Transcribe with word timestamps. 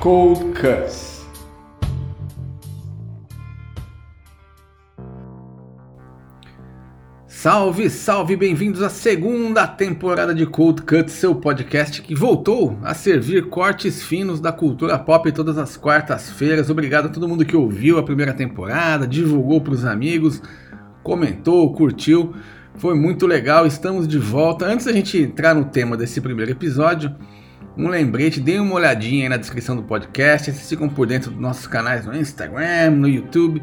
Cold 0.00 0.54
Cuts. 0.54 1.26
Salve, 7.26 7.90
salve, 7.90 8.36
bem-vindos 8.36 8.80
à 8.80 8.90
segunda 8.90 9.66
temporada 9.66 10.32
de 10.32 10.46
Cold 10.46 10.82
Cut, 10.82 11.10
seu 11.10 11.34
podcast 11.34 12.00
que 12.00 12.14
voltou 12.14 12.78
a 12.84 12.94
servir 12.94 13.48
cortes 13.48 14.04
finos 14.04 14.40
da 14.40 14.52
cultura 14.52 14.96
pop 15.00 15.32
todas 15.32 15.58
as 15.58 15.76
quartas-feiras. 15.76 16.70
Obrigado 16.70 17.06
a 17.06 17.08
todo 17.08 17.26
mundo 17.26 17.44
que 17.44 17.56
ouviu 17.56 17.98
a 17.98 18.02
primeira 18.04 18.32
temporada, 18.32 19.04
divulgou 19.04 19.60
para 19.60 19.74
os 19.74 19.84
amigos, 19.84 20.40
comentou, 21.02 21.72
curtiu. 21.72 22.34
Foi 22.76 22.94
muito 22.94 23.26
legal, 23.26 23.66
estamos 23.66 24.06
de 24.06 24.18
volta. 24.18 24.64
Antes 24.64 24.86
da 24.86 24.92
gente 24.92 25.20
entrar 25.20 25.56
no 25.56 25.64
tema 25.64 25.96
desse 25.96 26.20
primeiro 26.20 26.52
episódio, 26.52 27.12
um 27.78 27.88
lembrete, 27.88 28.40
deem 28.40 28.58
uma 28.58 28.74
olhadinha 28.74 29.24
aí 29.24 29.28
na 29.28 29.36
descrição 29.36 29.76
do 29.76 29.84
podcast, 29.84 30.50
vocês 30.50 30.90
por 30.90 31.06
dentro 31.06 31.30
dos 31.30 31.40
nossos 31.40 31.68
canais 31.68 32.04
no 32.04 32.16
Instagram, 32.16 32.90
no 32.90 33.08
YouTube 33.08 33.62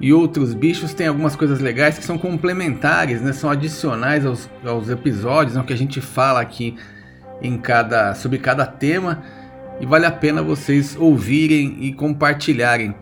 e 0.00 0.12
outros 0.12 0.52
bichos 0.52 0.92
tem 0.92 1.06
algumas 1.06 1.36
coisas 1.36 1.60
legais 1.60 1.96
que 1.96 2.04
são 2.04 2.18
complementares, 2.18 3.22
né? 3.22 3.32
São 3.32 3.48
adicionais 3.48 4.26
aos, 4.26 4.50
aos 4.66 4.90
episódios, 4.90 5.54
né? 5.54 5.62
que 5.64 5.72
a 5.72 5.76
gente 5.76 6.00
fala 6.00 6.40
aqui 6.40 6.74
em 7.40 7.56
cada 7.56 8.14
sobre 8.16 8.38
cada 8.38 8.66
tema 8.66 9.22
e 9.80 9.86
vale 9.86 10.06
a 10.06 10.10
pena 10.10 10.42
vocês 10.42 10.96
ouvirem 10.98 11.76
e 11.80 11.92
compartilharem. 11.92 12.92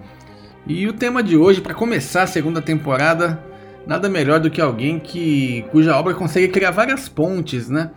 E 0.66 0.86
o 0.86 0.92
tema 0.92 1.22
de 1.22 1.38
hoje, 1.38 1.62
para 1.62 1.72
começar 1.72 2.24
a 2.24 2.26
segunda 2.26 2.60
temporada, 2.60 3.42
nada 3.86 4.10
melhor 4.10 4.38
do 4.38 4.50
que 4.50 4.60
alguém 4.60 4.98
que 4.98 5.64
cuja 5.70 5.96
obra 5.96 6.12
consegue 6.12 6.48
criar 6.48 6.70
várias 6.70 7.08
pontes, 7.08 7.70
né? 7.70 7.90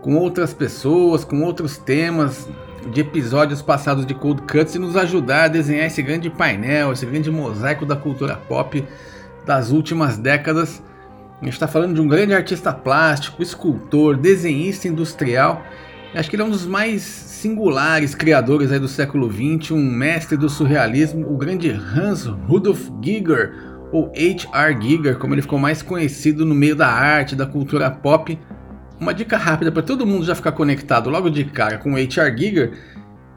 Com 0.00 0.16
outras 0.16 0.54
pessoas, 0.54 1.24
com 1.24 1.42
outros 1.42 1.76
temas, 1.76 2.48
de 2.92 3.00
episódios 3.00 3.60
passados 3.60 4.06
de 4.06 4.14
Cold 4.14 4.42
Cuts 4.42 4.74
e 4.74 4.78
nos 4.78 4.96
ajudar 4.96 5.44
a 5.44 5.48
desenhar 5.48 5.86
esse 5.86 6.02
grande 6.02 6.30
painel, 6.30 6.92
esse 6.92 7.04
grande 7.04 7.30
mosaico 7.30 7.84
da 7.84 7.96
cultura 7.96 8.36
pop 8.36 8.84
das 9.44 9.70
últimas 9.70 10.16
décadas. 10.16 10.82
A 11.40 11.44
gente 11.44 11.54
está 11.54 11.68
falando 11.68 11.94
de 11.94 12.00
um 12.00 12.08
grande 12.08 12.34
artista 12.34 12.72
plástico, 12.72 13.42
escultor, 13.42 14.16
desenhista 14.16 14.88
industrial. 14.88 15.62
Acho 16.14 16.28
que 16.30 16.36
ele 16.36 16.42
é 16.42 16.46
um 16.46 16.50
dos 16.50 16.66
mais 16.66 17.02
singulares 17.02 18.14
criadores 18.14 18.70
do 18.80 18.88
século 18.88 19.30
XX, 19.30 19.72
um 19.72 19.82
mestre 19.82 20.36
do 20.36 20.48
surrealismo, 20.48 21.30
o 21.30 21.36
grande 21.36 21.70
Hans 21.70 22.24
Rudolf 22.24 22.88
Giger, 23.02 23.52
ou 23.92 24.12
H.R. 24.16 24.80
Giger, 24.80 25.18
como 25.18 25.34
ele 25.34 25.42
ficou 25.42 25.58
mais 25.58 25.80
conhecido 25.80 26.44
no 26.44 26.54
meio 26.54 26.74
da 26.74 26.88
arte, 26.88 27.36
da 27.36 27.46
cultura 27.46 27.90
pop 27.90 28.38
uma 29.00 29.14
dica 29.14 29.36
rápida 29.36 29.70
para 29.70 29.82
todo 29.82 30.06
mundo 30.06 30.24
já 30.24 30.34
ficar 30.34 30.52
conectado 30.52 31.08
logo 31.08 31.30
de 31.30 31.44
cara 31.44 31.78
com 31.78 31.92
o 31.92 31.96
H.R. 31.96 32.36
Giger 32.36 32.72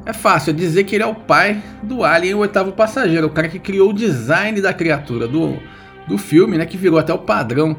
é 0.05 0.13
fácil 0.13 0.51
é 0.51 0.53
dizer 0.53 0.83
que 0.83 0.95
ele 0.95 1.03
é 1.03 1.07
o 1.07 1.15
pai 1.15 1.61
do 1.83 2.03
Alien, 2.03 2.35
o 2.35 2.39
oitavo 2.39 2.71
passageiro, 2.71 3.27
o 3.27 3.29
cara 3.29 3.47
que 3.47 3.59
criou 3.59 3.91
o 3.91 3.93
design 3.93 4.59
da 4.59 4.73
criatura 4.73 5.27
do, 5.27 5.57
do 6.07 6.17
filme, 6.17 6.57
né, 6.57 6.65
que 6.65 6.77
virou 6.77 6.97
até 6.97 7.13
o 7.13 7.19
padrão 7.19 7.77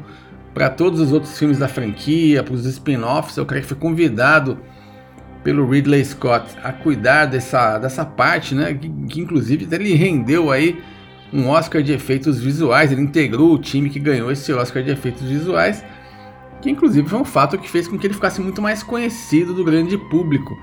para 0.53 0.69
todos 0.69 0.99
os 0.99 1.11
outros 1.11 1.37
filmes 1.37 1.57
da 1.57 1.67
franquia, 1.67 2.43
para 2.43 2.53
os 2.53 2.65
spin-offs. 2.65 3.37
É 3.37 3.41
o 3.41 3.45
cara 3.45 3.59
que 3.59 3.67
foi 3.67 3.77
convidado 3.77 4.57
pelo 5.43 5.67
Ridley 5.69 6.05
Scott 6.05 6.55
a 6.63 6.71
cuidar 6.71 7.25
dessa, 7.25 7.77
dessa 7.77 8.05
parte, 8.05 8.55
né, 8.55 8.73
que, 8.73 8.89
que 8.89 9.19
inclusive 9.19 9.67
ele 9.71 9.93
rendeu 9.93 10.51
aí 10.51 10.81
um 11.33 11.49
Oscar 11.49 11.81
de 11.81 11.91
efeitos 11.91 12.39
visuais. 12.39 12.91
Ele 12.91 13.01
integrou 13.01 13.53
o 13.53 13.57
time 13.57 13.89
que 13.89 13.99
ganhou 13.99 14.31
esse 14.31 14.53
Oscar 14.53 14.81
de 14.81 14.91
efeitos 14.91 15.23
visuais 15.23 15.83
que 16.63 16.71
inclusive 16.71 17.09
foi 17.09 17.19
um 17.19 17.25
fato 17.25 17.57
que 17.57 17.69
fez 17.69 17.89
com 17.89 17.99
que 17.99 18.07
ele 18.07 18.13
ficasse 18.13 18.39
muito 18.39 18.61
mais 18.61 18.81
conhecido 18.81 19.53
do 19.53 19.65
grande 19.65 19.97
público. 19.97 20.57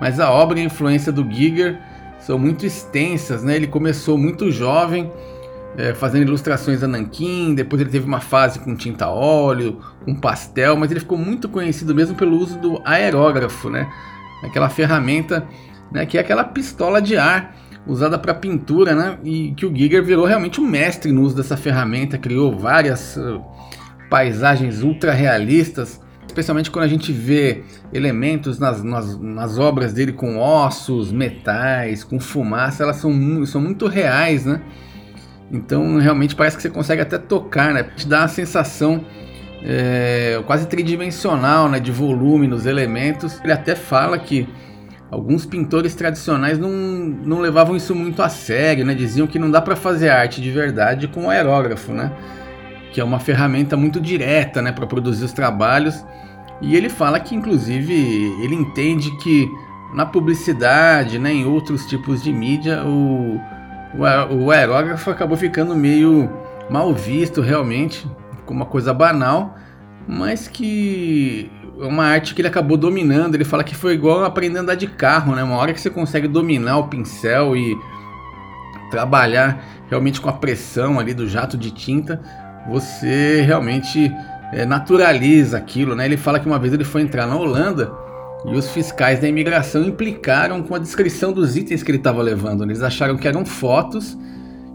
Mas 0.00 0.18
a 0.18 0.30
obra 0.30 0.58
e 0.58 0.62
a 0.62 0.64
influência 0.64 1.12
do 1.12 1.30
Giger 1.30 1.78
são 2.18 2.38
muito 2.38 2.64
extensas, 2.64 3.44
né? 3.44 3.54
Ele 3.54 3.66
começou 3.66 4.16
muito 4.16 4.50
jovem, 4.50 5.12
é, 5.76 5.92
fazendo 5.92 6.22
ilustrações 6.22 6.82
a 6.82 6.88
nanquim, 6.88 7.54
depois 7.54 7.82
ele 7.82 7.90
teve 7.90 8.06
uma 8.06 8.20
fase 8.20 8.60
com 8.60 8.74
tinta 8.74 9.10
óleo, 9.10 9.78
com 10.06 10.14
pastel, 10.14 10.74
mas 10.74 10.90
ele 10.90 11.00
ficou 11.00 11.18
muito 11.18 11.50
conhecido 11.50 11.94
mesmo 11.94 12.16
pelo 12.16 12.38
uso 12.38 12.58
do 12.58 12.80
aerógrafo, 12.82 13.68
né? 13.68 13.92
Aquela 14.42 14.70
ferramenta, 14.70 15.46
né, 15.90 16.06
que 16.06 16.16
é 16.16 16.20
aquela 16.22 16.44
pistola 16.44 17.00
de 17.02 17.18
ar 17.18 17.54
usada 17.86 18.18
para 18.18 18.32
pintura, 18.32 18.94
né? 18.94 19.18
E 19.22 19.52
que 19.52 19.66
o 19.66 19.76
Giger 19.76 20.02
virou 20.02 20.24
realmente 20.24 20.62
um 20.62 20.66
mestre 20.66 21.12
no 21.12 21.20
uso 21.20 21.36
dessa 21.36 21.58
ferramenta, 21.58 22.16
criou 22.16 22.56
várias 22.56 23.18
uh, 23.18 23.42
paisagens 24.12 24.82
ultra 24.82 25.10
realistas, 25.10 25.98
especialmente 26.26 26.70
quando 26.70 26.84
a 26.84 26.88
gente 26.88 27.10
vê 27.10 27.64
elementos 27.94 28.58
nas, 28.58 28.84
nas, 28.84 29.18
nas, 29.18 29.58
obras 29.58 29.94
dele 29.94 30.12
com 30.12 30.38
ossos, 30.38 31.10
metais, 31.10 32.04
com 32.04 32.20
fumaça, 32.20 32.82
elas 32.82 32.96
são, 32.96 33.46
são 33.46 33.58
muito 33.58 33.86
reais, 33.88 34.44
né? 34.44 34.60
Então 35.50 35.96
realmente 35.96 36.36
parece 36.36 36.56
que 36.56 36.62
você 36.62 36.68
consegue 36.68 37.00
até 37.00 37.16
tocar, 37.16 37.72
né? 37.72 37.84
Te 37.84 38.06
dá 38.06 38.20
uma 38.20 38.28
sensação 38.28 39.02
é, 39.64 40.42
quase 40.46 40.66
tridimensional, 40.66 41.70
né? 41.70 41.80
De 41.80 41.90
volume 41.90 42.46
nos 42.46 42.66
elementos. 42.66 43.40
Ele 43.42 43.52
até 43.54 43.74
fala 43.74 44.18
que 44.18 44.46
alguns 45.10 45.46
pintores 45.46 45.94
tradicionais 45.94 46.58
não, 46.58 46.70
não 46.70 47.40
levavam 47.40 47.74
isso 47.74 47.94
muito 47.94 48.22
a 48.22 48.28
sério, 48.28 48.84
né? 48.84 48.92
Diziam 48.92 49.26
que 49.26 49.38
não 49.38 49.50
dá 49.50 49.62
para 49.62 49.74
fazer 49.74 50.10
arte 50.10 50.38
de 50.42 50.50
verdade 50.50 51.08
com 51.08 51.30
aerógrafo, 51.30 51.92
né? 51.92 52.12
Que 52.92 53.00
é 53.00 53.04
uma 53.04 53.18
ferramenta 53.18 53.76
muito 53.76 54.00
direta 54.00 54.60
né, 54.60 54.70
para 54.70 54.86
produzir 54.86 55.24
os 55.24 55.32
trabalhos. 55.32 56.04
E 56.60 56.76
ele 56.76 56.88
fala 56.88 57.18
que, 57.18 57.34
inclusive, 57.34 57.92
ele 58.42 58.54
entende 58.54 59.10
que 59.18 59.48
na 59.92 60.06
publicidade, 60.06 61.18
né, 61.18 61.32
em 61.32 61.44
outros 61.44 61.86
tipos 61.86 62.22
de 62.22 62.32
mídia, 62.32 62.84
o, 62.84 63.40
o, 64.30 64.50
aerógrafo 64.50 65.10
acabou 65.10 65.36
ficando 65.36 65.74
meio 65.74 66.30
mal 66.70 66.94
visto 66.94 67.40
realmente, 67.40 68.06
como 68.46 68.60
uma 68.60 68.66
coisa 68.66 68.94
banal, 68.94 69.56
mas 70.06 70.46
que 70.48 71.50
é 71.80 71.84
uma 71.86 72.04
arte 72.04 72.34
que 72.34 72.40
ele 72.40 72.48
acabou 72.48 72.76
dominando. 72.76 73.34
Ele 73.34 73.44
fala 73.44 73.64
que 73.64 73.74
foi 73.74 73.94
igual 73.94 74.24
aprender 74.24 74.58
a 74.58 74.62
andar 74.62 74.74
de 74.74 74.86
carro, 74.86 75.34
né? 75.34 75.42
Uma 75.42 75.56
hora 75.56 75.72
que 75.72 75.80
você 75.80 75.90
consegue 75.90 76.28
dominar 76.28 76.78
o 76.78 76.88
pincel 76.88 77.56
e 77.56 77.76
trabalhar 78.90 79.64
realmente 79.88 80.20
com 80.20 80.28
a 80.28 80.32
pressão 80.32 80.98
ali 80.98 81.12
do 81.12 81.26
jato 81.28 81.56
de 81.56 81.70
tinta, 81.70 82.22
você 82.68 83.42
realmente 83.42 84.12
é, 84.52 84.64
naturaliza 84.64 85.56
aquilo, 85.56 85.94
né? 85.94 86.04
Ele 86.04 86.16
fala 86.16 86.38
que 86.38 86.46
uma 86.46 86.58
vez 86.58 86.72
ele 86.72 86.84
foi 86.84 87.02
entrar 87.02 87.26
na 87.26 87.36
Holanda 87.36 87.90
e 88.44 88.54
os 88.54 88.70
fiscais 88.70 89.20
da 89.20 89.28
imigração 89.28 89.84
implicaram 89.84 90.62
com 90.62 90.74
a 90.74 90.78
descrição 90.78 91.32
dos 91.32 91.56
itens 91.56 91.82
que 91.82 91.90
ele 91.90 91.98
estava 91.98 92.20
levando. 92.22 92.64
Eles 92.64 92.82
acharam 92.82 93.16
que 93.16 93.26
eram 93.26 93.44
fotos 93.44 94.16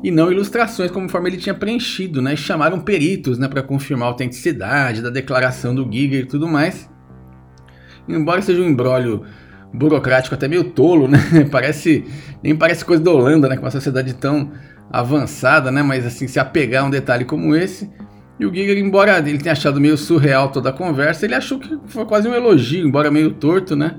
e 0.03 0.11
não 0.11 0.31
ilustrações, 0.31 0.91
conforme 0.91 1.29
ele 1.29 1.37
tinha 1.37 1.55
preenchido, 1.55 2.21
né? 2.21 2.33
E 2.33 2.37
chamaram 2.37 2.79
peritos, 2.79 3.37
né, 3.37 3.47
para 3.47 3.63
confirmar 3.63 4.07
a 4.07 4.11
autenticidade 4.11 5.01
da 5.01 5.09
declaração 5.09 5.73
do 5.73 5.89
Giga 5.91 6.17
e 6.17 6.25
tudo 6.25 6.47
mais. 6.47 6.89
Embora 8.07 8.41
seja 8.41 8.61
um 8.61 8.65
embrólio 8.65 9.23
burocrático 9.73 10.33
até 10.33 10.47
meio 10.47 10.63
tolo, 10.65 11.07
né? 11.07 11.19
Parece 11.51 12.05
nem 12.41 12.55
parece 12.55 12.85
coisa 12.85 13.03
da 13.03 13.11
Holanda, 13.11 13.49
né? 13.49 13.57
Com 13.57 13.63
uma 13.63 13.71
sociedade 13.71 14.13
tão 14.13 14.51
avançada, 14.91 15.71
né? 15.71 15.81
Mas 15.81 16.05
assim, 16.05 16.27
se 16.27 16.39
apegar 16.39 16.83
a 16.83 16.87
um 16.87 16.89
detalhe 16.89 17.25
como 17.25 17.55
esse. 17.55 17.89
E 18.39 18.45
o 18.45 18.53
Giger, 18.53 18.77
embora 18.77 19.17
ele 19.17 19.39
tenha 19.39 19.53
achado 19.53 19.81
meio 19.81 19.97
surreal 19.97 20.51
toda 20.51 20.69
a 20.69 20.73
conversa, 20.73 21.25
ele 21.25 21.33
achou 21.33 21.59
que 21.59 21.77
foi 21.87 22.05
quase 22.05 22.27
um 22.27 22.33
elogio, 22.33 22.85
embora 22.87 23.09
meio 23.09 23.31
torto, 23.31 23.75
né? 23.75 23.95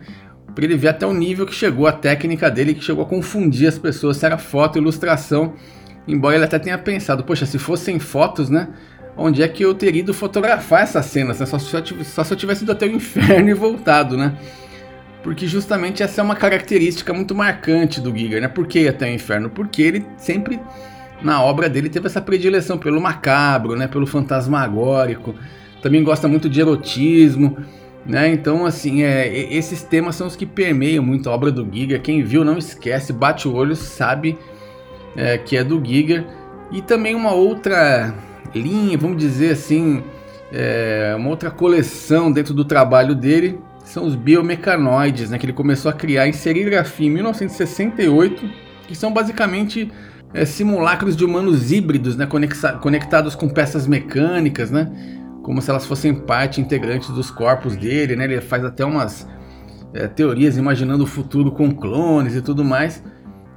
Para 0.55 0.65
ele 0.65 0.77
ver 0.77 0.89
até 0.89 1.07
o 1.07 1.13
nível 1.13 1.45
que 1.45 1.55
chegou 1.55 1.87
a 1.87 1.93
técnica 1.93 2.51
dele, 2.51 2.75
que 2.75 2.83
chegou 2.83 3.05
a 3.05 3.09
confundir 3.09 3.69
as 3.69 3.79
pessoas 3.79 4.17
se 4.17 4.27
era 4.27 4.39
foto, 4.39 4.79
ilustração. 4.79 5.55
Embora 6.07 6.37
ele 6.37 6.45
até 6.45 6.59
tenha 6.59 6.79
pensado, 6.79 7.25
poxa, 7.25 7.47
se 7.47 7.59
fossem 7.59 7.99
fotos, 7.99 8.49
né? 8.49 8.69
Onde 9.17 9.43
é 9.43 9.49
que 9.49 9.65
eu 9.65 9.75
teria 9.75 10.01
ido 10.01 10.15
fotografar 10.15 10.83
essas 10.83 11.07
cenas? 11.07 11.41
Né? 11.41 11.47
Só, 11.47 11.59
só, 11.59 11.79
só 12.05 12.25
se 12.25 12.33
eu 12.33 12.37
tivesse 12.37 12.63
ido 12.63 12.71
até 12.71 12.87
o 12.87 12.91
inferno 12.91 13.49
e 13.51 13.55
voltado, 13.55 14.17
né? 14.17 14.37
Porque 15.23 15.47
justamente 15.47 16.03
essa 16.03 16.21
é 16.21 16.25
uma 16.25 16.37
característica 16.37 17.13
muito 17.13 17.35
marcante 17.35 18.01
do 18.01 18.17
Giger, 18.17 18.41
né? 18.41 18.49
Por 18.49 18.67
que 18.67 18.87
até 18.87 19.07
o 19.07 19.15
inferno? 19.15 19.51
Porque 19.51 19.83
ele 19.83 20.07
sempre 20.17 20.61
na 21.21 21.43
obra 21.43 21.69
dele 21.69 21.89
teve 21.89 22.07
essa 22.07 22.21
predileção 22.21 22.79
pelo 22.79 23.01
macabro, 23.01 23.77
né? 23.77 23.89
Pelo 23.89 24.07
fantasmagórico. 24.07 25.35
Também 25.83 26.03
gosta 26.03 26.29
muito 26.29 26.49
de 26.49 26.61
erotismo. 26.61 27.57
Né? 28.07 28.33
Então, 28.33 28.65
assim, 28.65 29.03
é, 29.03 29.29
esses 29.53 29.83
temas 29.83 30.15
são 30.15 30.27
os 30.27 30.35
que 30.35 30.47
permeiam 30.47 31.05
muito 31.05 31.29
a 31.29 31.35
obra 31.35 31.51
do 31.51 31.69
Giger. 31.71 32.01
Quem 32.01 32.23
viu 32.23 32.43
não 32.43 32.57
esquece, 32.57 33.13
bate 33.13 33.47
o 33.47 33.53
olho, 33.53 33.77
sabe 33.77 34.39
é, 35.15 35.37
que 35.37 35.57
é 35.57 35.65
do 35.65 35.85
Giger. 35.85 36.25
E 36.71 36.81
também 36.81 37.15
uma 37.15 37.33
outra 37.33 38.15
linha, 38.55 38.97
vamos 38.97 39.19
dizer 39.19 39.53
assim, 39.53 40.03
é, 40.51 41.15
uma 41.19 41.29
outra 41.29 41.51
coleção 41.51 42.33
dentro 42.33 42.55
do 42.55 42.65
trabalho 42.65 43.15
dele 43.15 43.59
são 43.89 44.05
os 44.05 44.15
biomecanoides, 44.15 45.31
né, 45.31 45.39
que 45.39 45.47
ele 45.47 45.53
começou 45.55 45.91
a 45.91 45.95
criar 45.95 46.29
em 46.29 46.33
serigrafia 46.33 47.07
em 47.07 47.11
1968, 47.11 48.49
que 48.87 48.95
são 48.95 49.11
basicamente 49.11 49.91
é, 50.35 50.45
simulacros 50.45 51.17
de 51.17 51.25
humanos 51.25 51.73
híbridos, 51.73 52.15
né, 52.15 52.29
conectados 52.81 53.35
com 53.35 53.49
peças 53.49 53.87
mecânicas, 53.87 54.71
né, 54.71 54.93
como 55.43 55.63
se 55.63 55.71
elas 55.71 55.87
fossem 55.87 56.15
parte 56.15 56.61
integrante 56.61 57.11
dos 57.11 57.31
corpos 57.31 57.77
dele, 57.77 58.15
né, 58.15 58.25
ele 58.25 58.43
faz 58.43 58.63
até 58.63 58.85
umas 58.85 59.27
é, 59.95 60.07
teorias 60.07 60.59
imaginando 60.59 61.05
o 61.05 61.07
futuro 61.07 61.51
com 61.51 61.71
clones 61.71 62.35
e 62.35 62.43
tudo 62.43 62.63
mais. 62.63 63.03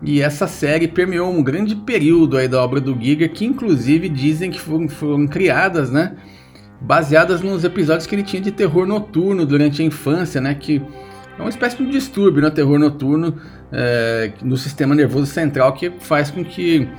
E 0.01 0.21
essa 0.21 0.47
série 0.47 0.87
permeou 0.87 1.29
um 1.29 1.43
grande 1.43 1.75
período 1.75 2.37
aí 2.37 2.47
da 2.47 2.63
obra 2.63 2.79
do 2.79 2.97
Giger, 2.99 3.31
que 3.31 3.45
inclusive 3.45 4.07
dizem 4.07 4.49
que 4.49 4.59
foram, 4.59 4.87
foram 4.87 5.27
criadas, 5.27 5.91
né? 5.91 6.15
Baseadas 6.81 7.41
nos 7.41 7.63
episódios 7.63 8.07
que 8.07 8.15
ele 8.15 8.23
tinha 8.23 8.41
de 8.41 8.51
terror 8.51 8.87
noturno 8.87 9.45
durante 9.45 9.81
a 9.81 9.85
infância, 9.85 10.41
né? 10.41 10.55
Que 10.55 10.81
é 11.37 11.41
uma 11.41 11.49
espécie 11.49 11.77
de 11.77 11.89
distúrbio, 11.89 12.41
né? 12.41 12.49
Terror 12.49 12.79
noturno 12.79 13.35
é, 13.71 14.31
no 14.41 14.57
sistema 14.57 14.95
nervoso 14.95 15.27
central 15.27 15.73
que 15.73 15.91
faz 15.99 16.31
com 16.31 16.43
que 16.43 16.89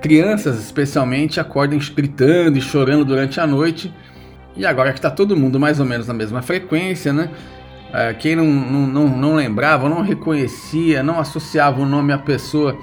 crianças, 0.00 0.58
especialmente, 0.62 1.40
acordem 1.40 1.78
gritando 1.94 2.58
e 2.58 2.60
chorando 2.60 3.04
durante 3.04 3.40
a 3.40 3.46
noite. 3.46 3.92
E 4.56 4.66
agora 4.66 4.92
que 4.92 4.98
está 4.98 5.10
todo 5.10 5.36
mundo 5.36 5.58
mais 5.58 5.80
ou 5.80 5.86
menos 5.86 6.06
na 6.06 6.14
mesma 6.14 6.42
frequência, 6.42 7.12
né? 7.12 7.30
É, 7.92 8.14
quem 8.14 8.36
não, 8.36 8.46
não, 8.46 8.86
não, 8.86 9.08
não, 9.08 9.34
lembrava, 9.34 9.88
não 9.88 10.02
reconhecia, 10.02 11.02
não 11.02 11.18
associava 11.18 11.80
o 11.80 11.86
nome 11.86 12.12
à 12.12 12.18
pessoa, 12.18 12.78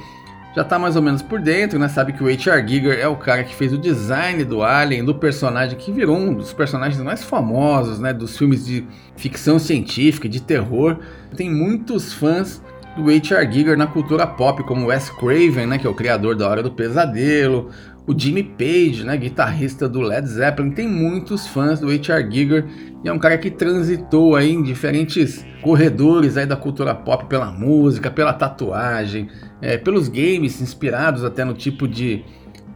já 0.57 0.63
está 0.63 0.80
mais 0.80 0.95
ou 0.95 1.04
menos 1.04 1.21
por 1.21 1.39
dentro, 1.39 1.77
né? 1.77 1.88
Sabe 1.88 2.13
que 2.13 2.24
o 2.24 2.25
H.R. 2.25 2.68
Giger 2.68 2.98
é 2.98 3.07
o 3.07 3.15
cara 3.15 3.44
que 3.44 3.54
fez 3.54 3.71
o 3.71 3.77
design 3.77 4.44
do 4.44 4.63
Alien, 4.63 5.06
do 5.06 5.13
personagem 5.13 5.77
que 5.77 5.92
virou 5.92 6.18
um 6.18 6.33
dos 6.33 6.51
personagens 6.51 7.00
mais 7.00 7.24
famosos, 7.24 8.00
né? 8.00 8.12
Dos 8.12 8.36
filmes 8.36 8.65
de 8.65 8.83
ficção 9.15 9.59
científica, 9.59 10.27
de 10.27 10.42
terror. 10.42 10.98
Tem 11.36 11.48
muitos 11.48 12.12
fãs 12.12 12.59
do 12.95 13.04
H.R. 13.04 13.51
Giger 13.51 13.77
na 13.77 13.86
cultura 13.86 14.25
pop, 14.25 14.63
como 14.63 14.88
Wes 14.88 15.12
Craven, 15.12 15.68
né? 15.68 15.77
Que 15.77 15.86
é 15.86 15.89
o 15.92 15.94
criador 15.94 16.36
da 16.36 16.50
Hora 16.50 16.63
do 16.63 16.71
Pesadelo, 16.71 17.69
o 18.07 18.18
Jimmy 18.18 18.42
Page, 18.42 19.04
né, 19.04 19.18
guitarrista 19.18 19.88
do 19.88 20.00
Led 20.00 20.25
Zeppelin, 20.25 20.71
tem 20.71 20.88
muitos 20.88 21.45
fãs 21.45 21.81
do 21.81 21.89
H.R. 21.89 22.31
Giger 22.31 22.65
e 23.04 23.09
é 23.09 23.12
um 23.12 23.19
cara 23.19 23.38
que 23.38 23.51
transitou 23.51 24.36
aí 24.36 24.54
em 24.54 24.63
diferentes 24.63 25.45
corredores 25.62 26.38
aí 26.38 26.45
da 26.45 26.56
cultura 26.56 26.95
pop 26.95 27.25
pela 27.25 27.51
música, 27.51 28.09
pela 28.09 28.31
tatuagem, 28.31 29.30
é, 29.62 29.77
pelos 29.77 30.07
games 30.07 30.62
inspirados 30.62 31.24
até 31.24 31.44
no 31.44 31.54
tipo 31.54 31.88
de, 31.88 32.24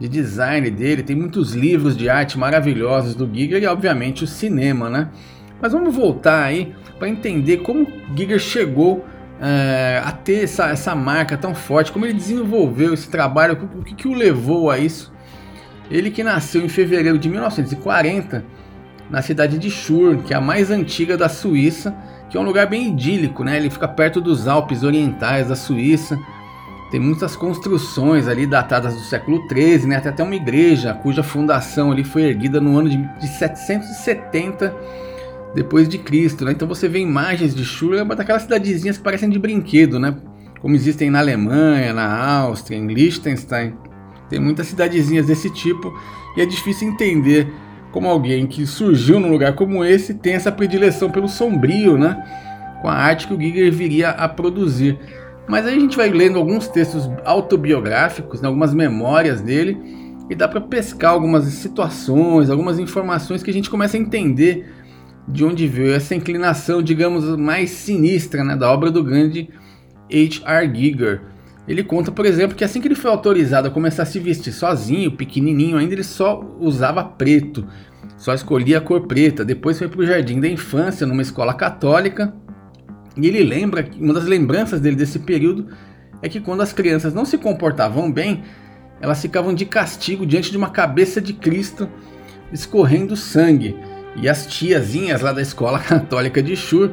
de 0.00 0.08
design 0.08 0.70
dele. 0.70 1.02
Tem 1.02 1.16
muitos 1.16 1.54
livros 1.54 1.96
de 1.96 2.08
arte 2.08 2.38
maravilhosos 2.38 3.14
do 3.14 3.28
Giger 3.32 3.62
e 3.62 3.66
obviamente 3.66 4.24
o 4.24 4.26
cinema, 4.26 4.90
né? 4.90 5.08
Mas 5.60 5.72
vamos 5.72 5.94
voltar 5.94 6.44
aí 6.44 6.74
para 6.98 7.08
entender 7.08 7.58
como 7.58 7.86
Giger 8.16 8.38
chegou 8.38 9.04
é, 9.40 10.00
a 10.04 10.12
ter 10.12 10.44
essa, 10.44 10.68
essa 10.68 10.94
marca 10.94 11.36
tão 11.36 11.54
forte, 11.54 11.90
como 11.90 12.06
ele 12.06 12.14
desenvolveu 12.14 12.94
esse 12.94 13.08
trabalho, 13.08 13.68
o 13.76 13.82
que, 13.82 13.94
que 13.94 14.08
o 14.08 14.14
levou 14.14 14.70
a 14.70 14.78
isso. 14.78 15.12
Ele 15.90 16.10
que 16.10 16.22
nasceu 16.22 16.64
em 16.64 16.68
fevereiro 16.68 17.18
de 17.18 17.28
1940 17.28 18.44
na 19.10 19.20
cidade 19.20 19.58
de 19.58 19.70
Chur, 19.70 20.18
que 20.18 20.32
é 20.32 20.36
a 20.36 20.40
mais 20.40 20.70
antiga 20.70 21.16
da 21.16 21.28
Suíça, 21.28 21.94
que 22.30 22.36
é 22.36 22.40
um 22.40 22.44
lugar 22.44 22.66
bem 22.66 22.88
idílico, 22.88 23.44
né? 23.44 23.56
Ele 23.56 23.68
fica 23.68 23.86
perto 23.86 24.20
dos 24.20 24.48
Alpes 24.48 24.82
Orientais 24.82 25.48
da 25.48 25.56
Suíça. 25.56 26.18
Tem 26.92 27.00
muitas 27.00 27.34
construções 27.34 28.28
ali 28.28 28.46
datadas 28.46 28.94
do 28.94 29.00
século 29.00 29.48
XIII, 29.48 29.86
né? 29.86 29.96
Até 29.96 30.22
uma 30.22 30.34
igreja 30.34 30.92
cuja 30.92 31.22
fundação 31.22 31.90
ali 31.90 32.04
foi 32.04 32.24
erguida 32.24 32.60
no 32.60 32.78
ano 32.78 32.90
de, 32.90 32.98
de 33.18 33.28
770 33.28 34.76
depois 35.54 35.88
de 35.88 35.96
Cristo, 35.96 36.44
né? 36.44 36.52
Então 36.52 36.68
você 36.68 36.90
vê 36.90 36.98
imagens 36.98 37.54
de 37.54 37.64
Chur, 37.64 37.94
é 37.94 38.04
daquelas 38.04 38.42
cidadezinhas 38.42 38.98
que 38.98 39.02
parecem 39.02 39.30
de 39.30 39.38
brinquedo, 39.38 39.98
né? 39.98 40.14
Como 40.60 40.74
existem 40.74 41.08
na 41.08 41.20
Alemanha, 41.20 41.94
na 41.94 42.40
Áustria, 42.40 42.76
em 42.76 42.86
Liechtenstein. 42.86 43.72
Tem 44.28 44.38
muitas 44.38 44.66
cidadezinhas 44.66 45.24
desse 45.24 45.48
tipo 45.48 45.98
e 46.36 46.42
é 46.42 46.46
difícil 46.46 46.88
entender 46.88 47.50
como 47.90 48.06
alguém 48.06 48.46
que 48.46 48.66
surgiu 48.66 49.18
num 49.18 49.30
lugar 49.30 49.54
como 49.54 49.82
esse 49.82 50.12
tem 50.12 50.34
essa 50.34 50.52
predileção 50.52 51.10
pelo 51.10 51.26
sombrio, 51.26 51.96
né? 51.96 52.22
Com 52.82 52.88
a 52.88 52.92
arte 52.92 53.26
que 53.26 53.32
o 53.32 53.40
Giger 53.40 53.72
viria 53.72 54.10
a 54.10 54.28
produzir. 54.28 54.98
Mas 55.52 55.66
aí 55.66 55.76
a 55.76 55.78
gente 55.78 55.98
vai 55.98 56.08
lendo 56.08 56.38
alguns 56.38 56.66
textos 56.66 57.10
autobiográficos, 57.26 58.40
né, 58.40 58.48
algumas 58.48 58.72
memórias 58.72 59.42
dele, 59.42 59.76
e 60.30 60.34
dá 60.34 60.48
para 60.48 60.62
pescar 60.62 61.12
algumas 61.12 61.44
situações, 61.44 62.48
algumas 62.48 62.78
informações 62.78 63.42
que 63.42 63.50
a 63.50 63.52
gente 63.52 63.68
começa 63.68 63.98
a 63.98 64.00
entender 64.00 64.72
de 65.28 65.44
onde 65.44 65.68
veio 65.68 65.92
essa 65.92 66.14
inclinação, 66.14 66.82
digamos, 66.82 67.36
mais 67.36 67.68
sinistra 67.68 68.42
né, 68.42 68.56
da 68.56 68.72
obra 68.72 68.90
do 68.90 69.04
grande 69.04 69.50
H.R. 70.10 70.74
Giger. 70.74 71.20
Ele 71.68 71.84
conta, 71.84 72.10
por 72.10 72.24
exemplo, 72.24 72.56
que 72.56 72.64
assim 72.64 72.80
que 72.80 72.88
ele 72.88 72.94
foi 72.94 73.10
autorizado 73.10 73.68
a 73.68 73.70
começar 73.70 74.04
a 74.04 74.06
se 74.06 74.18
vestir 74.18 74.54
sozinho, 74.54 75.12
pequenininho 75.12 75.76
ainda, 75.76 75.92
ele 75.92 76.02
só 76.02 76.42
usava 76.60 77.04
preto, 77.04 77.66
só 78.16 78.32
escolhia 78.32 78.78
a 78.78 78.80
cor 78.80 79.06
preta. 79.06 79.44
Depois 79.44 79.76
foi 79.76 79.86
para 79.86 80.00
o 80.00 80.06
jardim 80.06 80.40
da 80.40 80.48
infância, 80.48 81.06
numa 81.06 81.20
escola 81.20 81.52
católica. 81.52 82.32
E 83.16 83.26
ele 83.26 83.42
lembra, 83.42 83.86
uma 83.98 84.14
das 84.14 84.24
lembranças 84.24 84.80
dele 84.80 84.96
desse 84.96 85.18
período 85.18 85.68
é 86.22 86.28
que 86.28 86.40
quando 86.40 86.62
as 86.62 86.72
crianças 86.72 87.12
não 87.12 87.24
se 87.24 87.36
comportavam 87.36 88.10
bem, 88.10 88.42
elas 89.00 89.20
ficavam 89.20 89.52
de 89.52 89.66
castigo 89.66 90.24
diante 90.24 90.50
de 90.50 90.56
uma 90.56 90.70
cabeça 90.70 91.20
de 91.20 91.32
Cristo 91.32 91.88
escorrendo 92.52 93.16
sangue. 93.16 93.76
E 94.16 94.28
as 94.28 94.46
tiazinhas 94.46 95.20
lá 95.20 95.32
da 95.32 95.42
escola 95.42 95.78
católica 95.80 96.42
de 96.42 96.54
Shur, 96.54 96.92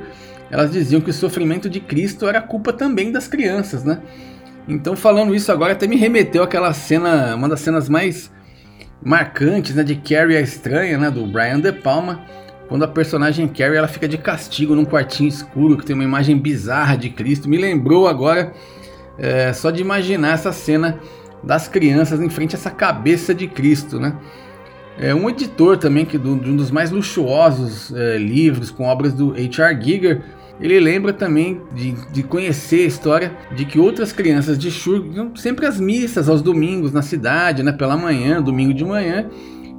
elas 0.50 0.72
diziam 0.72 1.00
que 1.00 1.12
o 1.12 1.14
sofrimento 1.14 1.70
de 1.70 1.80
Cristo 1.80 2.28
era 2.28 2.42
culpa 2.42 2.74
também 2.74 3.12
das 3.12 3.28
crianças, 3.28 3.84
né? 3.84 4.02
Então, 4.68 4.96
falando 4.96 5.36
isso 5.36 5.52
agora, 5.52 5.74
até 5.74 5.88
me 5.88 5.96
remeteu 5.96 6.44
àquela 6.44 6.74
cena, 6.74 7.36
uma 7.36 7.50
das 7.50 7.60
cenas 7.60 7.90
mais 7.90 8.32
marcantes, 9.02 9.76
né, 9.76 9.84
de 9.84 9.96
Carrie 9.96 10.38
a 10.38 10.42
Estranha, 10.42 10.98
né, 10.98 11.10
do 11.10 11.26
Brian 11.26 11.60
De 11.60 11.72
Palma, 11.72 12.22
quando 12.70 12.84
a 12.84 12.88
personagem 12.88 13.48
Carrie 13.48 13.76
ela 13.76 13.88
fica 13.88 14.08
de 14.08 14.18
castigo 14.18 14.76
num 14.76 14.86
quartinho 14.86 15.28
escuro 15.28 15.76
que 15.76 15.86
tem 15.86 15.96
uma 15.96 16.04
imagem 16.04 16.38
bizarra 16.38 16.96
de 16.96 17.10
Cristo. 17.10 17.50
Me 17.50 17.58
lembrou 17.58 18.08
agora, 18.08 18.54
é, 19.18 19.52
só 19.52 19.72
de 19.72 19.82
imaginar 19.82 20.36
essa 20.36 20.54
cena 20.54 21.00
das 21.44 21.68
crianças 21.68 22.22
em 22.22 22.30
frente 22.30 22.56
a 22.56 22.60
essa 22.60 22.70
cabeça 22.70 23.34
de 23.34 23.48
Cristo, 23.48 24.00
né? 24.00 24.16
É 24.98 25.16
um 25.16 25.30
editor 25.30 25.78
também 25.78 26.06
que 26.06 26.18
do, 26.18 26.38
de 26.38 26.50
um 26.52 26.56
dos 26.56 26.70
mais 26.70 26.92
luxuosos 26.92 27.92
é, 27.94 28.18
livros 28.18 28.70
com 28.70 28.84
obras 28.84 29.14
do 29.14 29.32
H.R. 29.32 29.82
Giger 29.82 30.22
ele 30.62 30.78
lembra 30.80 31.14
também 31.14 31.62
de, 31.74 31.94
de, 32.12 32.22
conhecer 32.22 32.84
a 32.84 32.88
história 32.88 33.32
de 33.56 33.64
que 33.64 33.80
outras 33.80 34.12
crianças 34.12 34.58
de 34.58 34.70
Shur 34.70 35.06
iam 35.14 35.34
sempre 35.36 35.66
às 35.66 35.80
missas 35.80 36.28
aos 36.28 36.42
domingos 36.42 36.92
na 36.92 37.02
cidade, 37.02 37.64
né, 37.64 37.72
pela 37.72 37.96
manhã, 37.96 38.42
domingo 38.42 38.74
de 38.74 38.84
manhã, 38.84 39.30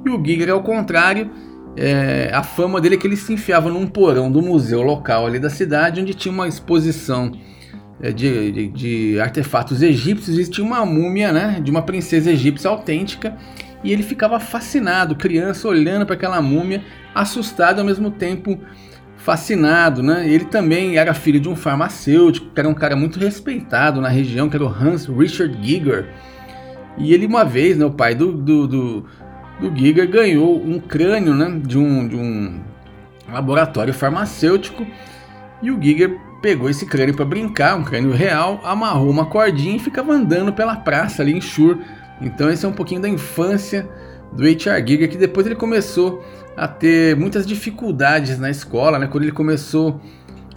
e 0.03 0.09
o 0.09 0.23
Giger, 0.25 0.49
ao 0.49 0.63
contrário, 0.63 1.29
é, 1.75 2.29
a 2.33 2.43
fama 2.43 2.81
dele 2.81 2.95
é 2.95 2.97
que 2.97 3.07
ele 3.07 3.15
se 3.15 3.33
enfiava 3.33 3.69
num 3.69 3.87
porão 3.87 4.31
do 4.31 4.41
museu 4.41 4.81
local 4.81 5.25
ali 5.25 5.39
da 5.39 5.49
cidade, 5.49 6.01
onde 6.01 6.13
tinha 6.13 6.33
uma 6.33 6.47
exposição 6.47 7.31
é, 8.01 8.11
de, 8.11 8.51
de, 8.51 8.67
de, 8.67 9.19
artefatos 9.19 9.81
egípcios 9.81 10.37
e 10.37 10.49
tinha 10.49 10.65
uma 10.65 10.85
múmia 10.85 11.31
né, 11.31 11.61
de 11.63 11.71
uma 11.71 11.81
princesa 11.81 12.31
egípcia 12.31 12.69
autêntica, 12.69 13.37
e 13.83 13.91
ele 13.91 14.03
ficava 14.03 14.39
fascinado, 14.39 15.15
criança, 15.15 15.67
olhando 15.67 16.05
para 16.05 16.15
aquela 16.15 16.41
múmia, 16.41 16.83
assustado 17.15 17.79
ao 17.79 17.85
mesmo 17.85 18.11
tempo 18.11 18.59
fascinado, 19.17 20.01
né? 20.01 20.27
Ele 20.27 20.45
também 20.45 20.97
era 20.97 21.13
filho 21.13 21.39
de 21.39 21.47
um 21.47 21.55
farmacêutico, 21.55 22.49
que 22.53 22.59
era 22.59 22.67
um 22.67 22.73
cara 22.73 22.95
muito 22.95 23.19
respeitado 23.19 24.01
na 24.01 24.09
região, 24.09 24.49
que 24.49 24.55
era 24.55 24.65
o 24.65 24.67
Hans 24.67 25.05
Richard 25.05 25.57
Giger. 25.61 26.09
E 26.97 27.13
ele 27.13 27.25
uma 27.25 27.43
vez, 27.43 27.77
né, 27.77 27.85
o 27.85 27.91
pai 27.91 28.13
do, 28.13 28.33
do, 28.33 28.67
do, 28.67 29.05
do 29.61 29.75
Giger, 29.77 30.09
ganhou 30.09 30.61
um 30.61 30.79
crânio 30.79 31.33
né, 31.33 31.61
de, 31.63 31.77
um, 31.77 32.07
de 32.07 32.15
um 32.15 32.59
laboratório 33.31 33.93
farmacêutico. 33.93 34.85
E 35.61 35.69
o 35.69 35.81
Giger 35.81 36.17
pegou 36.41 36.69
esse 36.69 36.85
crânio 36.85 37.15
para 37.15 37.23
brincar, 37.23 37.77
um 37.77 37.83
crânio 37.83 38.11
real, 38.11 38.59
amarrou 38.63 39.09
uma 39.09 39.27
cordinha 39.27 39.75
e 39.75 39.79
ficava 39.79 40.11
andando 40.11 40.51
pela 40.51 40.75
praça 40.75 41.21
ali 41.21 41.33
em 41.33 41.41
Shur. 41.41 41.77
Então 42.19 42.49
esse 42.49 42.65
é 42.65 42.69
um 42.69 42.73
pouquinho 42.73 43.01
da 43.01 43.07
infância 43.07 43.87
do 44.33 44.43
H.R. 44.43 44.85
Giger, 44.85 45.09
que 45.09 45.17
depois 45.17 45.45
ele 45.45 45.55
começou 45.55 46.25
a 46.57 46.67
ter 46.67 47.15
muitas 47.15 47.45
dificuldades 47.45 48.39
na 48.39 48.49
escola, 48.49 48.97
né? 48.97 49.07
Quando 49.07 49.23
ele 49.23 49.31
começou 49.31 50.01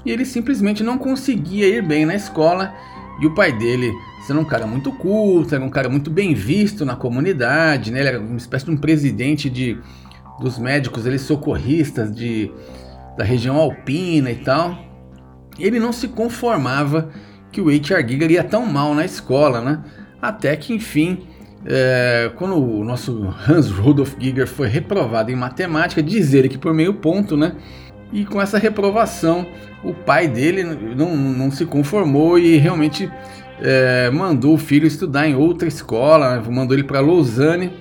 e 0.04 0.11
ele 0.11 0.25
simplesmente 0.25 0.82
não 0.82 0.99
conseguia 0.99 1.66
ir 1.66 1.82
bem 1.82 2.04
na 2.04 2.14
escola 2.14 2.75
e 3.20 3.26
o 3.26 3.34
pai 3.34 3.52
dele, 3.52 3.92
sendo 4.26 4.40
um 4.40 4.45
cara 4.45 4.66
muito 4.66 4.90
culto, 4.93 5.54
era 5.54 5.62
um 5.62 5.71
cara 5.71 5.88
muito 5.88 6.11
bem 6.11 6.35
visto 6.35 6.85
na 6.85 6.97
comunidade, 6.97 7.93
né? 7.93 8.00
Ele 8.00 8.09
era 8.09 8.21
uma 8.21 8.37
espécie 8.37 8.64
de 8.64 8.71
um 8.71 8.76
presidente 8.76 9.50
de 9.50 9.78
dos 10.40 10.59
médicos, 10.59 11.07
eles 11.07 11.23
socorristas 11.23 12.14
de 12.14 12.50
da 13.16 13.23
região 13.23 13.57
alpina 13.57 14.31
e 14.31 14.37
tal. 14.37 14.76
Ele 15.59 15.78
não 15.78 15.93
se 15.93 16.09
conformava 16.09 17.11
que 17.52 17.61
o 17.61 17.69
H.R. 17.69 18.09
Giger 18.09 18.31
ia 18.33 18.43
tão 18.43 18.66
mal 18.66 18.95
na 18.95 19.04
escola, 19.04 19.61
né? 19.61 19.85
Até 20.21 20.57
que, 20.57 20.75
enfim, 20.75 21.19
é, 21.64 22.33
quando 22.37 22.57
o 22.57 22.83
nosso 22.83 23.33
Hans 23.49 23.71
Rudolf 23.71 24.14
Giger 24.19 24.49
foi 24.49 24.69
reprovado 24.69 25.31
em 25.31 25.37
matemática, 25.37 26.02
diz 26.02 26.35
ele 26.35 26.49
que 26.49 26.59
por 26.59 26.75
meio 26.75 26.95
ponto, 26.95 27.37
né? 27.37 27.54
E 28.12 28.25
com 28.25 28.40
essa 28.40 28.59
reprovação, 28.59 29.47
o 29.83 29.93
pai 29.93 30.26
dele 30.26 30.62
não, 30.62 31.16
não 31.16 31.50
se 31.50 31.64
conformou 31.64 32.38
e 32.38 32.57
realmente 32.57 33.11
é, 33.61 34.11
mandou 34.11 34.54
o 34.54 34.58
filho 34.58 34.87
estudar 34.87 35.28
em 35.28 35.34
outra 35.34 35.68
escola, 35.68 36.37
né? 36.37 36.44
mandou 36.50 36.76
ele 36.76 36.84
para 36.84 37.00
Lausanne. 37.00 37.73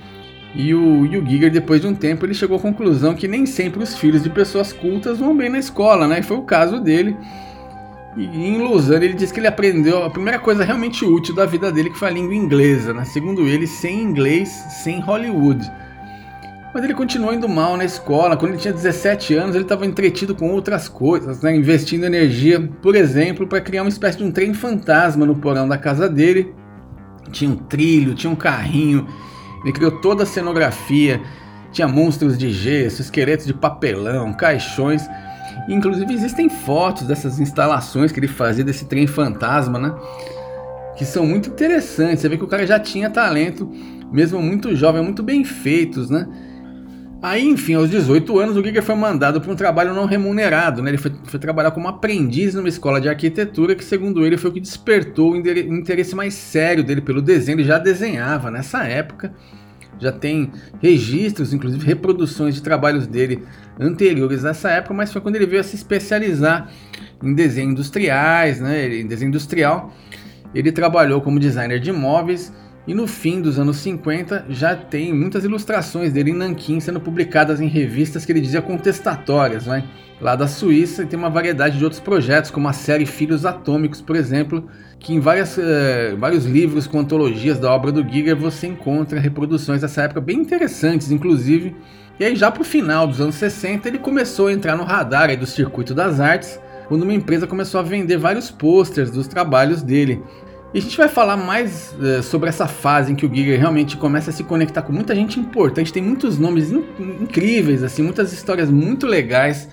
E 0.55 0.73
o, 0.73 1.05
e 1.05 1.17
o 1.17 1.25
Giger, 1.25 1.51
depois 1.51 1.81
de 1.81 1.87
um 1.87 1.95
tempo, 1.95 2.25
ele 2.25 2.33
chegou 2.33 2.57
à 2.57 2.59
conclusão 2.59 3.15
que 3.15 3.27
nem 3.27 3.43
sempre 3.45 3.81
os 3.81 3.95
filhos 3.95 4.21
de 4.21 4.29
pessoas 4.29 4.71
cultas 4.71 5.17
vão 5.17 5.35
bem 5.35 5.49
na 5.49 5.57
escola, 5.57 6.07
né? 6.07 6.19
E 6.19 6.23
foi 6.23 6.37
o 6.37 6.43
caso 6.43 6.79
dele. 6.79 7.17
E 8.15 8.25
em 8.25 8.61
Lausanne 8.61 9.05
ele 9.05 9.15
disse 9.15 9.33
que 9.33 9.39
ele 9.39 9.47
aprendeu 9.47 10.03
a 10.03 10.09
primeira 10.11 10.37
coisa 10.37 10.63
realmente 10.63 11.03
útil 11.03 11.33
da 11.33 11.47
vida 11.47 11.71
dele, 11.71 11.89
que 11.89 11.97
foi 11.97 12.09
a 12.09 12.11
língua 12.11 12.35
inglesa, 12.35 12.93
né? 12.93 13.03
Segundo 13.03 13.47
ele, 13.47 13.65
sem 13.65 13.99
inglês, 13.99 14.49
sem 14.83 14.99
Hollywood. 14.99 15.71
Mas 16.73 16.83
ele 16.83 16.95
continuou 16.95 17.31
indo 17.33 17.47
mal 17.47 17.77
na 17.77 17.85
escola. 17.85 18.35
Quando 18.35 18.53
ele 18.53 18.61
tinha 18.61 18.73
17 18.73 19.35
anos, 19.35 19.55
ele 19.55 19.63
estava 19.63 19.85
entretido 19.85 20.33
com 20.33 20.49
outras 20.49 20.89
coisas, 20.89 21.41
né? 21.41 21.55
investindo 21.55 22.03
energia, 22.03 22.59
por 22.81 22.95
exemplo, 22.95 23.45
para 23.45 23.61
criar 23.61 23.83
uma 23.83 23.89
espécie 23.89 24.17
de 24.17 24.23
um 24.23 24.31
trem 24.31 24.55
fantasma 24.55 25.23
no 25.23 25.35
porão 25.35 25.67
da 25.67 25.77
casa 25.77 26.09
dele. 26.09 26.53
Tinha 27.31 27.51
um 27.51 27.55
trilho, 27.55 28.15
tinha 28.15 28.31
um 28.31 28.35
carrinho. 28.35 29.07
Ele 29.63 29.71
criou 29.71 29.91
toda 30.01 30.23
a 30.23 30.25
cenografia. 30.25 31.21
Tinha 31.71 31.87
monstros 31.87 32.37
de 32.37 32.51
gesso, 32.51 33.01
esqueletos 33.01 33.45
de 33.45 33.53
papelão, 33.53 34.33
caixões. 34.33 35.07
Inclusive 35.69 36.11
existem 36.11 36.49
fotos 36.49 37.03
dessas 37.03 37.39
instalações 37.39 38.11
que 38.11 38.19
ele 38.19 38.27
fazia 38.27 38.63
desse 38.63 38.85
trem 38.85 39.05
fantasma, 39.05 39.77
né? 39.77 39.93
Que 40.95 41.05
são 41.05 41.25
muito 41.25 41.49
interessantes. 41.49 42.21
Você 42.21 42.29
vê 42.29 42.37
que 42.37 42.43
o 42.43 42.47
cara 42.47 42.65
já 42.65 42.79
tinha 42.79 43.09
talento, 43.09 43.71
mesmo 44.11 44.41
muito 44.41 44.75
jovem, 44.75 45.03
muito 45.03 45.23
bem 45.23 45.43
feitos, 45.43 46.09
né? 46.09 46.27
Aí, 47.23 47.47
enfim, 47.47 47.75
aos 47.75 47.89
18 47.89 48.37
anos, 48.37 48.57
o 48.57 48.61
Giger 48.61 48.83
foi 48.83 48.95
mandado 48.95 49.39
para 49.39 49.49
um 49.49 49.55
trabalho 49.55 49.93
não 49.93 50.05
remunerado. 50.05 50.81
Né? 50.81 50.89
Ele 50.89 50.97
foi, 50.97 51.09
foi, 51.23 51.39
trabalhar 51.39 51.71
como 51.71 51.87
aprendiz 51.87 52.53
numa 52.53 52.67
escola 52.67 52.99
de 52.99 53.07
arquitetura, 53.07 53.75
que, 53.75 53.85
segundo 53.85 54.25
ele, 54.25 54.35
foi 54.37 54.49
o 54.49 54.53
que 54.53 54.59
despertou 54.59 55.31
o 55.31 55.37
interesse 55.37 56.13
mais 56.13 56.33
sério 56.33 56.83
dele 56.83 56.99
pelo 56.99 57.21
desenho. 57.21 57.55
Ele 57.55 57.63
já 57.63 57.79
desenhava 57.79 58.51
nessa 58.51 58.83
época, 58.83 59.33
já 59.97 60.11
tem 60.11 60.51
registros, 60.81 61.53
inclusive 61.53 61.85
reproduções 61.85 62.55
de 62.55 62.61
trabalhos 62.61 63.07
dele 63.07 63.41
anteriores 63.79 64.43
a 64.43 64.49
essa 64.49 64.69
época, 64.71 64.93
mas 64.93 65.13
foi 65.13 65.21
quando 65.21 65.37
ele 65.37 65.45
veio 65.45 65.61
a 65.61 65.63
se 65.63 65.77
especializar 65.77 66.69
em 67.23 67.33
desenho 67.33 67.71
industriais, 67.71 68.59
né? 68.59 68.97
em 68.97 69.07
desenho 69.07 69.29
industrial. 69.29 69.93
Ele 70.53 70.73
trabalhou 70.73 71.21
como 71.21 71.39
designer 71.39 71.79
de 71.79 71.93
móveis 71.93 72.51
e 72.85 72.93
no 72.93 73.07
fim 73.07 73.41
dos 73.41 73.57
anos 73.57 73.77
50 73.77 74.45
já 74.49 74.75
tem 74.75 75.13
muitas 75.13 75.43
ilustrações 75.43 76.11
dele 76.11 76.31
em 76.31 76.35
Nanquim 76.35 76.79
sendo 76.79 76.99
publicadas 76.99 77.61
em 77.61 77.67
revistas 77.67 78.25
que 78.25 78.31
ele 78.31 78.41
dizia 78.41 78.61
contestatórias, 78.61 79.65
né? 79.65 79.83
lá 80.23 80.35
da 80.37 80.47
Suíça, 80.47 81.03
e 81.03 81.05
tem 81.05 81.19
uma 81.19 81.29
variedade 81.29 81.77
de 81.77 81.83
outros 81.83 81.99
projetos, 81.99 82.49
como 82.49 82.67
a 82.69 82.73
série 82.73 83.05
Filhos 83.05 83.45
Atômicos, 83.45 83.99
por 83.99 84.15
exemplo, 84.15 84.69
que 84.97 85.13
em 85.13 85.19
várias, 85.19 85.57
uh, 85.57 86.15
vários 86.17 86.45
livros 86.45 86.87
com 86.87 86.99
antologias 86.99 87.59
da 87.59 87.69
obra 87.69 87.91
do 87.91 88.07
Giger 88.07 88.37
você 88.37 88.67
encontra 88.67 89.19
reproduções 89.19 89.81
dessa 89.81 90.03
época 90.03 90.21
bem 90.21 90.39
interessantes, 90.39 91.11
inclusive. 91.11 91.75
E 92.17 92.23
aí 92.23 92.35
já 92.37 92.49
para 92.49 92.61
o 92.61 92.65
final 92.65 93.05
dos 93.05 93.19
anos 93.19 93.35
60 93.35 93.87
ele 93.87 93.97
começou 93.97 94.47
a 94.47 94.53
entrar 94.53 94.77
no 94.77 94.83
radar 94.83 95.35
do 95.37 95.45
circuito 95.45 95.93
das 95.93 96.21
artes, 96.21 96.57
quando 96.87 97.03
uma 97.03 97.13
empresa 97.13 97.45
começou 97.45 97.79
a 97.79 97.83
vender 97.83 98.17
vários 98.17 98.49
posters 98.49 99.11
dos 99.11 99.27
trabalhos 99.27 99.81
dele. 99.81 100.21
E 100.73 100.79
a 100.79 100.81
gente 100.81 100.97
vai 100.97 101.07
falar 101.07 101.37
mais 101.37 101.95
uh, 101.99 102.23
sobre 102.23 102.49
essa 102.49 102.65
fase 102.67 103.11
em 103.11 103.15
que 103.15 103.25
o 103.27 103.33
Giger 103.33 103.59
realmente 103.59 103.95
começa 103.95 104.31
a 104.31 104.33
se 104.33 104.43
conectar 104.43 104.81
com 104.81 104.91
muita 104.91 105.13
gente 105.13 105.39
importante. 105.39 105.93
Tem 105.93 106.01
muitos 106.01 106.39
nomes 106.39 106.71
in 106.71 106.83
incríveis, 107.21 107.83
assim, 107.83 108.01
muitas 108.01 108.33
histórias 108.33 108.71
muito 108.71 109.05
legais 109.05 109.69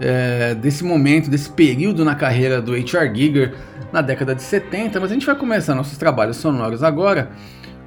uh, 0.00 0.54
desse 0.54 0.82
momento, 0.84 1.28
desse 1.28 1.50
período 1.50 2.02
na 2.02 2.14
carreira 2.14 2.62
do 2.62 2.72
H.R. 2.72 3.14
Giger 3.14 3.54
na 3.92 4.00
década 4.00 4.34
de 4.34 4.42
70. 4.42 4.98
Mas 4.98 5.10
a 5.10 5.14
gente 5.14 5.26
vai 5.26 5.36
começar 5.36 5.74
nossos 5.74 5.98
trabalhos 5.98 6.38
sonoros 6.38 6.82
agora 6.82 7.30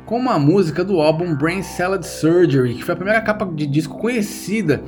com 0.05 0.17
uma 0.17 0.37
música 0.37 0.83
do 0.83 0.99
álbum 0.99 1.35
Brain 1.35 1.63
Salad 1.63 2.03
Surgery, 2.03 2.75
que 2.75 2.83
foi 2.83 2.93
a 2.93 2.95
primeira 2.95 3.21
capa 3.21 3.43
de 3.43 3.65
disco 3.65 3.97
conhecida 3.97 4.83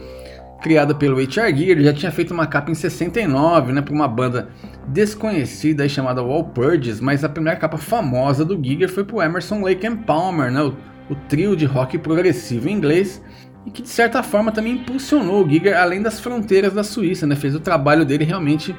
criada 0.61 0.93
pelo 0.93 1.19
H.R. 1.19 1.55
Giger, 1.55 1.77
ele 1.77 1.83
já 1.83 1.93
tinha 1.93 2.11
feito 2.11 2.31
uma 2.31 2.45
capa 2.45 2.71
em 2.71 2.75
69, 2.75 3.73
né, 3.73 3.81
para 3.81 3.93
uma 3.93 4.07
banda 4.07 4.49
desconhecida 4.87 5.89
chamada 5.89 6.21
Wall 6.21 6.45
Purges, 6.45 7.01
mas 7.01 7.23
a 7.23 7.29
primeira 7.29 7.59
capa 7.59 7.77
famosa 7.77 8.45
do 8.45 8.61
Giger 8.63 8.89
foi 8.89 9.03
para 9.03 9.25
Emerson 9.25 9.61
Lake 9.61 9.85
and 9.85 9.97
Palmer, 9.97 10.51
né, 10.51 10.61
o, 10.61 10.77
o, 11.09 11.15
trio 11.27 11.55
de 11.55 11.65
rock 11.65 11.97
progressivo 11.97 12.69
inglês, 12.69 13.21
e 13.65 13.71
que 13.71 13.81
de 13.81 13.89
certa 13.89 14.21
forma 14.23 14.51
também 14.51 14.73
impulsionou 14.73 15.43
o 15.43 15.49
Giger 15.49 15.77
além 15.77 16.01
das 16.01 16.19
fronteiras 16.19 16.73
da 16.73 16.83
Suíça, 16.83 17.25
né, 17.25 17.35
fez 17.35 17.55
o 17.55 17.59
trabalho 17.59 18.05
dele 18.05 18.23
realmente 18.23 18.75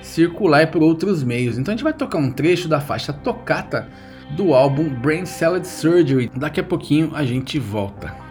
circular 0.00 0.70
por 0.70 0.82
outros 0.82 1.24
meios. 1.24 1.58
Então 1.58 1.72
a 1.72 1.76
gente 1.76 1.84
vai 1.84 1.92
tocar 1.92 2.18
um 2.18 2.30
trecho 2.30 2.68
da 2.68 2.80
faixa 2.80 3.12
Tocata 3.12 3.88
do 4.36 4.54
álbum 4.54 4.88
Brain 4.88 5.26
Salad 5.26 5.64
Surgery. 5.64 6.30
Daqui 6.34 6.60
a 6.60 6.64
pouquinho 6.64 7.10
a 7.14 7.24
gente 7.24 7.58
volta. 7.58 8.25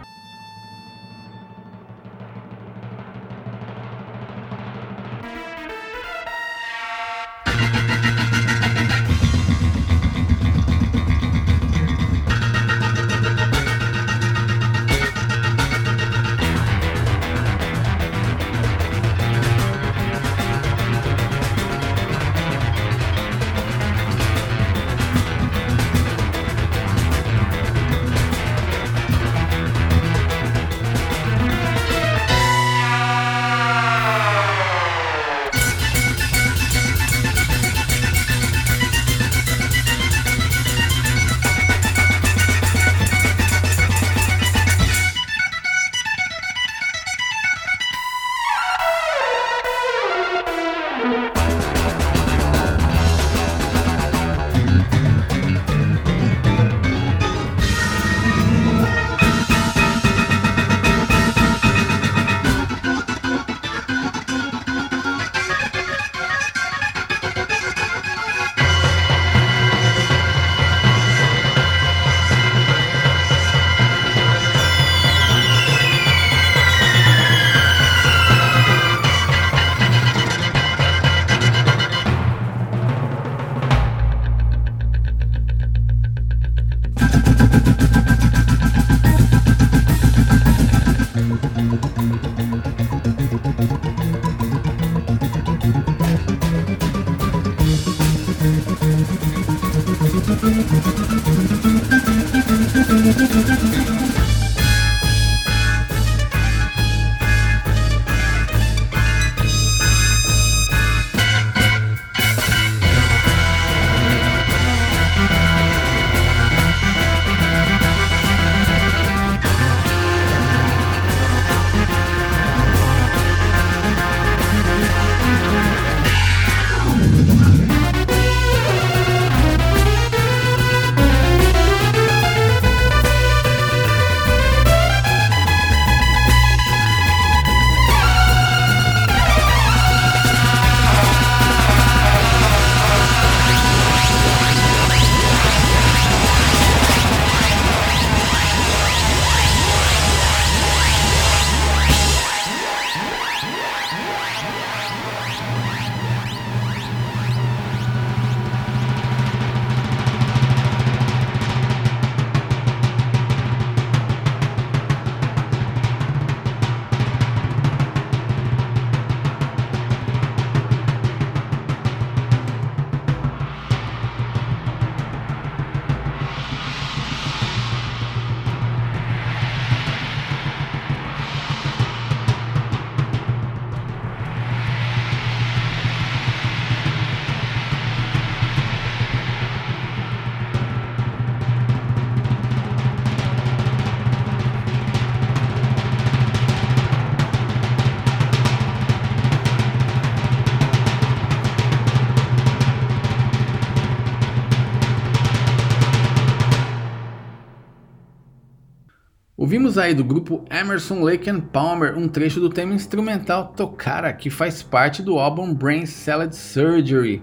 Ouvimos 209.76 209.78
aí 209.78 209.94
do 209.94 210.04
grupo 210.04 210.42
Emerson 210.50 211.02
Lake 211.02 211.28
and 211.28 211.40
Palmer 211.40 211.98
um 211.98 212.08
trecho 212.08 212.40
do 212.40 212.48
tema 212.48 212.72
instrumental 212.72 213.52
Tocara, 213.54 214.12
que 214.12 214.30
faz 214.30 214.62
parte 214.62 215.02
do 215.02 215.18
álbum 215.18 215.52
Brain 215.52 215.84
Salad 215.84 216.32
Surgery, 216.32 217.22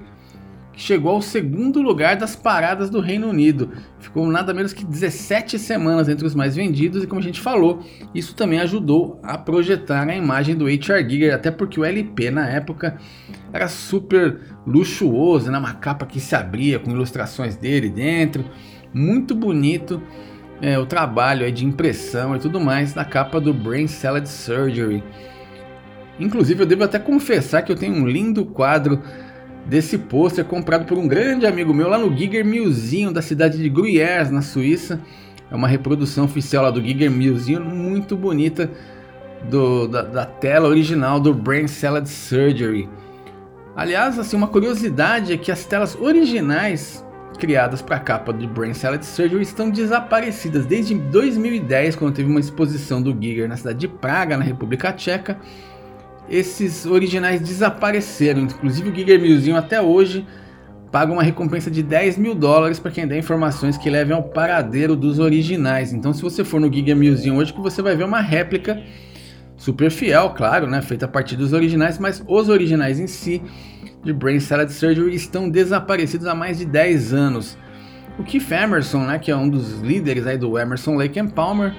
que 0.71 0.79
chegou 0.79 1.13
ao 1.13 1.21
segundo 1.21 1.81
lugar 1.81 2.15
das 2.15 2.35
paradas 2.35 2.91
do 2.91 2.99
Reino 2.99 3.27
Unido. 3.27 3.71
Ficou 3.99 4.27
nada 4.27 4.53
menos 4.53 4.71
que 4.71 4.85
17 4.85 5.57
semanas 5.57 6.07
entre 6.07 6.27
os 6.27 6.35
mais 6.35 6.55
vendidos 6.55 7.03
e 7.03 7.07
como 7.07 7.21
a 7.21 7.23
gente 7.23 7.41
falou, 7.41 7.83
isso 8.13 8.35
também 8.35 8.59
ajudou 8.59 9.19
a 9.23 9.35
projetar 9.35 10.07
a 10.07 10.15
imagem 10.15 10.55
do 10.55 10.65
H.R. 10.65 11.09
Giger, 11.09 11.33
até 11.33 11.49
porque 11.49 11.79
o 11.79 11.85
LP 11.85 12.29
na 12.29 12.47
época 12.47 12.97
era 13.51 13.67
super 13.67 14.39
luxuoso, 14.65 15.49
né? 15.49 15.57
uma 15.57 15.73
capa 15.73 16.05
que 16.05 16.19
se 16.19 16.35
abria 16.35 16.77
com 16.77 16.91
ilustrações 16.91 17.55
dele 17.55 17.89
dentro, 17.89 18.45
muito 18.93 19.33
bonito 19.33 19.99
é, 20.63 20.79
o 20.79 20.85
trabalho 20.85 21.51
de 21.51 21.65
impressão 21.65 22.33
e 22.37 22.39
tudo 22.39 22.57
mais 22.57 22.93
da 22.93 23.03
capa 23.03 23.37
do 23.37 23.53
Brain 23.53 23.85
Salad 23.85 24.25
Surgery. 24.25 25.03
Inclusive 26.17 26.63
eu 26.63 26.65
devo 26.65 26.85
até 26.85 26.97
confessar 26.97 27.63
que 27.63 27.71
eu 27.71 27.75
tenho 27.75 27.93
um 27.95 28.07
lindo 28.07 28.45
quadro 28.45 29.01
desse 29.65 29.97
pôster 29.97 30.45
comprado 30.45 30.85
por 30.85 30.97
um 30.97 31.05
grande 31.05 31.45
amigo 31.45 31.73
meu 31.73 31.89
lá 31.89 31.97
no 31.97 32.15
Giger 32.15 32.45
Museum 32.45 33.11
da 33.11 33.21
cidade 33.21 33.57
de 33.57 33.69
Gruyères, 33.69 34.31
na 34.31 34.41
Suíça. 34.41 35.01
É 35.51 35.55
uma 35.55 35.67
reprodução 35.67 36.23
oficial 36.23 36.63
lá 36.63 36.71
do 36.71 36.81
Giger 36.81 37.11
Museum, 37.11 37.59
muito 37.59 38.15
bonita 38.15 38.71
do, 39.49 39.89
da, 39.89 40.03
da, 40.03 40.25
tela 40.25 40.69
original 40.69 41.19
do 41.19 41.33
Brain 41.33 41.67
Salad 41.67 42.07
Surgery. 42.07 42.87
Aliás, 43.75 44.17
assim, 44.17 44.37
uma 44.37 44.47
curiosidade 44.47 45.33
é 45.33 45.37
que 45.37 45.51
as 45.51 45.65
telas 45.65 45.93
originais 45.99 47.03
criadas 47.37 47.81
para 47.81 47.97
a 47.97 47.99
capa 47.99 48.31
do 48.31 48.47
Brain 48.47 48.73
Salad 48.73 49.03
Surgery 49.03 49.41
estão 49.41 49.69
desaparecidas 49.69 50.65
desde 50.65 50.95
2010, 50.95 51.95
quando 51.95 52.13
teve 52.13 52.29
uma 52.29 52.39
exposição 52.39 53.01
do 53.01 53.15
Giger 53.19 53.47
na 53.47 53.57
cidade 53.57 53.79
de 53.79 53.87
Praga, 53.87 54.37
na 54.37 54.43
República 54.43 54.91
Tcheca 54.91 55.37
esses 56.29 56.85
originais 56.85 57.41
desapareceram. 57.41 58.41
Inclusive 58.41 58.89
o 58.89 58.95
Giger 58.95 59.19
Museum 59.19 59.55
até 59.55 59.81
hoje 59.81 60.25
paga 60.91 61.11
uma 61.11 61.23
recompensa 61.23 61.71
de 61.71 61.81
10 61.81 62.17
mil 62.17 62.35
dólares 62.35 62.79
para 62.79 62.91
quem 62.91 63.07
der 63.07 63.17
informações 63.17 63.77
que 63.77 63.89
levem 63.89 64.15
ao 64.15 64.23
paradeiro 64.23 64.95
dos 64.95 65.19
originais. 65.19 65.91
Então 65.91 66.13
se 66.13 66.21
você 66.21 66.43
for 66.43 66.59
no 66.59 66.71
Giger 66.71 66.95
Museum 66.95 67.37
hoje 67.37 67.53
que 67.53 67.61
você 67.61 67.81
vai 67.81 67.95
ver 67.95 68.03
uma 68.03 68.21
réplica 68.21 68.81
super 69.57 69.89
fiel, 69.89 70.31
claro, 70.31 70.67
né, 70.67 70.81
feita 70.81 71.05
a 71.05 71.07
partir 71.07 71.35
dos 71.35 71.53
originais, 71.53 71.97
mas 71.97 72.23
os 72.27 72.49
originais 72.49 72.99
em 72.99 73.07
si 73.07 73.41
de 74.03 74.11
Brain 74.11 74.39
Salad 74.39 74.69
Surgery 74.69 75.15
estão 75.15 75.49
desaparecidos 75.49 76.27
há 76.27 76.35
mais 76.35 76.57
de 76.57 76.65
10 76.65 77.13
anos. 77.13 77.57
O 78.17 78.23
Keith 78.23 78.51
Emerson, 78.51 79.05
né, 79.05 79.17
que 79.17 79.31
é 79.31 79.35
um 79.35 79.49
dos 79.49 79.79
líderes 79.81 80.27
aí 80.27 80.37
do 80.37 80.57
Emerson 80.57 80.95
Lake 80.95 81.19
and 81.19 81.29
Palmer, 81.29 81.73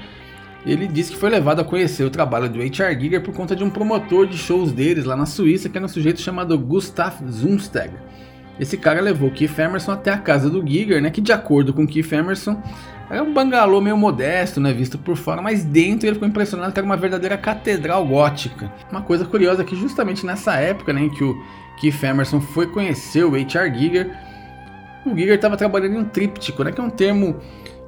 ele 0.66 0.88
disse 0.88 1.12
que 1.12 1.18
foi 1.18 1.28
levado 1.28 1.60
a 1.60 1.64
conhecer 1.64 2.04
o 2.04 2.10
trabalho 2.10 2.48
do 2.48 2.60
H.R. 2.60 2.98
Giger 2.98 3.22
por 3.22 3.34
conta 3.34 3.54
de 3.54 3.62
um 3.62 3.68
promotor 3.68 4.26
de 4.26 4.38
shows 4.38 4.72
deles 4.72 5.04
lá 5.04 5.14
na 5.14 5.26
Suíça, 5.26 5.68
que 5.68 5.76
era 5.76 5.84
um 5.84 5.88
sujeito 5.88 6.20
chamado 6.20 6.58
Gustav 6.58 7.14
Zumsteg. 7.30 7.92
Esse 8.58 8.76
cara 8.76 9.00
levou 9.00 9.30
Keith 9.30 9.58
Emerson 9.58 9.92
até 9.92 10.10
a 10.10 10.18
casa 10.18 10.48
do 10.48 10.66
Giger, 10.66 11.02
né, 11.02 11.10
que 11.10 11.20
de 11.20 11.32
acordo 11.32 11.72
com 11.72 11.86
Keith 11.86 12.12
Emerson 12.12 12.60
era 13.10 13.22
um 13.22 13.32
bangalô 13.32 13.80
meio 13.80 13.96
modesto, 13.96 14.60
né, 14.60 14.72
visto 14.72 14.98
por 14.98 15.16
fora, 15.16 15.42
mas 15.42 15.64
dentro 15.64 16.06
ele 16.06 16.14
ficou 16.14 16.28
impressionado 16.28 16.72
que 16.72 16.78
era 16.78 16.86
uma 16.86 16.96
verdadeira 16.96 17.36
catedral 17.36 18.06
gótica. 18.06 18.72
Uma 18.90 19.02
coisa 19.02 19.24
curiosa 19.24 19.62
é 19.62 19.64
que 19.64 19.76
justamente 19.76 20.24
nessa 20.24 20.54
época 20.54 20.92
né, 20.92 21.02
em 21.02 21.10
que 21.10 21.22
o 21.22 21.36
Keith 21.78 22.02
Emerson 22.02 22.40
foi 22.40 22.66
conhecer 22.66 23.24
o 23.24 23.34
H.R. 23.34 23.78
Giger, 23.78 24.10
o 25.04 25.10
Giger 25.10 25.34
estava 25.34 25.56
trabalhando 25.56 25.94
em 25.94 25.98
um 25.98 26.04
tríptico, 26.04 26.64
né, 26.64 26.72
que 26.72 26.80
é 26.80 26.84
um 26.84 26.90
termo 26.90 27.36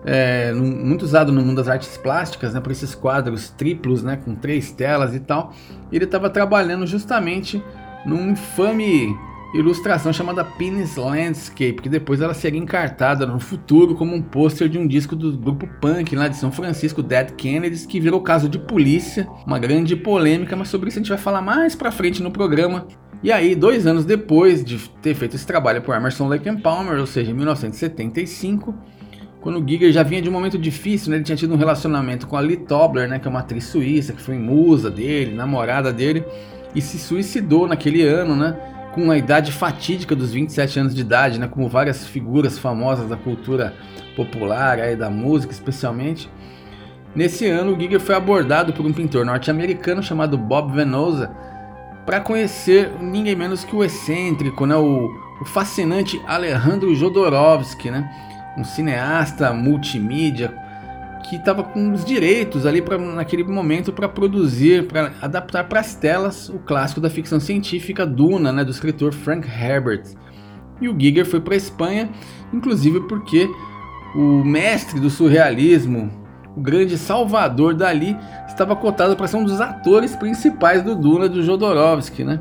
é, 0.05 0.53
muito 0.53 1.03
usado 1.03 1.33
no 1.33 1.41
mundo 1.41 1.57
das 1.57 1.69
artes 1.69 1.97
plásticas, 1.97 2.53
né, 2.53 2.61
por 2.61 2.71
esses 2.71 2.95
quadros 2.95 3.51
triplos, 3.51 4.03
né, 4.03 4.19
com 4.23 4.35
três 4.35 4.71
telas 4.71 5.15
e 5.15 5.21
tal. 5.21 5.53
Ele 5.91 6.05
estava 6.05 6.29
trabalhando 6.29 6.87
justamente 6.87 7.63
numa 8.05 8.31
infame 8.31 9.17
ilustração 9.55 10.13
chamada 10.13 10.45
Penis 10.45 10.97
Landscape, 10.97 11.75
que 11.75 11.89
depois 11.89 12.21
ela 12.21 12.35
seria 12.35 12.61
encartada 12.61 13.27
no 13.27 13.39
futuro 13.39 13.95
como 13.95 14.15
um 14.15 14.23
pôster 14.23 14.69
de 14.69 14.79
um 14.79 14.87
disco 14.87 15.15
do 15.15 15.37
grupo 15.37 15.69
punk 15.81 16.15
lá 16.15 16.29
de 16.29 16.37
São 16.37 16.51
Francisco, 16.51 17.03
Dead 17.03 17.33
Kennedys, 17.33 17.87
que 17.87 18.01
virou 18.01 18.21
caso 18.21 18.49
de 18.49 18.59
polícia, 18.59 19.27
uma 19.47 19.59
grande 19.59 19.97
polêmica, 19.97 20.57
mas 20.57 20.69
sobre 20.69 20.89
isso 20.89 20.99
a 20.99 21.03
gente 21.03 21.09
vai 21.09 21.19
falar 21.19 21.41
mais 21.41 21.75
pra 21.75 21.91
frente 21.91 22.23
no 22.23 22.31
programa. 22.31 22.87
E 23.23 23.33
aí, 23.33 23.55
dois 23.55 23.87
anos 23.87 24.05
depois 24.05 24.65
de 24.65 24.79
ter 25.03 25.15
feito 25.15 25.37
esse 25.37 25.47
trabalho 25.47 25.81
por 25.81 25.95
Emerson 25.95 26.29
Lake 26.29 26.49
and 26.49 26.61
Palmer, 26.61 26.99
ou 26.99 27.07
seja, 27.07 27.31
em 27.31 27.35
1975, 27.35 28.75
quando 29.41 29.61
o 29.61 29.69
Giger 29.69 29.93
já 29.93 30.03
vinha 30.03 30.21
de 30.21 30.29
um 30.29 30.33
momento 30.33 30.59
difícil, 30.59 31.11
né? 31.11 31.17
Ele 31.17 31.25
tinha 31.25 31.37
tido 31.37 31.55
um 31.55 31.57
relacionamento 31.57 32.27
com 32.27 32.37
a 32.37 32.41
Lee 32.41 32.57
Tobler, 32.57 33.09
né? 33.09 33.19
Que 33.19 33.27
é 33.27 33.31
uma 33.31 33.41
atriz 33.41 33.65
suíça, 33.65 34.13
que 34.13 34.21
foi 34.21 34.37
musa 34.37 34.91
dele, 34.91 35.35
namorada 35.35 35.93
dele, 35.93 36.25
e 36.75 36.83
se 36.83 36.99
suicidou 36.99 37.67
naquele 37.67 38.03
ano, 38.03 38.35
né? 38.35 38.57
Com 38.97 39.11
a 39.11 39.17
idade 39.17 39.53
fatídica 39.53 40.17
dos 40.17 40.33
27 40.33 40.81
anos 40.81 40.95
de 40.95 41.03
idade, 41.03 41.39
né? 41.39 41.47
Como 41.47 41.69
várias 41.69 42.05
figuras 42.05 42.59
famosas 42.59 43.09
da 43.09 43.17
cultura 43.17 43.73
popular, 44.17 44.81
aí, 44.81 44.97
da 44.97 45.09
música 45.09 45.53
especialmente. 45.53 46.29
Nesse 47.15 47.47
ano, 47.47 47.77
o 47.77 47.81
Giger 47.81 48.01
foi 48.01 48.17
abordado 48.17 48.73
por 48.73 48.85
um 48.85 48.93
pintor 48.93 49.25
norte-americano 49.25 50.03
chamado 50.03 50.37
Bob 50.37 50.75
Venosa 50.75 51.31
para 52.05 52.21
conhecer 52.21 52.91
ninguém 53.01 53.37
menos 53.37 53.65
que 53.65 53.77
o 53.77 53.85
excêntrico, 53.85 54.67
né? 54.67 54.75
O, 54.75 55.09
o 55.41 55.45
fascinante 55.45 56.21
Alejandro 56.27 56.95
Jodorowsky, 56.95 57.91
né? 57.91 58.11
um 58.57 58.65
cineasta 58.65 59.53
multimídia 59.53 60.55
que 61.29 61.37
estava 61.37 61.63
com 61.63 61.93
os 61.93 62.05
direitos 62.05 62.67
ali 62.67 62.81
pra, 62.81 62.97
naquele 62.97 63.43
momento 63.43 63.93
para 63.93 64.09
produzir, 64.09 64.87
para 64.87 65.13
adaptar 65.21 65.65
para 65.65 65.81
as 65.81 65.95
telas 65.95 66.49
o 66.49 66.59
clássico 66.59 67.01
da 67.01 67.11
ficção 67.11 67.41
científica 67.41 68.07
Duna, 68.07 68.53
né, 68.53 68.65
do 68.65 68.71
escritor 68.71 69.13
Frank 69.13 69.47
Herbert. 69.49 70.05
E 70.81 70.89
o 70.89 70.99
Giger 70.99 71.27
foi 71.27 71.41
para 71.41 71.55
a 71.55 71.57
Espanha, 71.57 72.11
inclusive 72.53 73.01
porque 73.09 73.49
o 74.15 74.45
mestre 74.45 75.01
do 75.01 75.11
surrealismo, 75.11 76.11
o 76.57 76.61
grande 76.61 76.97
Salvador 76.97 77.75
Dali, 77.75 78.17
estava 78.47 78.77
cotado 78.77 79.17
para 79.17 79.27
ser 79.27 79.37
um 79.37 79.45
dos 79.45 79.61
atores 79.61 80.15
principais 80.15 80.83
do 80.83 80.95
Duna 80.95 81.29
do 81.29 81.43
Jodorowsky, 81.43 82.25
né? 82.25 82.41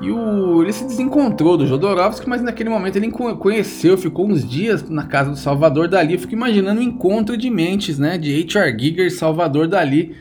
E 0.00 0.10
o, 0.12 0.62
ele 0.62 0.72
se 0.72 0.84
desencontrou 0.84 1.56
do 1.56 1.66
Jodorowsky, 1.66 2.28
mas 2.28 2.40
naquele 2.40 2.70
momento 2.70 2.96
ele 2.96 3.10
conheceu, 3.10 3.98
ficou 3.98 4.28
uns 4.28 4.48
dias 4.48 4.88
na 4.88 5.04
casa 5.04 5.30
do 5.30 5.36
Salvador 5.36 5.88
Dali. 5.88 6.14
Eu 6.14 6.20
fico 6.20 6.34
imaginando 6.34 6.80
um 6.80 6.84
encontro 6.84 7.36
de 7.36 7.50
mentes, 7.50 7.98
né? 7.98 8.16
De 8.16 8.40
H.R. 8.42 8.78
Giger 8.78 9.06
e 9.06 9.10
Salvador 9.10 9.66
Dali. 9.66 10.14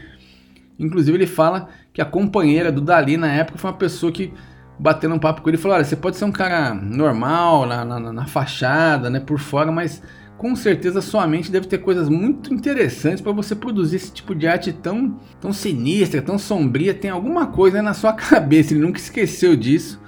Inclusive 0.80 1.16
ele 1.18 1.28
fala 1.28 1.70
que 1.94 2.02
a 2.02 2.06
companheira 2.06 2.72
do 2.72 2.82
Dali 2.82 3.18
na 3.18 3.32
época 3.32 3.60
foi 3.60 3.70
uma 3.70 3.78
pessoa 3.78 4.12
que 4.12 4.34
batendo 4.80 5.16
um 5.16 5.20
papo 5.20 5.42
com 5.42 5.50
ele 5.50 5.58
falou: 5.58 5.76
Olha, 5.76 5.84
você 5.84 5.96
pode 5.96 6.18
ser 6.18 6.26
um 6.26 6.32
cara 6.32 6.74
normal 6.74 7.68
na, 7.68 7.86
na, 7.86 8.00
na 8.00 8.26
fachada, 8.26 9.10
né? 9.12 9.20
Por 9.20 9.40
fora, 9.40 9.72
mas 9.72 10.02
com 10.38 10.56
certeza 10.56 11.02
sua 11.02 11.26
mente 11.26 11.52
deve 11.52 11.68
ter 11.68 11.80
coisas 11.80 12.08
muito 12.08 12.54
interessantes 12.54 13.22
para 13.22 13.32
você 13.32 13.56
produzir 13.56 13.96
esse 13.96 14.12
tipo 14.12 14.36
de 14.36 14.48
arte 14.48 14.72
tão, 14.72 15.20
tão 15.42 15.52
sinistra, 15.52 16.22
tão 16.22 16.38
sombria. 16.38 16.94
Tem 16.94 17.10
alguma 17.10 17.48
coisa 17.48 17.82
na 17.82 17.94
sua 17.94 18.14
cabeça, 18.14 18.74
ele 18.74 18.82
nunca 18.82 19.00
esqueceu 19.00 19.56
disso. 19.56 20.00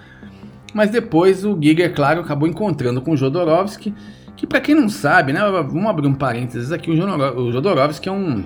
Mas 0.74 0.92
depois 0.92 1.44
o 1.44 1.58
Giger, 1.60 1.94
claro, 1.96 2.22
acabou 2.22 2.48
encontrando 2.48 3.02
com 3.02 3.12
o 3.12 3.18
Jodorowsky, 3.18 3.94
que 4.38 4.46
para 4.46 4.62
quem 4.62 4.76
não 4.76 4.88
sabe, 4.88 5.34
né, 5.34 5.40
vamos 5.42 5.88
abrir 5.88 6.08
um 6.08 6.14
parênteses 6.14 6.72
aqui, 6.72 6.92
o 6.92 7.52
Jodorowsky 7.52 8.08
é 8.08 8.12
um 8.12 8.44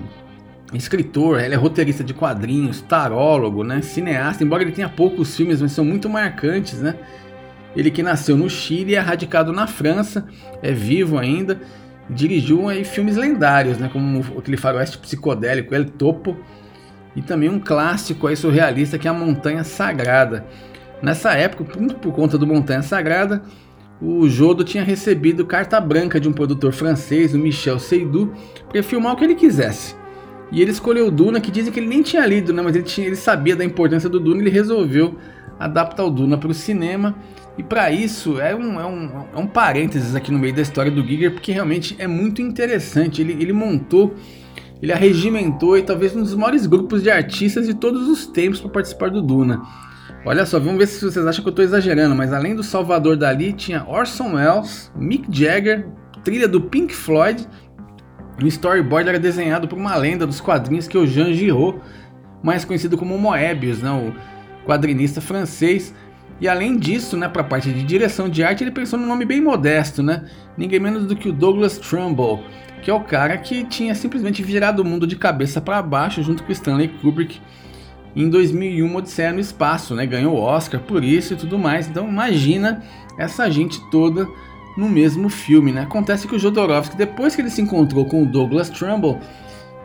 escritor, 0.72 1.38
ele 1.38 1.54
é 1.54 1.56
roteirista 1.56 2.02
de 2.02 2.14
quadrinhos, 2.14 2.80
tarólogo, 2.80 3.62
né, 3.62 3.82
cineasta, 3.82 4.42
embora 4.42 4.62
ele 4.62 4.72
tenha 4.72 4.88
poucos 4.88 5.36
filmes, 5.36 5.60
mas 5.60 5.72
são 5.72 5.84
muito 5.84 6.08
marcantes, 6.08 6.80
né? 6.80 6.96
Ele 7.76 7.90
que 7.90 8.02
nasceu 8.02 8.36
no 8.36 8.48
Chile 8.48 8.92
e 8.92 8.94
é 8.94 9.00
radicado 9.00 9.52
na 9.52 9.66
França, 9.66 10.26
é 10.62 10.72
vivo 10.72 11.18
ainda, 11.18 11.60
dirigiu 12.08 12.68
aí 12.68 12.84
filmes 12.84 13.16
lendários, 13.16 13.78
né, 13.78 13.90
como 13.92 14.24
aquele 14.38 14.56
faroeste 14.56 14.98
psicodélico 14.98 15.74
El 15.74 15.86
Topo, 15.86 16.36
e 17.16 17.22
também 17.22 17.48
um 17.48 17.58
clássico 17.58 18.26
aí 18.26 18.36
surrealista 18.36 18.98
que 18.98 19.06
é 19.06 19.10
a 19.10 19.14
Montanha 19.14 19.64
Sagrada. 19.64 20.44
Nessa 21.02 21.32
época, 21.34 21.78
muito 21.78 21.96
por 21.96 22.12
conta 22.12 22.36
do 22.36 22.46
Montanha 22.46 22.82
Sagrada, 22.82 23.42
o 24.00 24.28
Jodo 24.28 24.64
tinha 24.64 24.82
recebido 24.82 25.46
carta 25.46 25.80
branca 25.80 26.18
de 26.18 26.28
um 26.28 26.32
produtor 26.32 26.72
francês, 26.72 27.34
o 27.34 27.38
Michel 27.38 27.78
Seydoux, 27.78 28.32
para 28.68 28.82
filmar 28.82 29.12
o 29.12 29.16
que 29.16 29.24
ele 29.24 29.34
quisesse. 29.34 29.94
E 30.50 30.60
ele 30.60 30.70
escolheu 30.70 31.08
o 31.08 31.10
Duna, 31.10 31.40
que 31.40 31.50
dizem 31.50 31.72
que 31.72 31.80
ele 31.80 31.88
nem 31.88 32.02
tinha 32.02 32.24
lido, 32.26 32.52
né, 32.52 32.62
mas 32.62 32.74
ele, 32.76 32.84
tinha, 32.84 33.06
ele 33.06 33.16
sabia 33.16 33.56
da 33.56 33.64
importância 33.64 34.08
do 34.08 34.20
Duna 34.20 34.38
e 34.38 34.40
ele 34.42 34.50
resolveu 34.50 35.16
adaptar 35.58 36.04
o 36.04 36.10
Duna 36.10 36.36
para 36.38 36.50
o 36.50 36.54
cinema. 36.54 37.14
E 37.56 37.62
para 37.62 37.90
isso 37.90 38.40
é 38.40 38.54
um, 38.54 38.80
é, 38.80 38.84
um, 38.84 39.26
é 39.34 39.38
um 39.38 39.46
parênteses 39.46 40.14
aqui 40.14 40.32
no 40.32 40.38
meio 40.38 40.54
da 40.54 40.62
história 40.62 40.90
do 40.90 41.06
Giger, 41.06 41.32
porque 41.32 41.52
realmente 41.52 41.94
é 41.98 42.06
muito 42.06 42.42
interessante. 42.42 43.20
Ele, 43.22 43.32
ele 43.34 43.52
montou, 43.52 44.14
ele 44.82 44.92
arregimentou 44.92 45.78
e 45.78 45.82
talvez 45.82 46.16
um 46.16 46.20
dos 46.20 46.34
maiores 46.34 46.66
grupos 46.66 47.02
de 47.02 47.10
artistas 47.10 47.66
de 47.66 47.74
todos 47.74 48.08
os 48.08 48.26
tempos 48.26 48.60
para 48.60 48.70
participar 48.70 49.10
do 49.10 49.22
Duna. 49.22 49.62
Olha 50.26 50.46
só, 50.46 50.58
vamos 50.58 50.78
ver 50.78 50.86
se 50.86 51.04
vocês 51.04 51.26
acham 51.26 51.42
que 51.42 51.48
eu 51.48 51.52
estou 51.52 51.64
exagerando, 51.64 52.14
mas 52.14 52.32
além 52.32 52.56
do 52.56 52.62
Salvador 52.62 53.16
Dali, 53.16 53.52
tinha 53.52 53.84
Orson 53.86 54.34
Welles, 54.34 54.90
Mick 54.96 55.26
Jagger, 55.30 55.86
trilha 56.24 56.48
do 56.48 56.62
Pink 56.62 56.94
Floyd, 56.94 57.46
O 58.42 58.46
storyboard 58.46 59.08
era 59.08 59.18
desenhado 59.18 59.68
por 59.68 59.78
uma 59.78 59.94
lenda 59.96 60.26
dos 60.26 60.40
quadrinhos 60.40 60.88
que 60.88 60.96
é 60.96 61.00
o 61.00 61.06
Jean 61.06 61.32
Giraud, 61.32 61.78
mais 62.42 62.64
conhecido 62.64 62.96
como 62.96 63.16
Moebius, 63.16 63.80
né, 63.80 63.90
o 63.90 64.12
quadrinista 64.64 65.20
francês. 65.20 65.94
E 66.40 66.48
além 66.48 66.76
disso, 66.76 67.16
né, 67.16 67.28
para 67.28 67.42
a 67.42 67.44
parte 67.44 67.72
de 67.72 67.82
direção 67.82 68.28
de 68.28 68.42
arte, 68.42 68.64
ele 68.64 68.70
pensou 68.70 68.98
num 68.98 69.06
nome 69.06 69.24
bem 69.24 69.40
modesto, 69.40 70.02
né? 70.02 70.24
Ninguém 70.56 70.80
menos 70.80 71.06
do 71.06 71.14
que 71.14 71.28
o 71.28 71.32
Douglas 71.32 71.78
Trumbull, 71.78 72.42
que 72.82 72.90
é 72.90 72.94
o 72.94 73.00
cara 73.00 73.38
que 73.38 73.64
tinha 73.64 73.94
simplesmente 73.94 74.42
virado 74.42 74.80
o 74.80 74.84
mundo 74.84 75.06
de 75.06 75.16
cabeça 75.16 75.60
para 75.60 75.80
baixo 75.80 76.22
junto 76.22 76.42
com 76.42 76.52
Stanley 76.52 76.88
Kubrick 76.88 77.40
em 78.16 78.28
2001 78.28 78.94
Odisseia 78.94 79.32
no 79.32 79.40
Espaço, 79.40 79.94
né? 79.94 80.06
Ganhou 80.06 80.34
o 80.34 80.40
Oscar 80.40 80.80
por 80.80 81.02
isso 81.02 81.34
e 81.34 81.36
tudo 81.36 81.58
mais. 81.58 81.88
Então 81.88 82.08
imagina 82.08 82.82
essa 83.18 83.50
gente 83.50 83.80
toda 83.90 84.28
no 84.76 84.88
mesmo 84.88 85.28
filme, 85.28 85.72
né? 85.72 85.82
Acontece 85.82 86.26
que 86.26 86.34
o 86.34 86.38
Jodorowsky, 86.38 86.96
depois 86.96 87.34
que 87.34 87.42
ele 87.42 87.50
se 87.50 87.62
encontrou 87.62 88.04
com 88.04 88.22
o 88.22 88.26
Douglas 88.26 88.70
Trumbull, 88.70 89.20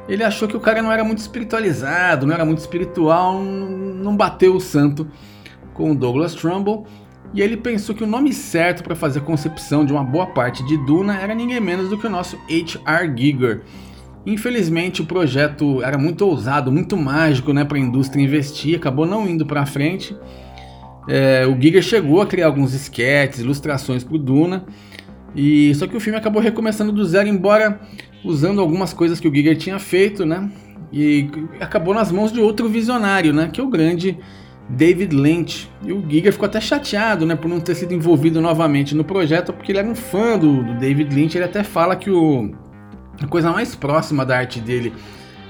ele 0.09 0.23
achou 0.23 0.47
que 0.47 0.57
o 0.57 0.59
cara 0.59 0.81
não 0.81 0.91
era 0.91 1.03
muito 1.03 1.19
espiritualizado, 1.19 2.25
não 2.25 2.33
era 2.33 2.43
muito 2.43 2.57
espiritual, 2.57 3.41
não 3.41 4.17
bateu 4.17 4.55
o 4.55 4.59
santo 4.59 5.07
com 5.73 5.91
o 5.91 5.95
Douglas 5.95 6.33
Trumbull. 6.33 6.87
E 7.31 7.41
ele 7.41 7.55
pensou 7.55 7.93
que 7.93 8.03
o 8.03 8.07
nome 8.07 8.33
certo 8.33 8.83
para 8.83 8.95
fazer 8.95 9.19
a 9.19 9.21
concepção 9.21 9.85
de 9.85 9.93
uma 9.93 10.03
boa 10.03 10.25
parte 10.25 10.65
de 10.65 10.75
Duna 10.77 11.19
era 11.21 11.35
ninguém 11.35 11.59
menos 11.59 11.89
do 11.89 11.97
que 11.97 12.07
o 12.07 12.09
nosso 12.09 12.35
H.R. 12.49 13.13
Giger. 13.15 13.61
Infelizmente 14.25 15.01
o 15.03 15.05
projeto 15.05 15.83
era 15.83 15.97
muito 15.97 16.25
ousado, 16.25 16.71
muito 16.71 16.97
mágico 16.97 17.53
né, 17.53 17.63
para 17.63 17.77
a 17.77 17.79
indústria 17.79 18.23
investir, 18.23 18.75
acabou 18.75 19.05
não 19.05 19.29
indo 19.29 19.45
para 19.45 19.63
frente. 19.67 20.17
É, 21.07 21.45
o 21.45 21.59
Giger 21.59 21.83
chegou 21.83 22.19
a 22.19 22.25
criar 22.25 22.47
alguns 22.47 22.73
esquetes, 22.73 23.39
ilustrações 23.39 24.03
para 24.03 24.17
Duna, 24.17 24.65
e 25.35 25.73
só 25.75 25.85
que 25.85 25.95
o 25.95 25.99
filme 25.99 26.17
acabou 26.17 26.41
recomeçando 26.41 26.91
do 26.91 27.05
zero, 27.05 27.29
embora 27.29 27.79
usando 28.23 28.59
algumas 28.59 28.93
coisas 28.93 29.19
que 29.19 29.27
o 29.27 29.33
Giger 29.33 29.57
tinha 29.57 29.79
feito, 29.79 30.25
né? 30.25 30.49
E 30.91 31.29
acabou 31.59 31.93
nas 31.93 32.11
mãos 32.11 32.31
de 32.31 32.39
outro 32.39 32.67
visionário, 32.67 33.33
né? 33.33 33.49
Que 33.51 33.61
é 33.61 33.63
o 33.63 33.67
grande 33.67 34.17
David 34.69 35.15
Lynch. 35.15 35.69
E 35.83 35.91
o 35.91 36.03
Giger 36.07 36.31
ficou 36.31 36.45
até 36.45 36.61
chateado, 36.61 37.25
né, 37.25 37.35
por 37.35 37.47
não 37.47 37.59
ter 37.59 37.75
sido 37.75 37.93
envolvido 37.93 38.39
novamente 38.39 38.95
no 38.95 39.03
projeto, 39.03 39.51
porque 39.51 39.71
ele 39.71 39.79
era 39.79 39.87
um 39.87 39.95
fã 39.95 40.37
do, 40.37 40.63
do 40.63 40.73
David 40.75 41.13
Lynch. 41.13 41.35
Ele 41.35 41.45
até 41.45 41.63
fala 41.63 41.95
que 41.95 42.09
o, 42.09 42.51
a 43.21 43.27
coisa 43.27 43.51
mais 43.51 43.75
próxima 43.75 44.25
da 44.25 44.37
arte 44.37 44.59
dele, 44.59 44.93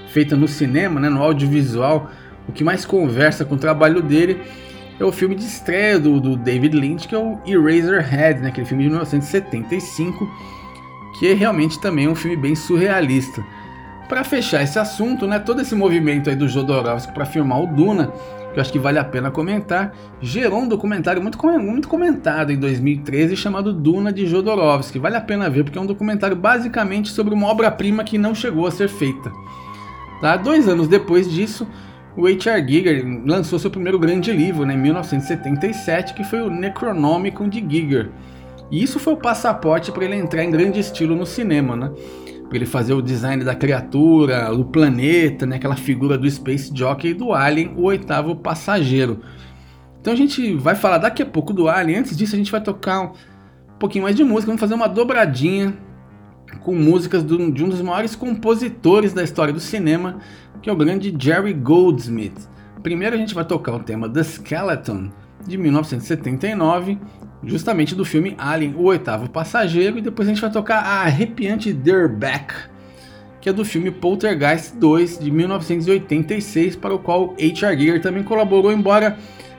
feita 0.08 0.34
no 0.34 0.48
cinema, 0.48 0.98
né, 0.98 1.08
no 1.08 1.22
audiovisual, 1.22 2.10
o 2.48 2.52
que 2.52 2.64
mais 2.64 2.84
conversa 2.84 3.44
com 3.44 3.54
o 3.54 3.58
trabalho 3.58 4.02
dele 4.02 4.40
é 4.98 5.04
o 5.04 5.12
filme 5.12 5.34
de 5.34 5.44
estreia 5.44 5.98
do, 5.98 6.20
do 6.20 6.36
David 6.36 6.76
Lynch, 6.76 7.06
que 7.06 7.14
é 7.14 7.18
o 7.18 7.38
Eraserhead, 7.46 8.40
né, 8.40 8.48
aquele 8.48 8.66
filme 8.66 8.82
de 8.82 8.88
1975, 8.88 10.28
que 11.20 11.28
é 11.28 11.34
realmente 11.34 11.78
também 11.78 12.08
um 12.08 12.14
filme 12.14 12.34
bem 12.34 12.54
surrealista. 12.54 13.44
Para 14.08 14.24
fechar 14.24 14.62
esse 14.62 14.78
assunto, 14.78 15.26
né, 15.26 15.38
todo 15.38 15.60
esse 15.60 15.74
movimento 15.74 16.30
aí 16.30 16.34
do 16.34 16.48
Jodorowsky 16.48 17.12
para 17.12 17.26
filmar 17.26 17.60
o 17.60 17.66
Duna, 17.66 18.10
que 18.54 18.58
eu 18.58 18.60
acho 18.62 18.72
que 18.72 18.78
vale 18.78 18.98
a 18.98 19.04
pena 19.04 19.30
comentar, 19.30 19.94
gerou 20.18 20.62
um 20.62 20.66
documentário 20.66 21.20
muito, 21.20 21.38
muito 21.60 21.88
comentado 21.88 22.52
em 22.52 22.56
2013 22.56 23.36
chamado 23.36 23.70
Duna 23.70 24.10
de 24.10 24.26
Jodorowsky. 24.26 24.98
Vale 24.98 25.16
a 25.16 25.20
pena 25.20 25.50
ver 25.50 25.62
porque 25.62 25.78
é 25.78 25.82
um 25.82 25.86
documentário 25.86 26.34
basicamente 26.34 27.10
sobre 27.10 27.34
uma 27.34 27.48
obra-prima 27.48 28.02
que 28.02 28.16
não 28.16 28.34
chegou 28.34 28.66
a 28.66 28.70
ser 28.70 28.88
feita. 28.88 29.30
Tá? 30.22 30.38
Dois 30.38 30.66
anos 30.68 30.88
depois 30.88 31.30
disso, 31.30 31.68
o 32.16 32.26
H.R. 32.26 32.66
Giger 32.66 33.04
lançou 33.26 33.58
seu 33.58 33.70
primeiro 33.70 33.98
grande 33.98 34.32
livro, 34.32 34.64
né, 34.64 34.72
em 34.72 34.78
1977, 34.78 36.14
que 36.14 36.24
foi 36.24 36.40
o 36.40 36.48
Necronomicon 36.48 37.46
de 37.46 37.60
Giger. 37.60 38.08
E 38.70 38.82
isso 38.82 38.98
foi 38.98 39.14
o 39.14 39.16
passaporte 39.16 39.90
para 39.90 40.04
ele 40.04 40.14
entrar 40.14 40.44
em 40.44 40.50
grande 40.50 40.78
estilo 40.78 41.16
no 41.16 41.26
cinema, 41.26 41.74
né? 41.74 41.90
Para 42.48 42.56
ele 42.56 42.66
fazer 42.66 42.94
o 42.94 43.02
design 43.02 43.44
da 43.44 43.54
criatura, 43.54 44.54
do 44.54 44.64
planeta, 44.64 45.46
né, 45.46 45.56
aquela 45.56 45.76
figura 45.76 46.18
do 46.18 46.28
Space 46.28 46.70
Jockey 46.74 47.08
e 47.08 47.14
do 47.14 47.32
Alien, 47.32 47.74
o 47.76 47.82
oitavo 47.82 48.34
passageiro. 48.34 49.20
Então 50.00 50.12
a 50.12 50.16
gente 50.16 50.54
vai 50.54 50.74
falar 50.74 50.98
daqui 50.98 51.22
a 51.22 51.26
pouco 51.26 51.52
do 51.52 51.68
Alien. 51.68 51.98
Antes 51.98 52.16
disso, 52.16 52.34
a 52.34 52.38
gente 52.38 52.50
vai 52.50 52.60
tocar 52.60 53.02
um 53.02 53.12
pouquinho 53.78 54.04
mais 54.04 54.16
de 54.16 54.24
música. 54.24 54.46
Vamos 54.46 54.60
fazer 54.60 54.74
uma 54.74 54.88
dobradinha 54.88 55.76
com 56.62 56.74
músicas 56.74 57.24
de 57.24 57.34
um 57.34 57.68
dos 57.68 57.80
maiores 57.80 58.16
compositores 58.16 59.12
da 59.12 59.22
história 59.22 59.52
do 59.52 59.60
cinema, 59.60 60.18
que 60.60 60.68
é 60.68 60.72
o 60.72 60.76
grande 60.76 61.14
Jerry 61.16 61.52
Goldsmith. 61.52 62.48
Primeiro 62.82 63.14
a 63.14 63.18
gente 63.18 63.34
vai 63.34 63.44
tocar 63.44 63.74
o 63.74 63.80
tema 63.80 64.08
The 64.08 64.22
Skeleton, 64.22 65.10
de 65.46 65.56
1979, 65.56 66.98
justamente 67.44 67.94
do 67.94 68.04
filme 68.04 68.34
Alien, 68.38 68.74
o 68.74 68.82
oitavo 68.84 69.28
passageiro, 69.28 69.98
e 69.98 70.02
depois 70.02 70.28
a 70.28 70.32
gente 70.32 70.40
vai 70.40 70.50
tocar 70.50 70.80
a 70.80 71.02
arrepiante 71.02 71.72
Back, 71.72 72.54
que 73.40 73.48
é 73.48 73.52
do 73.52 73.64
filme 73.64 73.90
Poltergeist 73.90 74.76
2, 74.76 75.18
de 75.18 75.30
1986, 75.30 76.76
para 76.76 76.94
o 76.94 76.98
qual 76.98 77.34
H.R. 77.38 77.78
Giger 77.78 78.02
também 78.02 78.22
colaborou, 78.22 78.70
embora 78.70 79.16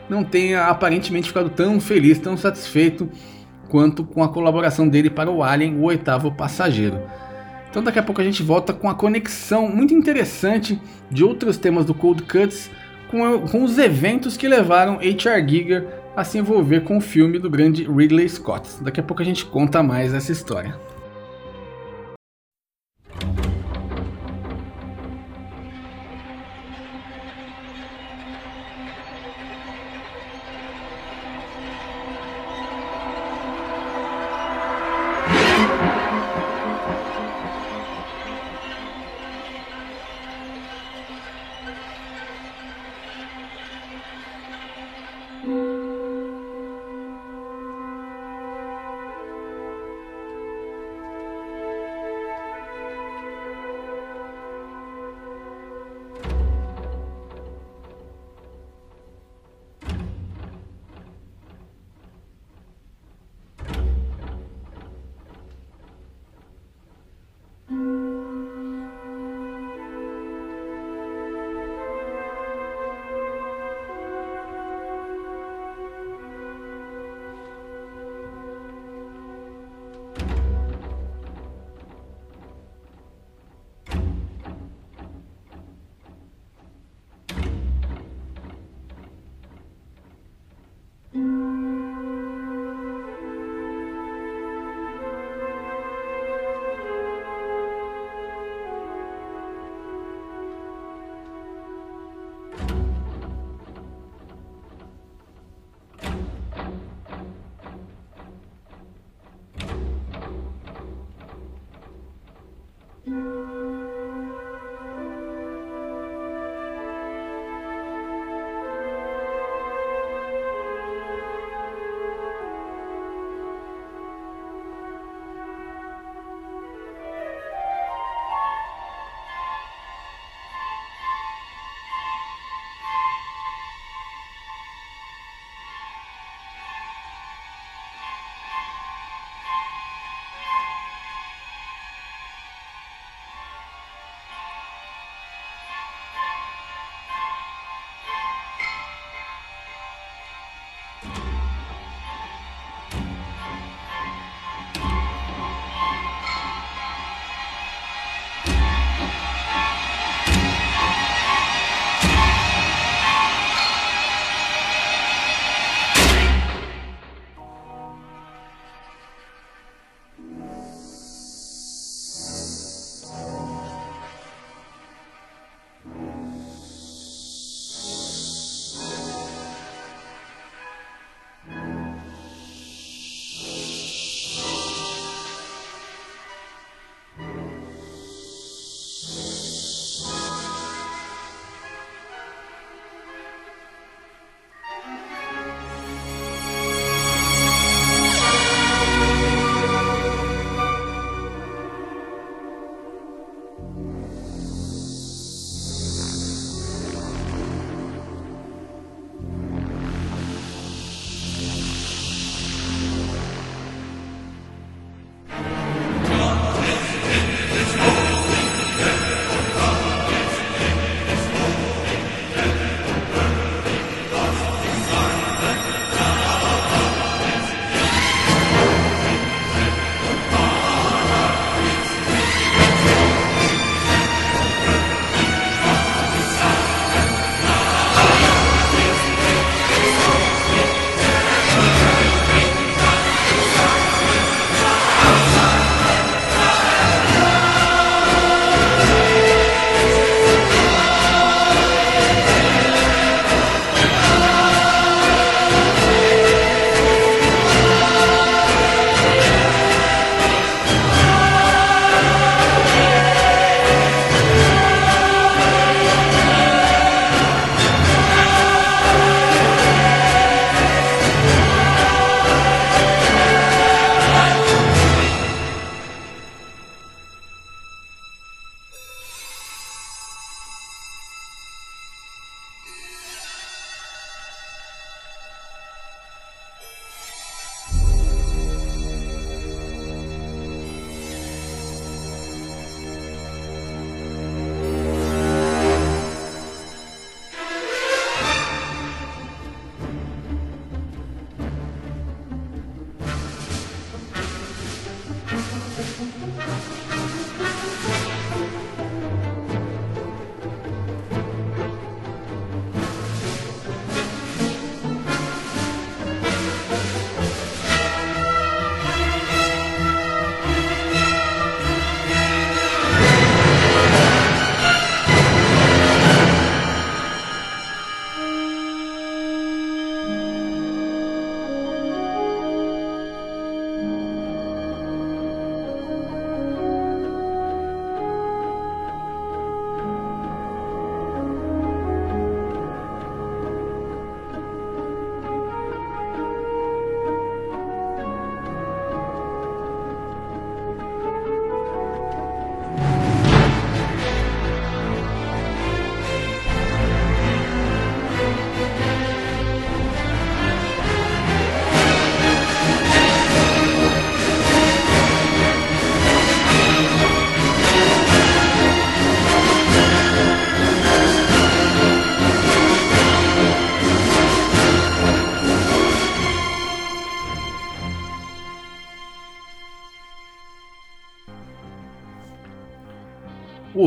não 0.07 0.23
tenha 0.23 0.65
aparentemente 0.65 1.29
ficado 1.29 1.49
tão 1.49 1.79
feliz, 1.79 2.19
tão 2.19 2.37
satisfeito 2.37 3.09
quanto 3.69 4.03
com 4.03 4.21
a 4.21 4.29
colaboração 4.29 4.87
dele 4.87 5.09
para 5.09 5.31
o 5.31 5.41
Alien, 5.41 5.77
o 5.77 5.83
oitavo 5.83 6.31
passageiro. 6.31 6.99
Então 7.69 7.81
daqui 7.81 7.97
a 7.97 8.03
pouco 8.03 8.19
a 8.19 8.23
gente 8.23 8.43
volta 8.43 8.73
com 8.73 8.89
a 8.89 8.93
conexão 8.93 9.69
muito 9.69 9.93
interessante 9.93 10.79
de 11.09 11.23
outros 11.23 11.57
temas 11.57 11.85
do 11.85 11.93
Cold 11.93 12.23
Cuts 12.23 12.69
com, 13.09 13.47
com 13.47 13.63
os 13.63 13.77
eventos 13.77 14.35
que 14.35 14.47
levaram 14.47 14.95
H.R. 14.95 15.47
Giger 15.47 16.00
a 16.15 16.23
se 16.23 16.37
envolver 16.37 16.81
com 16.81 16.97
o 16.97 17.01
filme 17.01 17.39
do 17.39 17.49
grande 17.49 17.89
Ridley 17.89 18.27
Scott. 18.27 18.69
Daqui 18.81 18.99
a 18.99 19.03
pouco 19.03 19.21
a 19.21 19.25
gente 19.25 19.45
conta 19.45 19.81
mais 19.81 20.13
essa 20.13 20.31
história. 20.31 20.79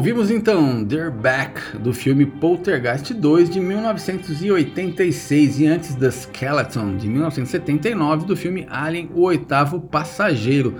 Ouvimos 0.04 0.30
então 0.30 0.84
They're 0.84 1.10
Back 1.10 1.78
do 1.78 1.94
filme 1.94 2.26
Poltergeist 2.26 3.14
2 3.14 3.48
de 3.48 3.58
1986 3.58 5.60
e 5.60 5.66
antes 5.66 5.94
The 5.94 6.10
Skeleton 6.10 6.98
de 6.98 7.08
1979 7.08 8.26
do 8.26 8.36
filme 8.36 8.66
Alien 8.68 9.08
o 9.14 9.22
Oitavo 9.22 9.80
Passageiro. 9.80 10.74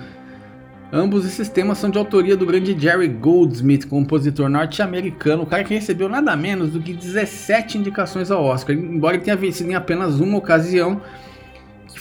Ambos 0.92 1.24
esses 1.24 1.48
temas 1.48 1.78
são 1.78 1.88
de 1.88 1.96
autoria 1.96 2.36
do 2.36 2.44
grande 2.44 2.78
Jerry 2.78 3.08
Goldsmith, 3.08 3.88
compositor 3.88 4.50
norte-americano, 4.50 5.44
o 5.44 5.46
cara 5.46 5.64
que 5.64 5.72
recebeu 5.72 6.06
nada 6.06 6.36
menos 6.36 6.72
do 6.72 6.82
que 6.82 6.92
17 6.92 7.78
indicações 7.78 8.30
ao 8.30 8.44
Oscar, 8.44 8.76
embora 8.76 9.16
tenha 9.16 9.36
vencido 9.36 9.70
em 9.70 9.74
apenas 9.74 10.20
uma 10.20 10.36
ocasião, 10.36 11.00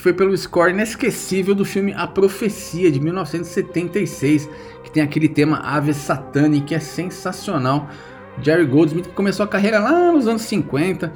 foi 0.04 0.12
pelo 0.12 0.36
score 0.36 0.70
inesquecível 0.70 1.54
do 1.54 1.64
filme 1.64 1.92
A 1.94 2.06
Profecia 2.06 2.92
de 2.92 3.00
1976 3.00 4.48
tem 4.94 5.02
aquele 5.02 5.28
tema 5.28 5.58
Ave 5.58 5.92
Satani 5.92 6.60
que 6.60 6.74
é 6.74 6.78
sensacional. 6.78 7.90
Jerry 8.40 8.64
Goldsmith 8.64 9.08
começou 9.08 9.44
a 9.44 9.48
carreira 9.48 9.80
lá 9.80 10.12
nos 10.12 10.28
anos 10.28 10.42
50, 10.42 11.12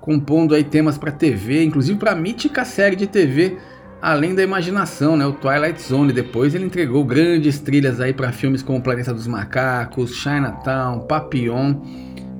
compondo 0.00 0.54
aí 0.54 0.62
temas 0.62 0.98
para 0.98 1.10
TV, 1.10 1.64
inclusive 1.64 1.98
para 1.98 2.12
a 2.12 2.14
mítica 2.14 2.64
série 2.64 2.94
de 2.94 3.06
TV 3.06 3.56
Além 4.00 4.34
da 4.34 4.42
Imaginação, 4.42 5.16
né, 5.16 5.24
o 5.24 5.32
Twilight 5.32 5.80
Zone. 5.80 6.12
Depois 6.12 6.56
ele 6.56 6.64
entregou 6.64 7.04
grandes 7.04 7.60
trilhas 7.60 8.00
aí 8.00 8.12
para 8.12 8.32
filmes 8.32 8.60
como 8.60 8.82
Planeta 8.82 9.14
dos 9.14 9.28
Macacos, 9.28 10.16
Chinatown, 10.16 11.06
Papillon 11.06 11.76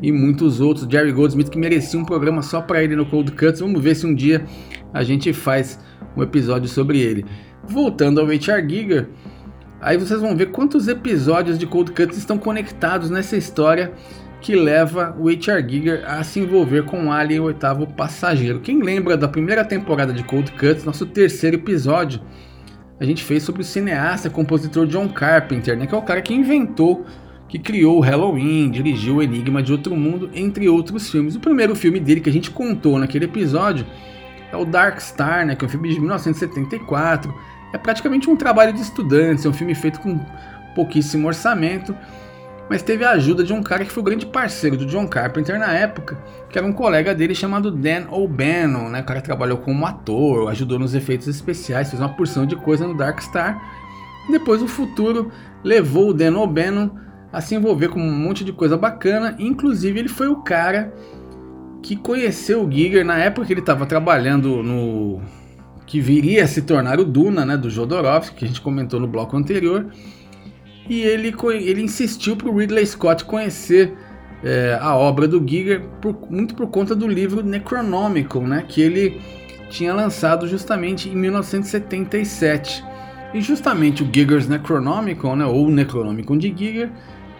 e 0.02 0.10
muitos 0.10 0.60
outros. 0.60 0.88
Jerry 0.90 1.12
Goldsmith 1.12 1.48
que 1.48 1.58
merecia 1.58 1.98
um 1.98 2.04
programa 2.04 2.42
só 2.42 2.60
para 2.60 2.82
ele 2.82 2.96
no 2.96 3.06
Cold 3.06 3.30
Cuts. 3.32 3.60
Vamos 3.60 3.80
ver 3.80 3.94
se 3.94 4.04
um 4.04 4.14
dia 4.14 4.44
a 4.92 5.04
gente 5.04 5.32
faz 5.32 5.78
um 6.16 6.22
episódio 6.22 6.68
sobre 6.68 7.00
ele. 7.00 7.24
Voltando 7.64 8.20
ao 8.20 8.26
H.R. 8.26 8.68
Giger, 8.68 9.08
Aí 9.82 9.98
vocês 9.98 10.20
vão 10.20 10.36
ver 10.36 10.52
quantos 10.52 10.86
episódios 10.86 11.58
de 11.58 11.66
Cold 11.66 11.90
Cuts 11.90 12.16
estão 12.16 12.38
conectados 12.38 13.10
nessa 13.10 13.36
história 13.36 13.92
que 14.40 14.54
leva 14.54 15.16
o 15.18 15.28
H.R. 15.28 15.68
Giger 15.68 16.04
a 16.06 16.22
se 16.22 16.38
envolver 16.38 16.84
com 16.84 17.10
Alien 17.10 17.40
o 17.40 17.44
Oitavo 17.44 17.84
Passageiro. 17.84 18.60
Quem 18.60 18.80
lembra 18.80 19.16
da 19.16 19.26
primeira 19.26 19.64
temporada 19.64 20.12
de 20.12 20.22
Cold 20.22 20.52
Cuts, 20.52 20.84
nosso 20.84 21.04
terceiro 21.04 21.56
episódio, 21.56 22.20
a 23.00 23.04
gente 23.04 23.24
fez 23.24 23.42
sobre 23.42 23.62
o 23.62 23.64
cineasta 23.64 24.30
compositor 24.30 24.86
John 24.86 25.08
Carpenter, 25.08 25.76
né, 25.76 25.84
que 25.84 25.94
é 25.96 25.98
o 25.98 26.02
cara 26.02 26.22
que 26.22 26.32
inventou, 26.32 27.04
que 27.48 27.58
criou 27.58 27.98
o 27.98 28.00
Halloween, 28.00 28.70
dirigiu 28.70 29.16
o 29.16 29.22
Enigma 29.22 29.64
de 29.64 29.72
Outro 29.72 29.96
Mundo, 29.96 30.30
entre 30.32 30.68
outros 30.68 31.10
filmes. 31.10 31.34
O 31.34 31.40
primeiro 31.40 31.74
filme 31.74 31.98
dele 31.98 32.20
que 32.20 32.30
a 32.30 32.32
gente 32.32 32.52
contou 32.52 33.00
naquele 33.00 33.24
episódio 33.24 33.84
é 34.52 34.56
o 34.56 34.64
Dark 34.64 35.00
Star, 35.00 35.46
né, 35.46 35.56
que 35.56 35.64
é 35.64 35.66
um 35.66 35.70
filme 35.70 35.88
de 35.88 35.98
1974 35.98 37.34
é 37.72 37.78
praticamente 37.78 38.28
um 38.28 38.36
trabalho 38.36 38.72
de 38.72 38.80
estudantes, 38.80 39.46
é 39.46 39.48
um 39.48 39.52
filme 39.52 39.74
feito 39.74 39.98
com 39.98 40.20
pouquíssimo 40.74 41.26
orçamento, 41.26 41.96
mas 42.68 42.82
teve 42.82 43.04
a 43.04 43.10
ajuda 43.10 43.42
de 43.42 43.52
um 43.52 43.62
cara 43.62 43.84
que 43.84 43.90
foi 43.90 44.02
o 44.02 44.04
grande 44.04 44.26
parceiro 44.26 44.76
do 44.76 44.86
John 44.86 45.06
Carpenter 45.06 45.58
na 45.58 45.72
época, 45.72 46.18
que 46.48 46.58
era 46.58 46.66
um 46.66 46.72
colega 46.72 47.14
dele 47.14 47.34
chamado 47.34 47.70
Dan 47.70 48.06
O'Bannon, 48.10 48.88
né? 48.88 49.00
O 49.00 49.04
cara 49.04 49.20
trabalhou 49.20 49.58
como 49.58 49.86
ator, 49.86 50.50
ajudou 50.50 50.78
nos 50.78 50.94
efeitos 50.94 51.26
especiais, 51.28 51.90
fez 51.90 52.00
uma 52.00 52.10
porção 52.10 52.46
de 52.46 52.56
coisa 52.56 52.86
no 52.86 52.94
Dark 52.94 53.20
Star. 53.20 53.60
Depois 54.30 54.62
o 54.62 54.68
futuro 54.68 55.30
levou 55.64 56.10
o 56.10 56.14
Dan 56.14 56.38
O'Bannon 56.38 56.90
a 57.32 57.40
se 57.40 57.54
envolver 57.54 57.88
com 57.88 58.00
um 58.00 58.12
monte 58.12 58.44
de 58.44 58.52
coisa 58.52 58.76
bacana, 58.76 59.34
inclusive 59.38 59.98
ele 59.98 60.08
foi 60.08 60.28
o 60.28 60.36
cara 60.36 60.92
que 61.82 61.96
conheceu 61.96 62.64
o 62.64 62.70
Giger 62.70 63.04
na 63.04 63.18
época 63.18 63.46
que 63.46 63.52
ele 63.52 63.60
estava 63.60 63.84
trabalhando 63.84 64.62
no 64.62 65.20
que 65.86 66.00
viria 66.00 66.44
a 66.44 66.46
se 66.46 66.62
tornar 66.62 66.98
o 66.98 67.04
Duna, 67.04 67.44
né, 67.44 67.56
do 67.56 67.68
Jodorowsky, 67.68 68.36
que 68.36 68.44
a 68.44 68.48
gente 68.48 68.60
comentou 68.60 68.98
no 68.98 69.06
bloco 69.06 69.36
anterior. 69.36 69.86
E 70.88 71.02
ele, 71.02 71.34
ele 71.60 71.82
insistiu 71.82 72.36
para 72.36 72.48
o 72.48 72.56
Ridley 72.56 72.86
Scott 72.86 73.24
conhecer 73.24 73.92
é, 74.42 74.78
a 74.80 74.96
obra 74.96 75.28
do 75.28 75.46
Giger, 75.46 75.82
por, 76.00 76.16
muito 76.30 76.54
por 76.54 76.68
conta 76.68 76.94
do 76.94 77.06
livro 77.06 77.42
Necronomicon, 77.42 78.46
né, 78.46 78.64
que 78.66 78.80
ele 78.80 79.20
tinha 79.68 79.92
lançado 79.92 80.46
justamente 80.48 81.08
em 81.08 81.16
1977. 81.16 82.84
E 83.34 83.40
justamente 83.40 84.02
o 84.02 84.06
Giger's 84.12 84.48
Necronomicon, 84.48 85.36
né, 85.36 85.44
ou 85.44 85.70
Necronomicon 85.70 86.38
de 86.38 86.54
Giger, 86.56 86.90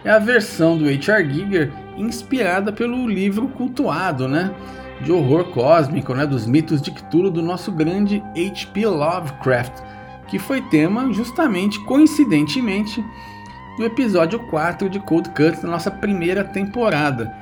é 0.03 0.09
a 0.09 0.19
versão 0.19 0.77
do 0.77 0.85
H.R. 0.85 1.31
Giger 1.31 1.71
inspirada 1.97 2.71
pelo 2.71 3.07
livro 3.07 3.47
cultuado, 3.47 4.27
né? 4.27 4.53
de 5.03 5.11
horror 5.11 5.45
cósmico, 5.45 6.13
né, 6.13 6.25
dos 6.25 6.45
mitos 6.45 6.81
de 6.81 6.91
Cthulhu 6.91 7.29
do 7.29 7.41
nosso 7.41 7.71
grande 7.71 8.23
H.P. 8.35 8.87
Lovecraft, 8.87 9.83
que 10.27 10.39
foi 10.39 10.61
tema 10.61 11.11
justamente 11.13 11.79
coincidentemente 11.85 13.03
do 13.77 13.83
episódio 13.83 14.39
4 14.47 14.89
de 14.89 14.99
Cold 14.99 15.29
Cuts 15.29 15.61
da 15.61 15.67
nossa 15.67 15.91
primeira 15.91 16.43
temporada. 16.43 17.33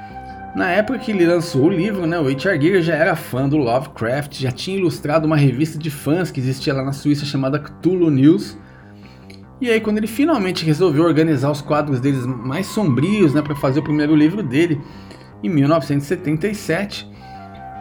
Na 0.55 0.69
época 0.69 0.99
que 0.99 1.11
ele 1.11 1.25
lançou 1.25 1.65
o 1.65 1.69
livro, 1.69 2.05
né, 2.05 2.19
o 2.19 2.27
H.R. 2.27 2.59
Giger 2.59 2.81
já 2.81 2.95
era 2.95 3.15
fã 3.15 3.47
do 3.47 3.57
Lovecraft, 3.57 4.41
já 4.41 4.51
tinha 4.51 4.77
ilustrado 4.77 5.25
uma 5.25 5.37
revista 5.37 5.77
de 5.77 5.89
fãs 5.89 6.31
que 6.31 6.39
existia 6.39 6.73
lá 6.73 6.83
na 6.83 6.93
Suíça 6.93 7.25
chamada 7.25 7.59
Cthulhu 7.59 8.09
News. 8.09 8.57
E 9.61 9.69
aí, 9.69 9.79
quando 9.79 9.99
ele 9.99 10.07
finalmente 10.07 10.65
resolveu 10.65 11.03
organizar 11.03 11.51
os 11.51 11.61
quadros 11.61 11.99
deles 11.99 12.25
mais 12.25 12.65
sombrios 12.65 13.31
né, 13.31 13.43
para 13.43 13.55
fazer 13.55 13.79
o 13.79 13.83
primeiro 13.83 14.15
livro 14.15 14.41
dele, 14.41 14.81
em 15.43 15.49
1977, 15.49 17.07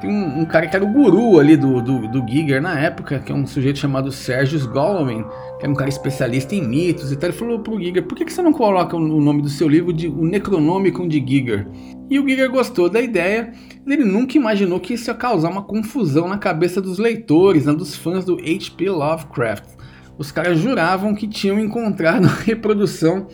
tem 0.02 0.10
um, 0.10 0.40
um, 0.40 0.44
cara 0.44 0.66
que 0.66 0.76
era 0.76 0.84
o 0.84 0.92
guru 0.92 1.38
ali 1.38 1.56
do, 1.56 1.80
do, 1.80 2.06
do, 2.06 2.26
Giger 2.26 2.60
na 2.60 2.78
época, 2.78 3.18
que 3.18 3.32
é 3.32 3.34
um 3.34 3.46
sujeito 3.46 3.78
chamado 3.78 4.12
Sergius 4.12 4.66
Goldwyn, 4.66 5.24
que 5.58 5.64
era 5.64 5.70
um 5.70 5.74
cara 5.74 5.88
especialista 5.88 6.54
em 6.54 6.66
mitos 6.66 7.12
e 7.12 7.16
tal. 7.16 7.30
Ele 7.30 7.38
falou 7.38 7.60
pro 7.60 7.80
Giger: 7.80 8.02
por 8.02 8.14
que, 8.14 8.26
que 8.26 8.32
você 8.32 8.42
não 8.42 8.52
coloca 8.52 8.94
o 8.94 9.00
nome 9.20 9.40
do 9.40 9.48
seu 9.48 9.66
livro 9.66 9.90
de 9.90 10.06
O 10.06 10.26
Necronomicon 10.26 11.08
de 11.08 11.18
Giger? 11.18 11.66
E 12.10 12.18
o 12.18 12.28
Giger 12.28 12.50
gostou 12.50 12.90
da 12.90 13.00
ideia, 13.00 13.52
ele 13.86 14.04
nunca 14.04 14.36
imaginou 14.36 14.80
que 14.80 14.94
isso 14.94 15.10
ia 15.10 15.14
causar 15.14 15.50
uma 15.50 15.62
confusão 15.62 16.28
na 16.28 16.36
cabeça 16.36 16.80
dos 16.80 16.98
leitores, 16.98 17.64
né, 17.64 17.72
dos 17.72 17.94
fãs 17.94 18.24
do 18.24 18.34
H.P. 18.34 18.90
Lovecraft. 18.90 19.79
Os 20.20 20.30
caras 20.30 20.59
juravam 20.59 21.14
que 21.14 21.26
tinham 21.26 21.59
encontrado 21.59 22.26
a 22.28 22.35
reprodução 22.44 23.26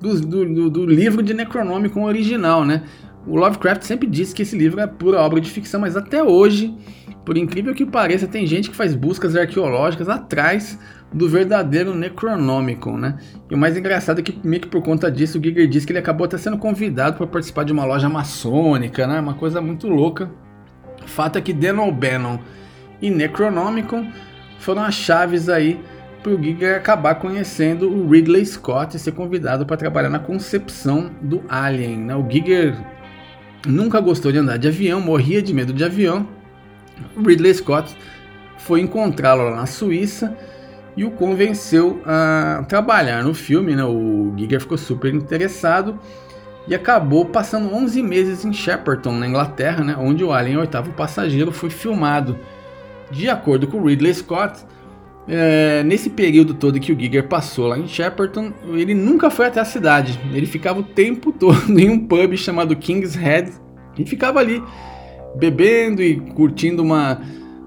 do, 0.00 0.18
do, 0.18 0.70
do, 0.70 0.86
livro 0.86 1.22
de 1.22 1.34
Necronomicon 1.34 2.04
original, 2.04 2.64
né? 2.64 2.84
O 3.26 3.36
Lovecraft 3.36 3.82
sempre 3.82 4.08
disse 4.08 4.34
que 4.34 4.40
esse 4.40 4.56
livro 4.56 4.80
é 4.80 4.86
pura 4.86 5.20
obra 5.20 5.42
de 5.42 5.50
ficção, 5.50 5.78
mas 5.78 5.94
até 5.94 6.22
hoje, 6.22 6.74
por 7.22 7.36
incrível 7.36 7.74
que 7.74 7.84
pareça, 7.84 8.26
tem 8.26 8.46
gente 8.46 8.70
que 8.70 8.76
faz 8.76 8.94
buscas 8.94 9.36
arqueológicas 9.36 10.08
atrás 10.08 10.78
do 11.12 11.28
verdadeiro 11.28 11.94
Necronomicon, 11.94 12.96
né? 12.96 13.18
E 13.50 13.54
o 13.54 13.58
mais 13.58 13.76
engraçado 13.76 14.20
é 14.20 14.22
que, 14.22 14.40
meio 14.42 14.62
que 14.62 14.68
por 14.68 14.80
conta 14.82 15.10
disso, 15.10 15.38
o 15.38 15.44
Giger 15.44 15.68
disse 15.68 15.86
que 15.86 15.92
ele 15.92 15.98
acabou 15.98 16.24
até 16.24 16.38
sendo 16.38 16.56
convidado 16.56 17.18
para 17.18 17.26
participar 17.26 17.64
de 17.64 17.74
uma 17.74 17.84
loja 17.84 18.08
maçônica, 18.08 19.06
né? 19.06 19.20
Uma 19.20 19.34
coisa 19.34 19.60
muito 19.60 19.86
louca. 19.86 20.30
O 21.04 21.08
fato 21.08 21.36
é 21.36 21.42
que 21.42 21.52
Dan 21.52 21.78
O'Bannon 21.82 22.38
e 23.02 23.10
Necronomicon 23.10 24.10
foram 24.58 24.82
as 24.82 24.94
chaves 24.94 25.50
aí 25.50 25.78
para 26.26 26.34
o 26.34 26.42
Giger 26.42 26.76
acabar 26.76 27.14
conhecendo 27.14 27.88
o 27.88 28.10
Ridley 28.10 28.44
Scott 28.44 28.96
e 28.96 28.98
ser 28.98 29.12
convidado 29.12 29.64
para 29.64 29.76
trabalhar 29.76 30.10
na 30.10 30.18
concepção 30.18 31.08
do 31.22 31.40
Alien, 31.48 31.98
né? 31.98 32.16
O 32.16 32.28
Giger 32.28 32.76
nunca 33.64 34.00
gostou 34.00 34.32
de 34.32 34.38
andar 34.38 34.56
de 34.56 34.66
avião, 34.66 35.00
morria 35.00 35.40
de 35.40 35.54
medo 35.54 35.72
de 35.72 35.84
avião. 35.84 36.26
Ridley 37.16 37.54
Scott 37.54 37.96
foi 38.58 38.80
encontrá-lo 38.80 39.44
lá 39.44 39.54
na 39.54 39.66
Suíça 39.66 40.36
e 40.96 41.04
o 41.04 41.12
convenceu 41.12 42.02
a 42.04 42.64
trabalhar 42.68 43.22
no 43.22 43.32
filme. 43.32 43.76
Né? 43.76 43.84
O 43.84 44.34
Giger 44.36 44.60
ficou 44.60 44.76
super 44.76 45.14
interessado 45.14 45.96
e 46.66 46.74
acabou 46.74 47.26
passando 47.26 47.72
11 47.72 48.02
meses 48.02 48.44
em 48.44 48.52
Shepperton, 48.52 49.12
na 49.12 49.28
Inglaterra, 49.28 49.84
né? 49.84 49.96
onde 49.96 50.24
o 50.24 50.32
Alien 50.32 50.56
Oitavo 50.56 50.90
Passageiro 50.92 51.52
foi 51.52 51.70
filmado. 51.70 52.36
De 53.12 53.30
acordo 53.30 53.68
com 53.68 53.80
Ridley 53.80 54.12
Scott, 54.12 54.66
é, 55.28 55.82
nesse 55.82 56.10
período 56.10 56.54
todo 56.54 56.78
que 56.78 56.92
o 56.92 56.98
Giger 56.98 57.26
passou 57.26 57.66
lá 57.66 57.78
em 57.78 57.88
Shepperton, 57.88 58.52
ele 58.74 58.94
nunca 58.94 59.28
foi 59.28 59.46
até 59.46 59.60
a 59.60 59.64
cidade. 59.64 60.18
Ele 60.32 60.46
ficava 60.46 60.80
o 60.80 60.82
tempo 60.84 61.32
todo 61.32 61.56
em 61.78 61.90
um 61.90 61.98
pub 61.98 62.36
chamado 62.36 62.76
King's 62.76 63.14
Head 63.14 63.52
e 63.98 64.04
ficava 64.04 64.38
ali 64.38 64.62
bebendo 65.36 66.02
e 66.02 66.16
curtindo 66.16 66.82
uma, 66.82 67.20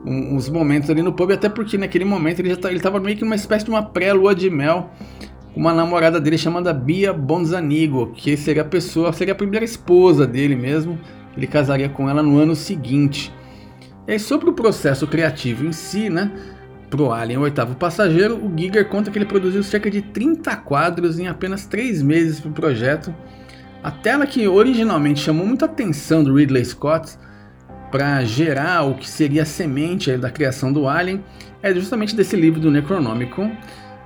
um, 0.05 0.36
uns 0.36 0.49
momentos 0.49 0.89
ali 0.89 1.01
no 1.01 1.12
pub, 1.12 1.32
até 1.32 1.49
porque 1.49 1.78
naquele 1.78 2.05
momento 2.05 2.39
ele 2.39 2.49
já 2.49 2.72
estava 2.72 2.99
meio 2.99 3.18
que 3.18 3.24
numa 3.24 3.36
espécie 3.36 3.66
de 3.66 3.72
uma 3.72 3.84
pré-lua 3.84 4.34
de 4.34 4.49
mel 4.49 4.89
com 5.53 5.60
uma 5.60 5.74
namorada 5.74 6.20
dele 6.20 6.38
chamada 6.38 6.74
Bia 6.74 7.12
Bonzanigo, 7.12 8.12
que 8.16 8.38
seria 8.38 8.62
a 8.62 8.66
pessoa, 8.66 9.12
seria 9.12 9.34
a 9.34 9.38
primeira 9.38 9.66
esposa 9.66 10.26
dele 10.26 10.55
mesmo. 10.55 10.97
Ele 11.36 11.47
casaria 11.47 11.89
com 11.89 12.10
ela 12.10 12.24
no 12.24 12.38
ano 12.38 12.55
seguinte. 12.55 13.34
Aí, 14.07 14.20
sobre 14.20 14.49
o 14.49 14.53
processo 14.53 15.05
criativo 15.05 15.66
em 15.66 15.72
si, 15.72 16.10
né? 16.10 16.32
Pro 16.90 17.12
Alien, 17.12 17.38
o 17.38 17.44
oitavo 17.44 17.76
passageiro, 17.76 18.36
o 18.36 18.52
Giger 18.58 18.88
conta 18.88 19.12
que 19.12 19.18
ele 19.18 19.26
produziu 19.26 19.62
cerca 19.62 19.92
de 19.92 20.02
30 20.02 20.56
quadros 20.58 21.20
em 21.20 21.28
apenas 21.28 21.66
3 21.66 22.02
meses 22.02 22.40
para 22.40 22.50
o 22.50 22.54
projeto. 22.54 23.14
A 23.84 23.92
tela 23.92 24.26
que 24.26 24.48
originalmente 24.48 25.22
chamou 25.22 25.46
muita 25.46 25.66
atenção 25.66 26.24
do 26.24 26.34
Ridley 26.34 26.66
Scott 26.66 27.18
para 27.92 28.24
gerar 28.24 28.84
o 28.84 28.96
que 28.96 29.10
seria 29.10 29.44
a 29.44 29.46
semente 29.46 30.18
da 30.18 30.30
criação 30.30 30.74
do 30.74 30.88
Alien 30.88 31.24
é 31.62 31.74
justamente 31.74 32.16
desse 32.16 32.36
livro 32.36 32.60
do 32.60 32.72
Necronomicon, 32.72 33.52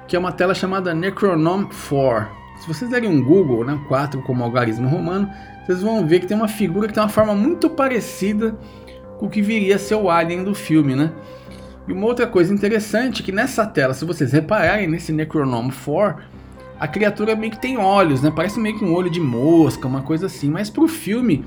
que 0.08 0.16
é 0.16 0.20
uma 0.20 0.32
tela 0.32 0.54
chamada 0.54 0.94
Necronom 0.94 1.66
4. 1.90 2.28
Se 2.60 2.68
vocês 2.68 2.92
derem 2.92 3.10
um 3.10 3.24
Google, 3.24 3.66
né, 3.66 3.80
4 3.88 4.22
como 4.22 4.44
algarismo 4.44 4.88
romano, 4.88 5.30
vocês 5.66 5.82
vão 5.82 6.06
ver 6.06 6.20
que 6.20 6.28
tem 6.28 6.38
uma 6.38 6.48
figura 6.48 6.88
que 6.88 6.94
tem 6.94 7.02
uma 7.02 7.10
forma 7.10 7.34
muito 7.34 7.70
parecida 7.70 8.56
com 9.18 9.26
o 9.26 9.30
que 9.30 9.42
viria 9.42 9.76
a 9.76 9.80
ser 9.80 9.96
o 9.96 10.10
alien 10.10 10.44
do 10.44 10.54
filme, 10.54 10.96
né? 10.96 11.12
E 11.88 11.92
uma 11.92 12.06
outra 12.06 12.26
coisa 12.26 12.54
interessante 12.54 13.22
é 13.22 13.26
que 13.26 13.32
nessa 13.32 13.66
tela, 13.66 13.94
se 13.94 14.06
vocês 14.06 14.32
repararem 14.32 14.88
nesse 14.88 15.12
Necronome 15.12 15.72
4, 15.72 16.24
a 16.80 16.88
criatura 16.88 17.36
meio 17.36 17.52
que 17.52 17.62
tem 17.62 17.78
olhos, 17.78 18.22
né? 18.22 18.32
Parece 18.34 18.60
meio 18.60 18.78
que 18.78 18.86
um 18.86 18.94
olho 18.94 19.10
de 19.10 19.20
mosca, 19.20 19.88
uma 19.88 20.02
coisa 20.02 20.26
assim. 20.26 20.50
Mas 20.50 20.70
pro 20.70 20.88
filme, 20.88 21.46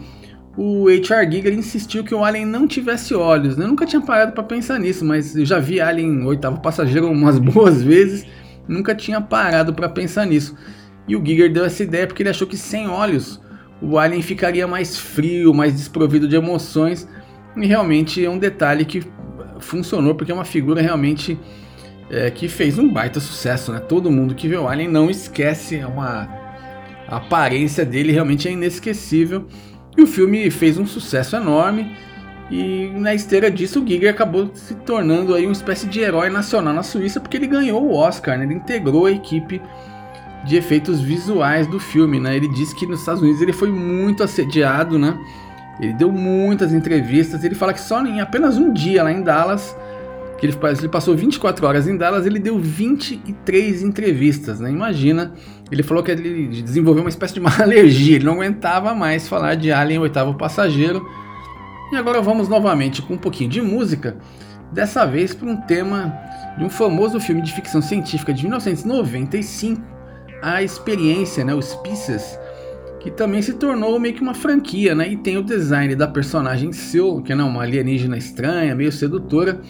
o 0.56 0.88
H.R. 0.88 1.30
Giger 1.30 1.52
insistiu 1.52 2.04
que 2.04 2.14
o 2.14 2.24
Alien 2.24 2.46
não 2.46 2.66
tivesse 2.66 3.14
olhos. 3.14 3.56
Né? 3.56 3.64
Eu 3.64 3.68
nunca 3.68 3.84
tinha 3.84 4.00
parado 4.00 4.32
para 4.32 4.42
pensar 4.42 4.78
nisso, 4.78 5.04
mas 5.04 5.36
eu 5.36 5.44
já 5.44 5.58
vi 5.58 5.80
Alien 5.80 6.24
Oitavo 6.24 6.60
Passageiro 6.60 7.10
umas 7.10 7.38
boas 7.40 7.82
vezes. 7.82 8.26
Nunca 8.66 8.94
tinha 8.94 9.20
parado 9.20 9.74
para 9.74 9.88
pensar 9.88 10.26
nisso. 10.26 10.56
E 11.06 11.14
o 11.14 11.24
Giger 11.24 11.52
deu 11.52 11.64
essa 11.64 11.82
ideia 11.82 12.06
porque 12.06 12.22
ele 12.22 12.30
achou 12.30 12.46
que 12.46 12.56
sem 12.56 12.88
olhos 12.88 13.40
o 13.80 13.98
Alien 13.98 14.22
ficaria 14.22 14.66
mais 14.66 14.98
frio, 14.98 15.52
mais 15.52 15.74
desprovido 15.74 16.26
de 16.26 16.36
emoções. 16.36 17.06
E 17.56 17.66
realmente 17.66 18.24
é 18.24 18.30
um 18.30 18.38
detalhe 18.38 18.84
que 18.84 19.02
funcionou 19.60 20.14
porque 20.14 20.32
é 20.32 20.34
uma 20.34 20.44
figura 20.44 20.80
realmente 20.80 21.38
é, 22.10 22.30
que 22.30 22.48
fez 22.48 22.78
um 22.78 22.92
baita 22.92 23.20
sucesso, 23.20 23.72
né? 23.72 23.80
Todo 23.80 24.10
mundo 24.10 24.34
que 24.34 24.48
vê 24.48 24.56
o 24.56 24.68
Alien 24.68 24.88
não 24.88 25.10
esquece, 25.10 25.76
é 25.76 25.86
uma 25.86 26.28
a 27.08 27.16
aparência 27.16 27.84
dele 27.84 28.12
realmente 28.12 28.48
é 28.48 28.52
inesquecível. 28.52 29.46
E 29.96 30.02
o 30.02 30.06
filme 30.06 30.50
fez 30.50 30.76
um 30.76 30.86
sucesso 30.86 31.36
enorme. 31.36 31.96
E 32.50 32.90
na 32.94 33.14
esteira 33.14 33.50
disso, 33.50 33.82
o 33.82 33.86
Giger 33.86 34.10
acabou 34.10 34.50
se 34.54 34.74
tornando 34.74 35.34
aí 35.34 35.46
uma 35.46 35.52
espécie 35.52 35.86
de 35.86 36.00
herói 36.00 36.30
nacional 36.30 36.74
na 36.74 36.82
Suíça, 36.82 37.20
porque 37.20 37.36
ele 37.36 37.46
ganhou 37.46 37.84
o 37.84 37.94
Oscar, 37.94 38.38
né? 38.38 38.44
ele 38.44 38.54
integrou 38.54 39.06
a 39.06 39.10
equipe 39.10 39.60
de 40.44 40.56
efeitos 40.56 41.00
visuais 41.00 41.66
do 41.66 41.80
filme. 41.80 42.20
Né? 42.20 42.36
Ele 42.36 42.48
disse 42.48 42.74
que 42.74 42.86
nos 42.86 43.00
Estados 43.00 43.22
Unidos 43.22 43.40
ele 43.40 43.52
foi 43.52 43.70
muito 43.70 44.22
assediado, 44.22 44.98
né? 44.98 45.18
Ele 45.80 45.92
deu 45.92 46.10
muitas 46.10 46.72
entrevistas. 46.72 47.44
Ele 47.44 47.54
fala 47.54 47.72
que 47.72 47.80
só 47.80 48.04
em 48.04 48.20
apenas 48.20 48.56
um 48.56 48.72
dia 48.72 49.02
lá 49.02 49.12
em 49.12 49.22
Dallas, 49.22 49.76
que 50.38 50.46
ele, 50.46 50.56
ele 50.78 50.88
passou 50.88 51.14
24 51.16 51.66
horas 51.66 51.88
em 51.88 51.96
Dallas, 51.96 52.26
ele 52.26 52.38
deu 52.38 52.58
23 52.58 53.82
entrevistas. 53.82 54.60
Né? 54.60 54.70
Imagina, 54.70 55.32
ele 55.70 55.82
falou 55.82 56.02
que 56.02 56.10
ele 56.10 56.62
desenvolveu 56.62 57.02
uma 57.02 57.10
espécie 57.10 57.34
de 57.34 57.40
uma 57.40 57.52
alergia, 57.60 58.16
ele 58.16 58.24
não 58.24 58.34
aguentava 58.34 58.94
mais 58.94 59.28
falar 59.28 59.54
de 59.54 59.70
Alien 59.70 60.00
Oitavo 60.00 60.34
Passageiro. 60.34 61.06
E 61.92 61.96
agora 61.96 62.20
vamos 62.20 62.48
novamente 62.48 63.00
com 63.00 63.14
um 63.14 63.18
pouquinho 63.18 63.48
de 63.48 63.62
música, 63.62 64.16
dessa 64.72 65.06
vez 65.06 65.32
para 65.32 65.48
um 65.48 65.56
tema 65.56 66.12
de 66.58 66.64
um 66.64 66.70
famoso 66.70 67.20
filme 67.20 67.40
de 67.42 67.52
ficção 67.52 67.80
científica 67.80 68.32
de 68.32 68.42
1995, 68.42 69.80
A 70.42 70.62
Experiência, 70.64 71.44
né, 71.44 71.54
o 71.54 71.62
Species 71.62 72.36
que 73.06 73.10
também 73.12 73.40
se 73.40 73.52
tornou 73.52 74.00
meio 74.00 74.14
que 74.14 74.20
uma 74.20 74.34
franquia, 74.34 74.92
né? 74.92 75.08
E 75.08 75.16
tem 75.16 75.38
o 75.38 75.42
design 75.42 75.94
da 75.94 76.08
personagem 76.08 76.72
Sil, 76.74 77.22
que 77.22 77.32
é 77.32 77.36
uma 77.36 77.62
alienígena 77.62 78.18
estranha, 78.18 78.74
meio 78.74 78.90
sedutora, 78.90 79.60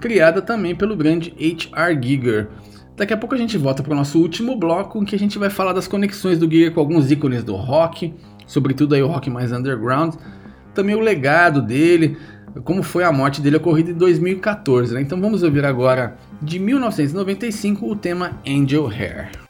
criada 0.00 0.42
também 0.42 0.74
pelo 0.74 0.96
grande 0.96 1.32
H.R. 1.38 2.02
Giger. 2.02 2.48
Daqui 2.96 3.14
a 3.14 3.16
pouco 3.16 3.36
a 3.36 3.38
gente 3.38 3.56
volta 3.56 3.80
para 3.80 3.92
o 3.92 3.96
nosso 3.96 4.20
último 4.20 4.56
bloco, 4.56 5.00
em 5.00 5.04
que 5.04 5.14
a 5.14 5.18
gente 5.18 5.38
vai 5.38 5.48
falar 5.48 5.72
das 5.72 5.86
conexões 5.86 6.36
do 6.36 6.50
Giger 6.50 6.72
com 6.72 6.80
alguns 6.80 7.12
ícones 7.12 7.44
do 7.44 7.54
rock, 7.54 8.12
sobretudo 8.44 8.96
aí 8.96 9.02
o 9.04 9.06
rock 9.06 9.30
mais 9.30 9.52
underground, 9.52 10.16
também 10.74 10.96
o 10.96 11.00
legado 11.00 11.62
dele, 11.62 12.16
como 12.64 12.82
foi 12.82 13.04
a 13.04 13.12
morte 13.12 13.40
dele 13.40 13.58
ocorrida 13.58 13.92
em 13.92 13.94
2014. 13.94 14.94
Né? 14.94 15.02
Então 15.02 15.20
vamos 15.20 15.44
ouvir 15.44 15.64
agora, 15.64 16.16
de 16.42 16.58
1995, 16.58 17.88
o 17.88 17.94
tema 17.94 18.32
Angel 18.44 18.88
Hair. 18.88 19.49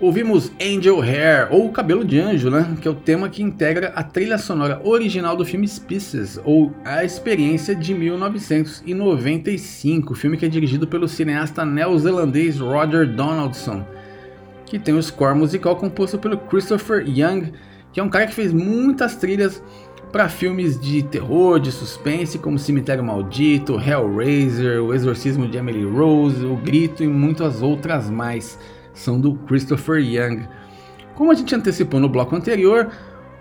Ouvimos 0.00 0.50
Angel 0.58 0.98
Hair, 1.02 1.48
ou 1.50 1.70
Cabelo 1.70 2.02
de 2.02 2.18
Anjo, 2.18 2.48
né? 2.48 2.74
Que 2.80 2.88
é 2.88 2.90
o 2.90 2.94
tema 2.94 3.28
que 3.28 3.42
integra 3.42 3.88
a 3.88 4.02
trilha 4.02 4.38
sonora 4.38 4.80
original 4.82 5.36
do 5.36 5.44
filme 5.44 5.68
Species, 5.68 6.40
ou 6.42 6.72
A 6.86 7.04
Experiência 7.04 7.74
de 7.74 7.92
1995, 7.92 10.14
filme 10.14 10.38
que 10.38 10.46
é 10.46 10.48
dirigido 10.48 10.88
pelo 10.88 11.06
cineasta 11.06 11.66
neozelandês 11.66 12.58
Roger 12.58 13.06
Donaldson, 13.06 13.84
que 14.64 14.78
tem 14.78 14.94
o 14.94 15.02
score 15.02 15.36
musical 15.36 15.76
composto 15.76 16.18
pelo 16.18 16.38
Christopher 16.38 17.06
Young, 17.06 17.52
que 17.92 18.00
é 18.00 18.02
um 18.02 18.08
cara 18.08 18.26
que 18.26 18.32
fez 18.32 18.54
muitas 18.54 19.16
trilhas 19.16 19.62
para 20.10 20.30
filmes 20.30 20.80
de 20.80 21.02
terror, 21.02 21.60
de 21.60 21.70
suspense, 21.70 22.38
como 22.38 22.58
Cemitério 22.58 23.04
Maldito, 23.04 23.78
Hellraiser, 23.78 24.82
O 24.82 24.94
Exorcismo 24.94 25.46
de 25.46 25.58
Emily 25.58 25.84
Rose, 25.84 26.42
O 26.42 26.56
Grito 26.56 27.04
e 27.04 27.06
muitas 27.06 27.60
outras 27.60 28.08
mais. 28.08 28.58
São 29.00 29.20
do 29.20 29.34
Christopher 29.34 29.98
Young. 29.98 30.46
Como 31.14 31.30
a 31.30 31.34
gente 31.34 31.54
antecipou 31.54 31.98
no 31.98 32.08
bloco 32.08 32.36
anterior, 32.36 32.90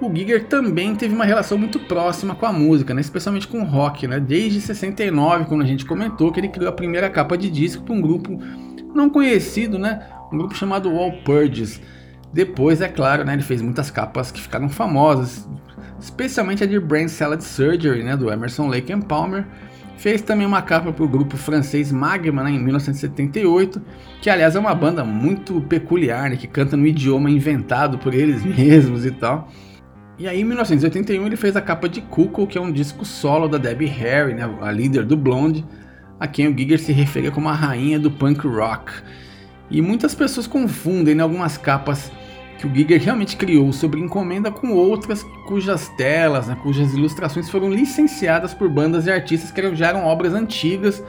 o 0.02 0.14
Giger 0.14 0.48
também 0.48 0.96
teve 0.96 1.14
uma 1.14 1.26
relação 1.26 1.58
muito 1.58 1.80
próxima 1.80 2.34
com 2.34 2.46
a 2.46 2.54
música, 2.54 2.94
né? 2.94 3.02
especialmente 3.02 3.48
com 3.48 3.62
o 3.62 3.66
rock, 3.66 4.08
né? 4.08 4.20
desde 4.20 4.62
69, 4.62 5.46
quando 5.46 5.62
a 5.62 5.68
gente 5.68 5.86
comentou 5.86 6.32
que 6.32 6.40
ele 6.40 6.48
criou 6.48 6.70
a 6.70 6.74
primeira 6.74 7.10
capa 7.10 7.38
de 7.38 7.50
disco 7.50 7.84
para 7.84 7.94
um 7.94 8.02
grupo 8.02 8.40
não 8.96 9.10
conhecido, 9.10 9.78
né? 9.78 10.02
um 10.32 10.38
grupo 10.38 10.56
chamado 10.56 10.90
Wall 10.90 11.12
Purges. 11.24 11.82
Depois, 12.32 12.80
é 12.80 12.88
claro, 12.88 13.26
né, 13.26 13.34
ele 13.34 13.42
fez 13.42 13.62
muitas 13.62 13.90
capas 13.90 14.32
que 14.32 14.40
ficaram 14.40 14.70
famosas, 14.70 15.48
especialmente 16.00 16.64
a 16.64 16.68
de 16.68 16.80
Brain 16.80 17.08
Salad 17.08 17.42
Surgery, 17.42 18.04
né, 18.04 18.16
do 18.16 18.32
Emerson 18.32 18.68
Lake 18.68 18.94
and 18.94 19.02
Palmer. 19.02 19.46
Fez 20.00 20.22
também 20.22 20.48
uma 20.48 20.62
capa 20.62 20.94
para 20.94 21.04
o 21.04 21.08
grupo 21.10 21.36
francês 21.36 21.92
Magma 21.92 22.42
né, 22.42 22.52
em 22.52 22.60
1978, 22.64 23.82
que 24.22 24.30
aliás 24.30 24.56
é 24.56 24.60
uma 24.60 24.74
banda 24.74 25.04
muito 25.04 25.60
peculiar, 25.60 26.30
né, 26.30 26.38
que 26.38 26.48
canta 26.48 26.78
no 26.78 26.88
idioma 26.88 27.30
inventado 27.30 27.98
por 27.98 28.14
eles 28.14 28.42
mesmos 28.48 29.06
e 29.06 29.12
tal. 29.12 29.50
E 30.18 30.26
aí 30.26 30.40
em 30.40 30.46
1981 30.46 31.26
ele 31.26 31.36
fez 31.36 31.54
a 31.58 31.62
capa 31.62 31.90
de 31.90 32.00
Cuckoo, 32.00 32.48
que 32.48 32.58
é 32.58 32.62
um 32.62 32.72
disco 32.72 33.04
solo 33.04 33.50
da 33.50 33.58
Debbie 33.58 33.88
Harry, 33.88 34.34
né, 34.34 34.50
a 34.62 34.72
líder 34.72 35.04
do 35.04 35.18
Blonde, 35.18 35.66
a 36.18 36.26
quem 36.28 36.48
o 36.48 36.58
Giger 36.58 36.80
se 36.80 36.94
referia 36.94 37.30
como 37.30 37.50
a 37.50 37.54
rainha 37.54 38.00
do 38.00 38.10
punk 38.10 38.48
rock. 38.48 38.94
E 39.70 39.82
muitas 39.82 40.16
pessoas 40.16 40.48
confundem 40.48 41.14
né, 41.14 41.24
algumas 41.24 41.58
capas 41.58 42.10
que 42.60 42.68
o 42.68 42.76
Giger 42.76 43.02
realmente 43.02 43.38
criou 43.38 43.72
sobre 43.72 44.02
encomenda 44.02 44.52
com 44.52 44.74
outras 44.74 45.24
cujas 45.48 45.88
telas, 45.98 46.48
né, 46.48 46.58
cujas 46.62 46.94
ilustrações 46.94 47.50
foram 47.50 47.72
licenciadas 47.72 48.54
por 48.54 48.70
bandas 48.70 49.08
e 49.08 49.12
artistas 49.12 49.50
que 49.50 49.76
já 49.76 49.88
eram 49.88 50.06
obras 50.06 50.34
antigas 50.34 51.02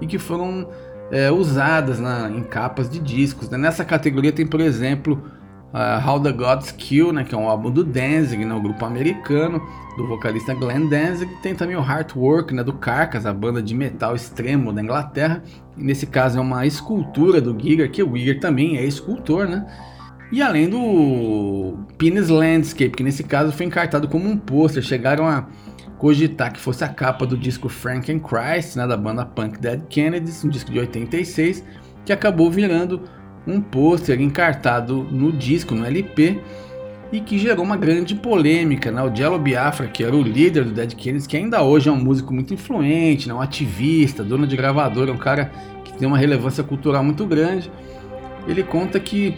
e 0.00 0.06
que 0.06 0.18
foram 0.18 0.66
é, 1.10 1.30
usadas 1.30 2.00
na, 2.00 2.30
em 2.30 2.42
capas 2.42 2.88
de 2.88 2.98
discos. 2.98 3.50
Né? 3.50 3.58
Nessa 3.58 3.84
categoria 3.84 4.32
tem, 4.32 4.46
por 4.46 4.62
exemplo, 4.62 5.22
uh, 5.74 6.08
How 6.08 6.20
the 6.20 6.32
Gods 6.32 6.70
Kill, 6.72 7.12
né, 7.12 7.22
que 7.22 7.34
é 7.34 7.38
um 7.38 7.48
álbum 7.48 7.70
do 7.70 7.84
Danzig, 7.84 8.42
né, 8.44 8.54
o 8.54 8.60
grupo 8.60 8.84
americano, 8.86 9.60
do 9.98 10.06
vocalista 10.06 10.54
Glenn 10.54 10.88
Danzig. 10.88 11.30
Tem 11.42 11.54
também 11.54 11.76
o 11.76 11.82
Heartwork, 11.82 12.54
né, 12.54 12.64
do 12.64 12.72
Carcass, 12.72 13.26
a 13.26 13.32
banda 13.32 13.62
de 13.62 13.74
metal 13.74 14.14
extremo 14.14 14.72
da 14.72 14.82
Inglaterra. 14.82 15.42
E 15.76 15.82
nesse 15.82 16.06
caso 16.06 16.38
é 16.38 16.40
uma 16.40 16.64
escultura 16.64 17.42
do 17.42 17.58
Giger, 17.58 17.90
que 17.90 18.02
o 18.02 18.16
Giger 18.16 18.40
também 18.40 18.78
é 18.78 18.84
escultor, 18.84 19.46
né? 19.46 19.66
E 20.30 20.42
além 20.42 20.68
do 20.68 21.78
Penis 21.96 22.28
Landscape, 22.28 22.90
que 22.90 23.02
nesse 23.02 23.24
caso 23.24 23.50
foi 23.50 23.64
encartado 23.64 24.06
como 24.08 24.28
um 24.28 24.36
pôster, 24.36 24.82
chegaram 24.82 25.26
a 25.26 25.46
cogitar 25.96 26.52
que 26.52 26.60
fosse 26.60 26.84
a 26.84 26.88
capa 26.88 27.26
do 27.26 27.36
disco 27.36 27.68
Frankenchrist, 27.68 28.76
né, 28.76 28.86
da 28.86 28.96
banda 28.96 29.24
punk 29.24 29.58
Dead 29.58 29.82
Kennedys, 29.88 30.44
um 30.44 30.48
disco 30.48 30.70
de 30.70 30.78
86, 30.78 31.64
que 32.04 32.12
acabou 32.12 32.50
virando 32.50 33.02
um 33.46 33.60
pôster 33.60 34.20
encartado 34.20 35.02
no 35.10 35.32
disco, 35.32 35.74
no 35.74 35.84
LP, 35.84 36.38
e 37.10 37.20
que 37.20 37.38
gerou 37.38 37.64
uma 37.64 37.76
grande 37.76 38.14
polêmica. 38.14 38.92
Né? 38.92 39.02
O 39.02 39.14
Jello 39.14 39.38
Biafra, 39.38 39.88
que 39.88 40.04
era 40.04 40.14
o 40.14 40.22
líder 40.22 40.64
do 40.64 40.72
Dead 40.72 40.94
Kennedys, 40.94 41.26
que 41.26 41.38
ainda 41.38 41.62
hoje 41.62 41.88
é 41.88 41.92
um 41.92 41.96
músico 41.96 42.34
muito 42.34 42.52
influente, 42.52 43.26
né? 43.26 43.34
um 43.34 43.40
ativista, 43.40 44.22
dono 44.22 44.46
de 44.46 44.56
gravadora, 44.56 45.10
um 45.10 45.16
cara 45.16 45.50
que 45.84 45.92
tem 45.94 46.06
uma 46.06 46.18
relevância 46.18 46.62
cultural 46.62 47.02
muito 47.02 47.24
grande, 47.24 47.72
ele 48.46 48.62
conta 48.62 49.00
que 49.00 49.36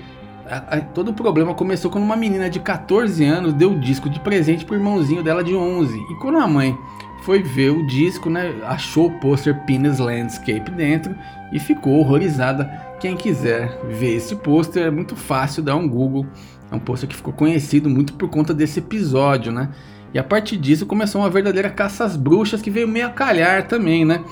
a, 0.50 0.76
a, 0.76 0.80
todo 0.80 1.12
o 1.12 1.14
problema 1.14 1.54
começou 1.54 1.90
quando 1.90 2.02
uma 2.02 2.16
menina 2.16 2.50
de 2.50 2.58
14 2.58 3.24
anos 3.24 3.54
deu 3.54 3.70
o 3.70 3.78
disco 3.78 4.10
de 4.10 4.18
presente 4.18 4.64
pro 4.64 4.74
irmãozinho 4.74 5.22
dela 5.22 5.44
de 5.44 5.54
11. 5.54 5.96
E 5.96 6.14
quando 6.16 6.38
a 6.38 6.48
mãe 6.48 6.76
foi 7.22 7.40
ver 7.40 7.70
o 7.70 7.86
disco, 7.86 8.28
né, 8.28 8.52
achou 8.64 9.06
o 9.06 9.20
pôster 9.20 9.64
Penis 9.64 9.98
Landscape 9.98 10.70
dentro 10.72 11.14
e 11.52 11.60
ficou 11.60 12.00
horrorizada. 12.00 12.64
Quem 12.98 13.16
quiser 13.16 13.80
ver 13.88 14.16
esse 14.16 14.34
pôster 14.34 14.86
é 14.86 14.90
muito 14.90 15.14
fácil 15.14 15.62
dar 15.62 15.76
um 15.76 15.88
Google. 15.88 16.26
É 16.70 16.74
um 16.74 16.80
pôster 16.80 17.08
que 17.08 17.16
ficou 17.16 17.32
conhecido 17.32 17.88
muito 17.88 18.14
por 18.14 18.28
conta 18.28 18.52
desse 18.52 18.80
episódio, 18.80 19.52
né? 19.52 19.70
E 20.12 20.18
a 20.18 20.24
partir 20.24 20.56
disso 20.56 20.84
começou 20.84 21.20
uma 21.20 21.30
verdadeira 21.30 21.70
caça 21.70 22.04
às 22.04 22.16
bruxas 22.16 22.60
que 22.60 22.70
veio 22.70 22.88
meio 22.88 23.06
a 23.06 23.10
calhar 23.10 23.68
também, 23.68 24.04
né? 24.04 24.24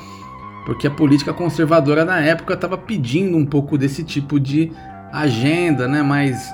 Porque 0.66 0.87
a 0.87 0.91
política 0.91 1.33
conservadora 1.33 2.05
na 2.05 2.21
época 2.21 2.55
estava 2.55 2.77
pedindo 2.77 3.37
um 3.37 3.47
pouco 3.47 3.79
desse 3.79 4.03
tipo 4.03 4.41
de 4.41 4.73
agenda, 5.13 5.87
né, 5.89 6.03
mais 6.03 6.53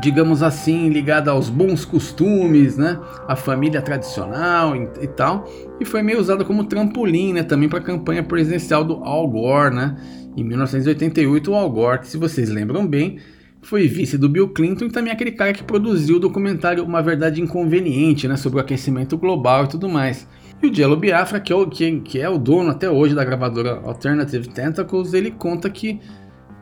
digamos 0.00 0.42
assim, 0.42 0.88
ligada 0.88 1.30
aos 1.30 1.50
bons 1.50 1.84
costumes, 1.84 2.76
né, 2.76 2.98
a 3.28 3.36
família 3.36 3.82
tradicional 3.82 4.74
e, 4.74 4.88
e 5.02 5.06
tal, 5.06 5.46
e 5.78 5.84
foi 5.84 6.02
meio 6.02 6.18
usada 6.18 6.44
como 6.44 6.64
trampolim, 6.64 7.34
né, 7.34 7.42
também 7.42 7.68
para 7.68 7.80
a 7.80 7.82
campanha 7.82 8.22
presidencial 8.22 8.82
do 8.82 8.94
Al 9.04 9.28
Gore, 9.28 9.74
né, 9.74 9.96
em 10.36 10.42
1988 10.42 11.50
o 11.50 11.54
Al 11.54 11.70
Gore, 11.70 12.00
que 12.00 12.06
se 12.06 12.16
vocês 12.16 12.48
lembram 12.48 12.86
bem, 12.86 13.18
foi 13.60 13.88
vice 13.88 14.18
do 14.18 14.28
Bill 14.28 14.48
Clinton 14.50 14.86
e 14.86 14.90
também 14.90 15.12
aquele 15.12 15.32
cara 15.32 15.52
que 15.52 15.62
produziu 15.62 16.16
o 16.16 16.20
documentário 16.20 16.84
Uma 16.84 17.02
Verdade 17.02 17.40
Inconveniente, 17.40 18.28
né, 18.28 18.36
sobre 18.36 18.58
o 18.58 18.60
aquecimento 18.60 19.16
global 19.16 19.64
e 19.64 19.68
tudo 19.68 19.88
mais. 19.88 20.26
E 20.62 20.66
o 20.66 20.74
Jello 20.74 20.96
Biafra, 20.96 21.40
que 21.40 21.52
é 21.52 21.56
o, 21.56 21.66
que, 21.66 22.00
que 22.00 22.20
é 22.20 22.28
o 22.28 22.38
dono 22.38 22.70
até 22.70 22.88
hoje 22.88 23.14
da 23.14 23.24
gravadora 23.24 23.80
Alternative 23.84 24.48
Tentacles, 24.48 25.12
ele 25.12 25.30
conta 25.30 25.68
que 25.68 26.00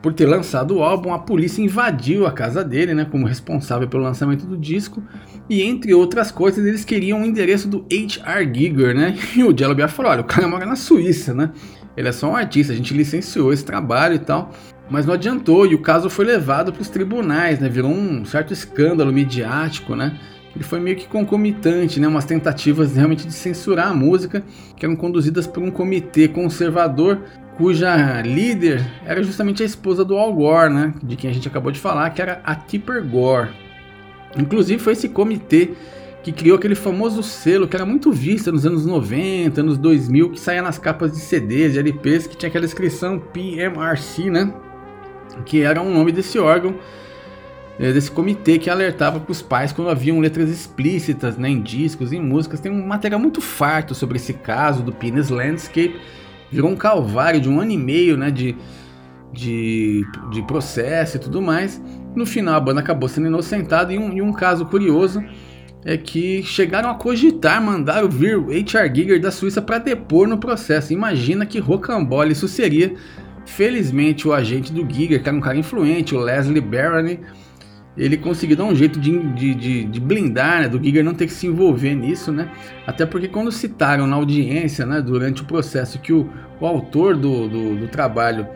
por 0.03 0.11
ter 0.13 0.25
lançado 0.25 0.75
o 0.75 0.83
álbum, 0.83 1.13
a 1.13 1.19
polícia 1.19 1.61
invadiu 1.61 2.27
a 2.27 2.31
casa 2.31 2.61
dele, 2.61 2.93
né, 2.93 3.07
como 3.09 3.25
responsável 3.25 3.87
pelo 3.87 4.03
lançamento 4.03 4.45
do 4.45 4.57
disco, 4.57 5.01
e 5.49 5.63
entre 5.63 5.93
outras 5.93 6.29
coisas, 6.29 6.65
eles 6.65 6.83
queriam 6.83 7.21
o 7.21 7.25
endereço 7.25 7.69
do 7.69 7.85
H.R. 7.89 8.53
Giger, 8.53 8.93
né? 8.93 9.17
E 9.33 9.43
o 9.43 9.57
Jello 9.57 9.73
Biafra 9.73 9.95
falou: 9.95 10.11
olha, 10.11 10.21
o 10.21 10.25
cara 10.25 10.45
mora 10.45 10.65
na 10.65 10.75
Suíça, 10.75 11.33
né? 11.33 11.51
Ele 11.95 12.09
é 12.09 12.11
só 12.11 12.29
um 12.29 12.35
artista, 12.35 12.73
a 12.73 12.75
gente 12.75 12.93
licenciou 12.93 13.53
esse 13.53 13.63
trabalho 13.63 14.15
e 14.15 14.19
tal, 14.19 14.51
mas 14.89 15.05
não 15.05 15.13
adiantou, 15.13 15.65
e 15.65 15.73
o 15.73 15.81
caso 15.81 16.09
foi 16.09 16.25
levado 16.25 16.73
para 16.73 16.81
os 16.81 16.89
tribunais, 16.89 17.59
né? 17.59 17.69
Virou 17.69 17.89
um 17.89 18.25
certo 18.25 18.51
escândalo 18.51 19.13
midiático, 19.13 19.95
né? 19.95 20.19
Ele 20.55 20.63
foi 20.63 20.79
meio 20.79 20.95
que 20.95 21.07
concomitante, 21.07 21.99
né? 21.99 22.07
Umas 22.07 22.25
tentativas 22.25 22.95
realmente 22.95 23.25
de 23.25 23.33
censurar 23.33 23.87
a 23.87 23.93
música, 23.93 24.43
que 24.75 24.85
eram 24.85 24.95
conduzidas 24.95 25.47
por 25.47 25.63
um 25.63 25.71
comitê 25.71 26.27
conservador 26.27 27.19
cuja 27.57 28.21
líder 28.21 28.83
era 29.05 29.21
justamente 29.21 29.61
a 29.61 29.65
esposa 29.65 30.03
do 30.03 30.17
Al 30.17 30.33
Gore, 30.33 30.73
né? 30.73 30.93
De 31.03 31.15
quem 31.15 31.29
a 31.29 31.33
gente 31.33 31.47
acabou 31.47 31.71
de 31.71 31.79
falar, 31.79 32.09
que 32.11 32.21
era 32.21 32.41
a 32.43 32.55
Tipper 32.55 33.03
Gore. 33.03 33.49
Inclusive 34.37 34.81
foi 34.81 34.93
esse 34.93 35.09
comitê 35.09 35.71
que 36.23 36.31
criou 36.31 36.57
aquele 36.57 36.73
famoso 36.73 37.21
selo 37.21 37.67
que 37.67 37.75
era 37.75 37.85
muito 37.85 38.11
visto 38.11 38.51
nos 38.51 38.65
anos 38.65 38.85
90, 38.85 39.59
anos 39.59 39.77
2000, 39.77 40.31
que 40.31 40.39
saía 40.39 40.61
nas 40.61 40.77
capas 40.77 41.11
de 41.11 41.19
CDs, 41.19 41.73
de 41.73 41.79
LPs, 41.79 42.27
que 42.27 42.37
tinha 42.37 42.49
aquela 42.49 42.65
inscrição 42.65 43.19
PMRC, 43.19 44.29
né? 44.29 44.53
Que 45.45 45.61
era 45.61 45.81
o 45.81 45.89
nome 45.89 46.11
desse 46.11 46.39
órgão, 46.39 46.75
desse 47.77 48.11
comitê 48.11 48.59
que 48.59 48.69
alertava 48.69 49.19
para 49.19 49.31
os 49.31 49.41
pais 49.41 49.71
quando 49.71 49.89
haviam 49.89 50.19
letras 50.19 50.49
explícitas 50.49 51.37
né, 51.37 51.49
em 51.49 51.61
discos, 51.61 52.13
em 52.13 52.21
músicas. 52.21 52.59
Tem 52.59 52.71
um 52.71 52.85
material 52.85 53.19
muito 53.19 53.41
farto 53.41 53.95
sobre 53.95 54.17
esse 54.17 54.33
caso 54.33 54.83
do 54.83 54.91
Penis 54.91 55.29
Landscape 55.29 55.99
virou 56.53 56.69
um 56.69 56.75
calvário 56.75 57.41
de 57.41 57.49
um 57.49 57.59
ano 57.59 57.71
e 57.71 57.77
meio, 57.77 58.15
né, 58.15 58.29
de, 58.29 58.55
de, 59.31 60.05
de 60.31 60.43
processo 60.43 61.17
e 61.17 61.19
tudo 61.19 61.41
mais. 61.41 61.81
No 62.15 62.25
final 62.25 62.53
a 62.53 62.59
banda 62.59 62.79
acabou 62.79 63.09
sendo 63.09 63.27
inocentada 63.27 63.91
e 63.91 63.97
um, 63.97 64.13
e 64.13 64.21
um 64.21 64.31
caso 64.31 64.65
curioso 64.67 65.23
é 65.83 65.97
que 65.97 66.43
chegaram 66.43 66.89
a 66.89 66.93
cogitar 66.93 67.61
mandar 67.61 68.07
vir 68.07 68.37
o 68.37 68.51
H.R. 68.51 68.95
Giger 68.95 69.19
da 69.19 69.31
Suíça 69.31 69.61
para 69.61 69.79
depor 69.79 70.27
no 70.27 70.37
processo. 70.37 70.93
Imagina 70.93 71.45
que 71.45 71.59
rocambole 71.59 72.31
isso 72.31 72.47
seria. 72.47 72.93
Felizmente 73.45 74.25
o 74.25 74.31
agente 74.31 74.71
do 74.71 74.89
Giger, 74.89 75.21
que 75.21 75.27
era 75.27 75.37
um 75.37 75.41
cara 75.41 75.57
influente, 75.57 76.15
o 76.15 76.19
Leslie 76.19 76.61
Barony, 76.61 77.19
ele 77.97 78.17
conseguiu 78.17 78.57
dar 78.57 78.63
um 78.63 78.75
jeito 78.75 78.99
de, 78.99 79.17
de, 79.33 79.53
de, 79.53 79.83
de 79.85 79.99
blindar, 79.99 80.61
né, 80.61 80.69
do 80.69 80.83
Giger 80.83 81.03
não 81.03 81.13
ter 81.13 81.27
que 81.27 81.33
se 81.33 81.45
envolver 81.45 81.93
nisso, 81.93 82.31
né? 82.31 82.49
Até 82.87 83.05
porque 83.05 83.27
quando 83.27 83.51
citaram 83.51 84.07
na 84.07 84.15
audiência, 84.15 84.85
né, 84.85 85.01
durante 85.01 85.43
o 85.43 85.45
processo, 85.45 85.99
que 85.99 86.11
o, 86.11 86.27
o 86.59 86.65
autor 86.65 87.15
do, 87.15 87.47
do, 87.47 87.75
do, 87.75 87.87
trabalho 87.87 88.47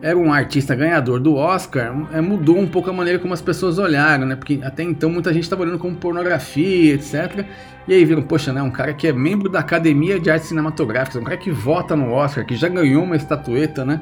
era 0.00 0.16
um 0.16 0.32
artista 0.32 0.74
ganhador 0.74 1.20
do 1.20 1.34
Oscar, 1.34 2.08
é, 2.12 2.20
mudou 2.20 2.58
um 2.58 2.66
pouco 2.66 2.88
a 2.88 2.92
maneira 2.92 3.18
como 3.18 3.34
as 3.34 3.42
pessoas 3.42 3.78
olharam, 3.78 4.26
né? 4.26 4.36
Porque 4.36 4.60
até 4.62 4.82
então 4.82 5.10
muita 5.10 5.32
gente 5.34 5.44
estava 5.44 5.62
olhando 5.62 5.78
como 5.78 5.94
pornografia, 5.94 6.94
etc. 6.94 7.44
E 7.86 7.92
aí 7.92 8.04
viram, 8.06 8.22
poxa, 8.22 8.52
né, 8.54 8.62
um 8.62 8.70
cara 8.70 8.94
que 8.94 9.06
é 9.06 9.12
membro 9.12 9.50
da 9.50 9.60
Academia 9.60 10.18
de 10.18 10.30
Artes 10.30 10.48
Cinematográficas, 10.48 11.20
um 11.20 11.24
cara 11.24 11.36
que 11.36 11.50
vota 11.50 11.94
no 11.94 12.10
Oscar, 12.10 12.46
que 12.46 12.56
já 12.56 12.68
ganhou 12.68 13.04
uma 13.04 13.16
estatueta, 13.16 13.84
né? 13.84 14.00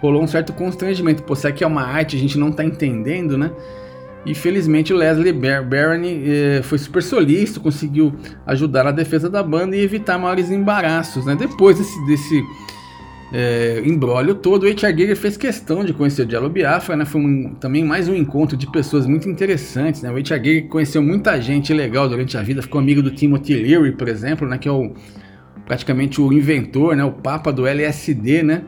rolou 0.00 0.22
um 0.22 0.26
certo 0.26 0.52
constrangimento. 0.52 1.22
Pô, 1.22 1.34
será 1.34 1.52
que 1.52 1.62
é 1.62 1.66
uma 1.66 1.82
arte 1.82 2.16
a 2.16 2.18
gente 2.18 2.38
não 2.38 2.50
tá 2.52 2.64
entendendo, 2.64 3.36
né? 3.36 3.50
E 4.26 4.34
felizmente 4.34 4.92
Leslie 4.92 5.32
Bar 5.32 5.64
Barony 5.64 6.22
eh, 6.26 6.60
foi 6.62 6.78
super 6.78 7.02
solícito, 7.02 7.60
conseguiu 7.60 8.14
ajudar 8.46 8.84
na 8.84 8.90
defesa 8.90 9.30
da 9.30 9.42
banda 9.42 9.76
e 9.76 9.80
evitar 9.80 10.18
maiores 10.18 10.50
embaraços, 10.50 11.24
né? 11.24 11.36
Depois 11.36 11.78
desse, 11.78 12.06
desse 12.06 12.42
é, 13.32 13.82
embrólio 13.84 14.34
todo, 14.34 14.64
o 14.64 14.66
H.R. 14.66 14.96
Giger 14.96 15.16
fez 15.16 15.36
questão 15.36 15.84
de 15.84 15.92
conhecer 15.92 16.26
o 16.26 16.30
Jello 16.30 16.48
Biafra, 16.48 16.96
né? 16.96 17.04
Foi 17.04 17.20
um, 17.20 17.54
também 17.54 17.84
mais 17.84 18.08
um 18.08 18.14
encontro 18.14 18.56
de 18.56 18.70
pessoas 18.70 19.06
muito 19.06 19.28
interessantes, 19.28 20.02
né? 20.02 20.10
O 20.10 20.16
H.R. 20.16 20.44
Giger 20.44 20.68
conheceu 20.68 21.02
muita 21.02 21.40
gente 21.40 21.72
legal 21.72 22.08
durante 22.08 22.36
a 22.36 22.42
vida, 22.42 22.62
ficou 22.62 22.80
amigo 22.80 23.02
do 23.02 23.10
Timothy 23.10 23.54
Leary, 23.54 23.92
por 23.92 24.08
exemplo, 24.08 24.48
né? 24.48 24.58
Que 24.58 24.68
é 24.68 24.72
o, 24.72 24.92
praticamente 25.66 26.20
o 26.20 26.32
inventor, 26.32 26.96
né? 26.96 27.04
O 27.04 27.12
papa 27.12 27.52
do 27.52 27.66
LSD, 27.66 28.42
né? 28.42 28.62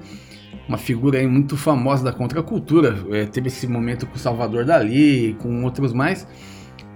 Uma 0.69 0.79
figura 0.79 1.19
aí 1.19 1.27
muito 1.27 1.57
famosa 1.57 2.05
da 2.05 2.13
contracultura. 2.13 2.97
É, 3.11 3.27
teve 3.27 3.49
esse 3.49 3.67
momento 3.67 4.07
com 4.07 4.17
Salvador 4.17 4.65
Dali, 4.65 5.37
com 5.41 5.65
outros 5.65 5.93
mais. 5.93 6.27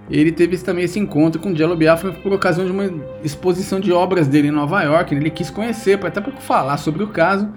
Ele 0.09 0.31
teve 0.31 0.57
também 0.57 0.85
esse 0.85 0.99
encontro 0.99 1.41
com 1.41 1.55
Jello 1.55 1.75
Biafra 1.75 2.11
por 2.13 2.31
ocasião 2.31 2.65
de 2.65 2.71
uma 2.71 2.89
exposição 3.23 3.79
de 3.79 3.91
obras 3.91 4.27
dele 4.27 4.49
em 4.49 4.51
Nova 4.51 4.81
York. 4.83 5.13
Ele 5.13 5.29
quis 5.29 5.49
conhecer, 5.49 6.03
até 6.05 6.21
para 6.21 6.31
falar 6.33 6.77
sobre 6.77 7.03
o 7.03 7.07
caso. 7.07 7.51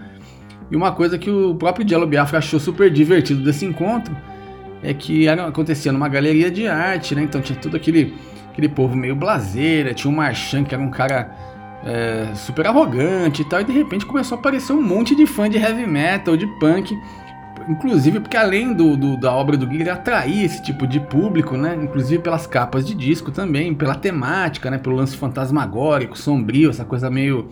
E 0.70 0.76
uma 0.76 0.92
coisa 0.92 1.18
que 1.18 1.30
o 1.30 1.54
próprio 1.54 1.86
Jello 1.88 2.06
Biafra 2.06 2.38
achou 2.38 2.58
super 2.58 2.90
divertido 2.90 3.42
desse 3.42 3.64
encontro 3.64 4.16
é 4.82 4.94
que 4.94 5.26
era, 5.26 5.46
acontecia 5.46 5.92
numa 5.92 6.08
galeria 6.08 6.50
de 6.50 6.66
arte, 6.66 7.14
né? 7.14 7.22
Então 7.22 7.40
tinha 7.40 7.58
todo 7.58 7.76
aquele, 7.76 8.14
aquele 8.50 8.68
povo 8.68 8.96
meio 8.96 9.16
blazeira, 9.16 9.92
tinha 9.92 10.12
o 10.12 10.14
Marchand, 10.14 10.64
que 10.64 10.74
era 10.74 10.82
um 10.82 10.90
cara 10.90 11.30
é, 11.84 12.34
super 12.34 12.66
arrogante 12.66 13.42
e 13.42 13.44
tal, 13.44 13.60
e 13.60 13.64
de 13.64 13.72
repente 13.72 14.04
começou 14.04 14.36
a 14.36 14.38
aparecer 14.38 14.72
um 14.72 14.82
monte 14.82 15.14
de 15.14 15.26
fã 15.26 15.48
de 15.48 15.58
heavy 15.58 15.86
metal, 15.86 16.36
de 16.36 16.46
punk, 16.58 16.96
inclusive 17.68 18.20
porque 18.20 18.36
além 18.36 18.72
do, 18.72 18.96
do, 18.96 19.16
da 19.16 19.32
obra 19.32 19.56
do 19.56 19.70
Giger 19.70 19.92
atrair 19.92 20.44
esse 20.44 20.62
tipo 20.62 20.86
de 20.86 20.98
público, 20.98 21.56
né? 21.56 21.78
Inclusive 21.80 22.22
pelas 22.22 22.46
capas 22.46 22.86
de 22.86 22.94
disco 22.94 23.30
também, 23.30 23.74
pela 23.74 23.94
temática, 23.94 24.70
né? 24.70 24.78
Pelo 24.78 24.96
lance 24.96 25.16
fantasmagórico, 25.16 26.16
sombrio, 26.16 26.70
essa 26.70 26.84
coisa 26.84 27.10
meio 27.10 27.48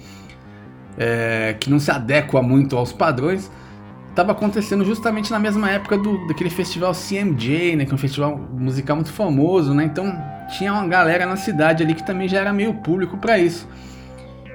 é, 0.97 1.55
que 1.61 1.70
não 1.70 1.79
se 1.79 1.91
adequa 1.91 2.43
muito 2.43 2.77
aos 2.77 2.93
padrões. 2.93 3.51
Estava 4.09 4.33
acontecendo 4.33 4.83
justamente 4.83 5.31
na 5.31 5.39
mesma 5.39 5.70
época 5.70 5.99
do, 5.99 6.27
daquele 6.27 6.49
festival 6.49 6.93
CMJ, 6.93 7.77
né? 7.77 7.85
Que 7.85 7.93
é 7.93 7.95
um 7.95 7.99
festival 7.99 8.41
musical 8.53 8.97
muito 8.97 9.12
famoso, 9.12 9.74
né? 9.74 9.85
Então 9.85 10.16
tinha 10.57 10.72
uma 10.72 10.87
galera 10.87 11.27
na 11.27 11.37
cidade 11.37 11.83
ali 11.83 11.95
que 11.95 12.07
também 12.07 12.27
já 12.27 12.41
era 12.41 12.53
meio 12.53 12.72
público 12.72 13.18
para 13.18 13.39
isso. 13.39 13.68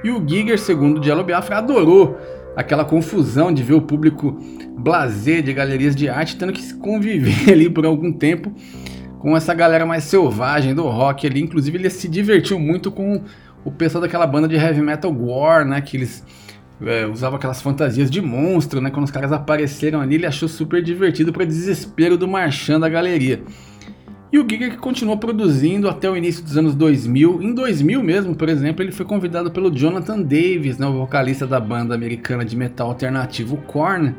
E 0.03 0.09
o 0.09 0.27
Giger, 0.27 0.59
segundo 0.59 0.99
o 0.99 1.03
Jello 1.03 1.23
Biafra, 1.23 1.57
adorou 1.57 2.17
aquela 2.55 2.83
confusão 2.83 3.53
de 3.53 3.63
ver 3.63 3.73
o 3.73 3.81
público 3.81 4.37
blazer 4.77 5.41
de 5.41 5.53
galerias 5.53 5.95
de 5.95 6.09
arte 6.09 6.35
tendo 6.35 6.51
que 6.51 6.73
conviver 6.75 7.49
ali 7.53 7.69
por 7.69 7.85
algum 7.85 8.11
tempo 8.11 8.51
com 9.19 9.37
essa 9.37 9.53
galera 9.53 9.85
mais 9.85 10.03
selvagem 10.03 10.73
do 10.73 10.83
rock 10.83 11.27
ali. 11.27 11.41
Inclusive 11.41 11.77
ele 11.77 11.89
se 11.89 12.07
divertiu 12.07 12.59
muito 12.59 12.91
com 12.91 13.23
o 13.63 13.71
pessoal 13.71 14.01
daquela 14.01 14.25
banda 14.25 14.47
de 14.47 14.55
heavy 14.55 14.81
metal 14.81 15.13
War, 15.13 15.63
né? 15.63 15.79
Que 15.81 15.97
eles 15.97 16.25
é, 16.81 17.05
usavam 17.05 17.37
aquelas 17.37 17.61
fantasias 17.61 18.09
de 18.09 18.19
monstro, 18.21 18.81
né? 18.81 18.89
Quando 18.89 19.05
os 19.05 19.11
caras 19.11 19.31
apareceram 19.31 20.01
ali, 20.01 20.15
ele 20.15 20.25
achou 20.25 20.49
super 20.49 20.81
divertido 20.81 21.31
para 21.31 21.45
desespero 21.45 22.17
do 22.17 22.27
marchando 22.27 22.81
da 22.81 22.89
galeria. 22.89 23.43
E 24.31 24.39
o 24.39 24.47
Giger 24.49 24.71
que 24.71 24.77
continuou 24.77 25.17
produzindo 25.17 25.89
até 25.89 26.09
o 26.09 26.15
início 26.15 26.41
dos 26.41 26.57
anos 26.57 26.73
2000. 26.73 27.41
Em 27.41 27.53
2000 27.53 28.01
mesmo, 28.01 28.33
por 28.33 28.47
exemplo, 28.47 28.81
ele 28.81 28.91
foi 28.93 29.05
convidado 29.05 29.51
pelo 29.51 29.69
Jonathan 29.69 30.21
Davis, 30.21 30.77
né, 30.77 30.87
o 30.87 30.93
vocalista 30.93 31.45
da 31.45 31.59
banda 31.59 31.93
americana 31.93 32.45
de 32.45 32.55
metal 32.55 32.87
alternativo 32.87 33.57
Korn, 33.57 34.15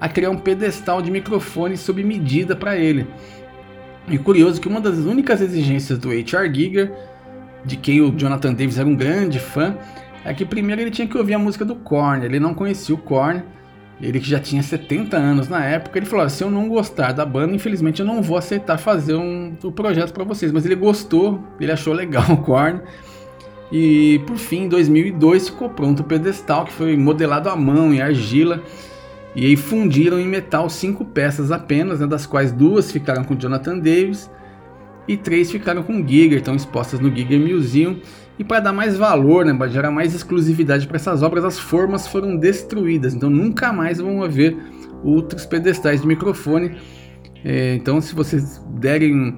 a 0.00 0.08
criar 0.08 0.30
um 0.30 0.36
pedestal 0.36 1.02
de 1.02 1.10
microfone 1.10 1.76
sob 1.76 2.04
medida 2.04 2.54
para 2.54 2.76
ele. 2.76 3.04
E 4.08 4.16
curioso 4.16 4.60
que 4.60 4.68
uma 4.68 4.80
das 4.80 4.98
únicas 4.98 5.40
exigências 5.40 5.98
do 5.98 6.10
H.R. 6.10 6.54
Giger, 6.54 6.92
de 7.64 7.76
quem 7.76 8.00
o 8.00 8.12
Jonathan 8.12 8.52
Davis 8.52 8.78
era 8.78 8.88
um 8.88 8.94
grande 8.94 9.40
fã, 9.40 9.76
é 10.24 10.32
que 10.32 10.44
primeiro 10.44 10.82
ele 10.82 10.90
tinha 10.90 11.08
que 11.08 11.18
ouvir 11.18 11.34
a 11.34 11.38
música 11.38 11.64
do 11.64 11.74
Korn. 11.74 12.24
Ele 12.24 12.38
não 12.38 12.54
conhecia 12.54 12.94
o 12.94 12.98
Korn, 12.98 13.42
ele 14.02 14.18
que 14.18 14.28
já 14.28 14.40
tinha 14.40 14.62
70 14.62 15.16
anos 15.16 15.48
na 15.48 15.64
época, 15.64 15.98
ele 15.98 16.06
falou: 16.06 16.28
se 16.28 16.42
eu 16.42 16.50
não 16.50 16.68
gostar 16.68 17.12
da 17.12 17.24
banda, 17.24 17.54
infelizmente 17.54 18.00
eu 18.00 18.06
não 18.06 18.20
vou 18.20 18.36
aceitar 18.36 18.76
fazer 18.76 19.14
um, 19.14 19.56
um 19.62 19.70
projeto 19.70 20.12
para 20.12 20.24
vocês. 20.24 20.50
Mas 20.50 20.66
ele 20.66 20.74
gostou, 20.74 21.40
ele 21.60 21.70
achou 21.70 21.92
legal 21.94 22.24
o 22.32 22.36
Korn. 22.38 22.80
E 23.70 24.20
por 24.26 24.36
fim, 24.36 24.64
em 24.64 24.68
2002 24.68 25.48
ficou 25.48 25.70
pronto 25.70 26.00
o 26.00 26.04
pedestal 26.04 26.66
que 26.66 26.72
foi 26.72 26.96
modelado 26.96 27.48
à 27.48 27.56
mão 27.56 27.94
em 27.94 28.02
argila. 28.02 28.60
E 29.34 29.46
aí 29.46 29.56
fundiram 29.56 30.20
em 30.20 30.28
metal 30.28 30.68
cinco 30.68 31.06
peças 31.06 31.50
apenas, 31.50 32.00
né, 32.00 32.06
das 32.06 32.26
quais 32.26 32.52
duas 32.52 32.92
ficaram 32.92 33.24
com 33.24 33.34
Jonathan 33.34 33.78
Davis 33.78 34.28
e 35.08 35.16
três 35.16 35.50
ficaram 35.50 35.82
com 35.82 36.06
Giger, 36.06 36.38
estão 36.38 36.54
expostas 36.54 37.00
no 37.00 37.14
Giger 37.14 37.40
Museum. 37.40 37.98
E 38.38 38.44
para 38.44 38.60
dar 38.60 38.72
mais 38.72 38.96
valor, 38.96 39.44
né, 39.44 39.54
para 39.54 39.68
gerar 39.68 39.90
mais 39.90 40.14
exclusividade 40.14 40.86
para 40.86 40.96
essas 40.96 41.22
obras, 41.22 41.44
as 41.44 41.58
formas 41.58 42.06
foram 42.06 42.36
destruídas. 42.36 43.14
Então 43.14 43.28
nunca 43.28 43.72
mais 43.72 43.98
vão 43.98 44.22
haver 44.22 44.56
outros 45.04 45.44
pedestais 45.44 46.00
de 46.00 46.06
microfone. 46.06 46.76
É, 47.44 47.74
então 47.74 48.00
se 48.00 48.14
vocês 48.14 48.60
derem 48.74 49.36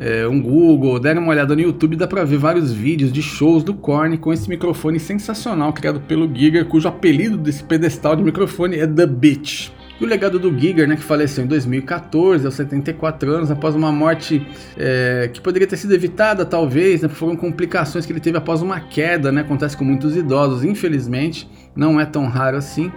é, 0.00 0.26
um 0.26 0.40
Google, 0.40 0.98
derem 0.98 1.22
uma 1.22 1.30
olhada 1.30 1.54
no 1.54 1.60
YouTube, 1.60 1.96
dá 1.96 2.06
para 2.06 2.24
ver 2.24 2.38
vários 2.38 2.72
vídeos 2.72 3.12
de 3.12 3.22
shows 3.22 3.62
do 3.62 3.74
Korn 3.74 4.16
com 4.18 4.32
esse 4.32 4.48
microfone 4.48 4.98
sensacional 4.98 5.72
criado 5.72 6.00
pelo 6.00 6.32
Giger, 6.32 6.66
cujo 6.66 6.88
apelido 6.88 7.36
desse 7.36 7.62
pedestal 7.62 8.16
de 8.16 8.22
microfone 8.22 8.76
é 8.76 8.86
The 8.86 9.06
Bitch. 9.06 9.70
E 10.02 10.04
o 10.04 10.08
legado 10.08 10.36
do 10.36 10.52
Giger, 10.58 10.88
né, 10.88 10.96
que 10.96 11.04
faleceu 11.04 11.44
em 11.44 11.46
2014, 11.46 12.44
aos 12.44 12.54
74 12.56 13.30
anos, 13.30 13.52
após 13.52 13.72
uma 13.76 13.92
morte 13.92 14.44
é, 14.76 15.30
que 15.32 15.40
poderia 15.40 15.68
ter 15.68 15.76
sido 15.76 15.94
evitada, 15.94 16.44
talvez, 16.44 17.02
né, 17.02 17.08
foram 17.08 17.36
complicações 17.36 18.04
que 18.04 18.12
ele 18.12 18.18
teve 18.18 18.36
após 18.36 18.62
uma 18.62 18.80
queda, 18.80 19.30
né, 19.30 19.42
acontece 19.42 19.76
com 19.76 19.84
muitos 19.84 20.16
idosos, 20.16 20.64
infelizmente, 20.64 21.48
não 21.76 22.00
é 22.00 22.04
tão 22.04 22.26
raro 22.26 22.56
assim. 22.56 22.90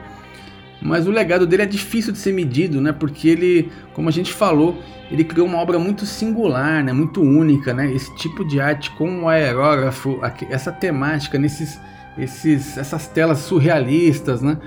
Mas 0.82 1.06
o 1.06 1.12
legado 1.12 1.46
dele 1.46 1.62
é 1.62 1.68
difícil 1.68 2.12
de 2.12 2.18
ser 2.18 2.34
medido, 2.34 2.82
né, 2.82 2.92
porque 2.92 3.28
ele, 3.28 3.70
como 3.94 4.10
a 4.10 4.12
gente 4.12 4.34
falou, 4.34 4.82
ele 5.12 5.24
criou 5.24 5.46
uma 5.46 5.60
obra 5.60 5.78
muito 5.78 6.08
singular, 6.08 6.84
né, 6.84 6.92
muito 6.92 7.22
única, 7.22 7.72
né, 7.72 7.94
esse 7.94 8.16
tipo 8.16 8.44
de 8.44 8.60
arte 8.60 8.90
com 8.90 9.26
o 9.26 9.30
aerógrafo, 9.30 10.20
essa 10.50 10.72
temática, 10.72 11.38
nesses, 11.38 11.80
esses, 12.18 12.80
essas 12.80 13.08
telas 13.08 13.42
surrealistas, 13.42 14.42
né, 14.42 14.58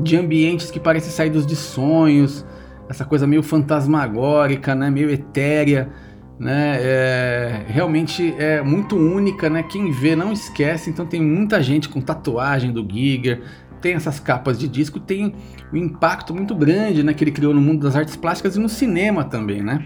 de 0.00 0.16
ambientes 0.16 0.70
que 0.70 0.78
parecem 0.78 1.10
saídos 1.10 1.46
de 1.46 1.56
sonhos, 1.56 2.44
essa 2.88 3.04
coisa 3.04 3.26
meio 3.26 3.42
fantasmagórica, 3.42 4.74
né, 4.74 4.90
meio 4.90 5.10
etérea, 5.10 5.90
né, 6.38 6.78
é, 6.80 7.64
realmente 7.66 8.34
é 8.38 8.62
muito 8.62 8.96
única, 8.96 9.50
né, 9.50 9.62
quem 9.62 9.90
vê 9.90 10.14
não 10.14 10.32
esquece, 10.32 10.88
então 10.88 11.04
tem 11.04 11.20
muita 11.20 11.62
gente 11.62 11.88
com 11.88 12.00
tatuagem 12.00 12.72
do 12.72 12.86
Giger, 12.88 13.42
tem 13.80 13.94
essas 13.94 14.18
capas 14.18 14.58
de 14.58 14.68
disco, 14.68 14.98
tem 14.98 15.34
um 15.72 15.76
impacto 15.76 16.34
muito 16.34 16.54
grande 16.54 17.02
né, 17.02 17.12
que 17.12 17.22
ele 17.22 17.30
criou 17.30 17.52
no 17.52 17.60
mundo 17.60 17.82
das 17.82 17.94
artes 17.94 18.16
plásticas 18.16 18.56
e 18.56 18.60
no 18.60 18.68
cinema 18.68 19.24
também, 19.24 19.62
né. 19.62 19.84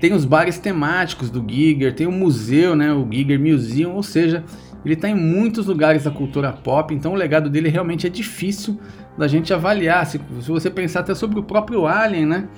Tem 0.00 0.12
os 0.12 0.24
bares 0.24 0.58
temáticos 0.58 1.30
do 1.30 1.42
Giger, 1.48 1.94
tem 1.94 2.06
o 2.06 2.12
museu, 2.12 2.74
né, 2.74 2.92
o 2.92 3.06
Giger 3.10 3.40
Museum, 3.40 3.94
ou 3.94 4.02
seja, 4.02 4.44
ele 4.84 4.94
está 4.94 5.08
em 5.08 5.14
muitos 5.14 5.66
lugares 5.66 6.04
da 6.04 6.10
cultura 6.10 6.52
pop, 6.52 6.94
então 6.94 7.12
o 7.12 7.14
legado 7.14 7.48
dele 7.48 7.68
realmente 7.68 8.06
é 8.06 8.10
difícil 8.10 8.78
da 9.16 9.26
gente 9.26 9.52
avaliar. 9.52 10.04
Se, 10.06 10.20
se 10.40 10.48
você 10.48 10.70
pensar 10.70 11.00
até 11.00 11.14
sobre 11.14 11.38
o 11.38 11.42
próprio 11.42 11.86
Alien, 11.86 12.26
né? 12.26 12.48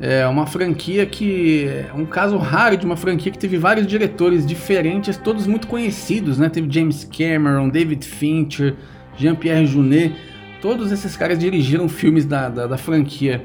É 0.00 0.26
uma 0.26 0.46
franquia 0.46 1.04
que. 1.04 1.68
Um 1.94 2.06
caso 2.06 2.38
raro 2.38 2.74
de 2.74 2.86
uma 2.86 2.96
franquia 2.96 3.30
que 3.30 3.38
teve 3.38 3.58
vários 3.58 3.86
diretores 3.86 4.46
diferentes, 4.46 5.18
todos 5.18 5.46
muito 5.46 5.66
conhecidos, 5.66 6.38
né? 6.38 6.48
Teve 6.48 6.72
James 6.72 7.04
Cameron, 7.04 7.68
David 7.68 8.06
Fincher, 8.06 8.76
Jean-Pierre 9.18 9.66
Junet. 9.66 10.14
Todos 10.62 10.90
esses 10.90 11.16
caras 11.16 11.38
dirigiram 11.38 11.86
filmes 11.86 12.24
da, 12.24 12.48
da, 12.48 12.66
da, 12.66 12.78
franquia 12.78 13.44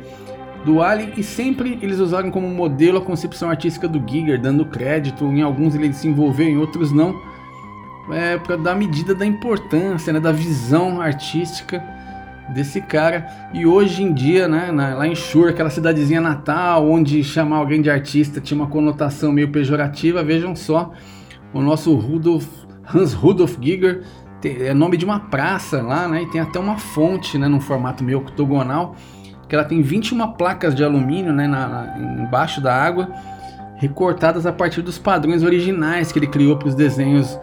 do 0.65 0.81
Alien 0.81 1.13
e 1.17 1.23
sempre 1.23 1.77
eles 1.81 1.99
usaram 1.99 2.31
como 2.31 2.47
modelo 2.47 2.97
a 2.97 3.01
concepção 3.01 3.49
artística 3.49 3.87
do 3.87 4.01
Giger, 4.09 4.39
dando 4.39 4.65
crédito. 4.65 5.25
Em 5.25 5.41
alguns 5.41 5.75
ele 5.75 5.91
se 5.93 6.07
envolveu, 6.07 6.47
em 6.47 6.57
outros 6.57 6.91
não. 6.91 7.34
É, 8.11 8.37
para 8.37 8.55
dar 8.55 8.75
medida 8.75 9.15
da 9.15 9.25
importância, 9.25 10.13
né, 10.13 10.19
da 10.19 10.31
visão 10.31 11.01
artística 11.01 11.83
desse 12.49 12.81
cara. 12.81 13.27
E 13.53 13.65
hoje 13.65 14.03
em 14.03 14.13
dia, 14.13 14.47
né, 14.47 14.71
na, 14.71 14.95
lá 14.95 15.07
em 15.07 15.15
Shur, 15.15 15.49
aquela 15.49 15.69
cidadezinha 15.69 16.21
natal, 16.21 16.87
onde 16.89 17.23
chamar 17.23 17.57
alguém 17.57 17.81
de 17.81 17.89
artista 17.89 18.39
tinha 18.39 18.59
uma 18.59 18.67
conotação 18.67 19.31
meio 19.31 19.49
pejorativa, 19.49 20.23
vejam 20.23 20.55
só, 20.55 20.91
o 21.53 21.61
nosso 21.61 21.95
Rudolf, 21.95 22.45
Hans 22.93 23.13
Rudolf 23.13 23.57
Giger 23.59 24.03
tem, 24.39 24.61
é 24.61 24.73
nome 24.73 24.97
de 24.97 25.05
uma 25.05 25.19
praça 25.19 25.81
lá, 25.81 26.07
né, 26.07 26.23
e 26.23 26.29
tem 26.29 26.41
até 26.41 26.59
uma 26.59 26.77
fonte, 26.77 27.37
né, 27.37 27.47
num 27.47 27.59
formato 27.59 28.03
meio 28.03 28.19
octogonal, 28.19 28.95
que 29.47 29.55
ela 29.55 29.63
tem 29.63 29.81
21 29.81 30.33
placas 30.33 30.75
de 30.75 30.83
alumínio, 30.83 31.33
né, 31.33 31.47
na, 31.47 31.67
na, 31.67 31.97
embaixo 32.23 32.61
da 32.61 32.75
água, 32.75 33.09
recortadas 33.77 34.45
a 34.45 34.51
partir 34.51 34.81
dos 34.81 34.97
padrões 34.97 35.43
originais 35.43 36.11
que 36.11 36.19
ele 36.19 36.27
criou 36.27 36.57
para 36.57 36.69
os 36.69 36.75
desenhos 36.75 37.37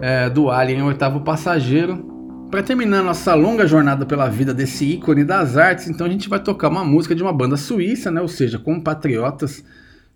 é, 0.00 0.28
do 0.28 0.50
Alien, 0.50 0.82
o 0.82 0.86
oitavo 0.86 1.20
passageiro, 1.20 2.14
Para 2.50 2.62
terminar 2.62 3.02
nossa 3.02 3.34
longa 3.34 3.66
jornada 3.66 4.06
pela 4.06 4.28
vida 4.28 4.54
desse 4.54 4.84
ícone 4.84 5.24
das 5.24 5.56
artes, 5.56 5.88
então 5.88 6.06
a 6.06 6.10
gente 6.10 6.28
vai 6.28 6.38
tocar 6.38 6.68
uma 6.68 6.84
música 6.84 7.14
de 7.14 7.22
uma 7.22 7.32
banda 7.32 7.56
suíça, 7.56 8.10
né? 8.10 8.20
ou 8.20 8.28
seja, 8.28 8.58
compatriotas 8.58 9.64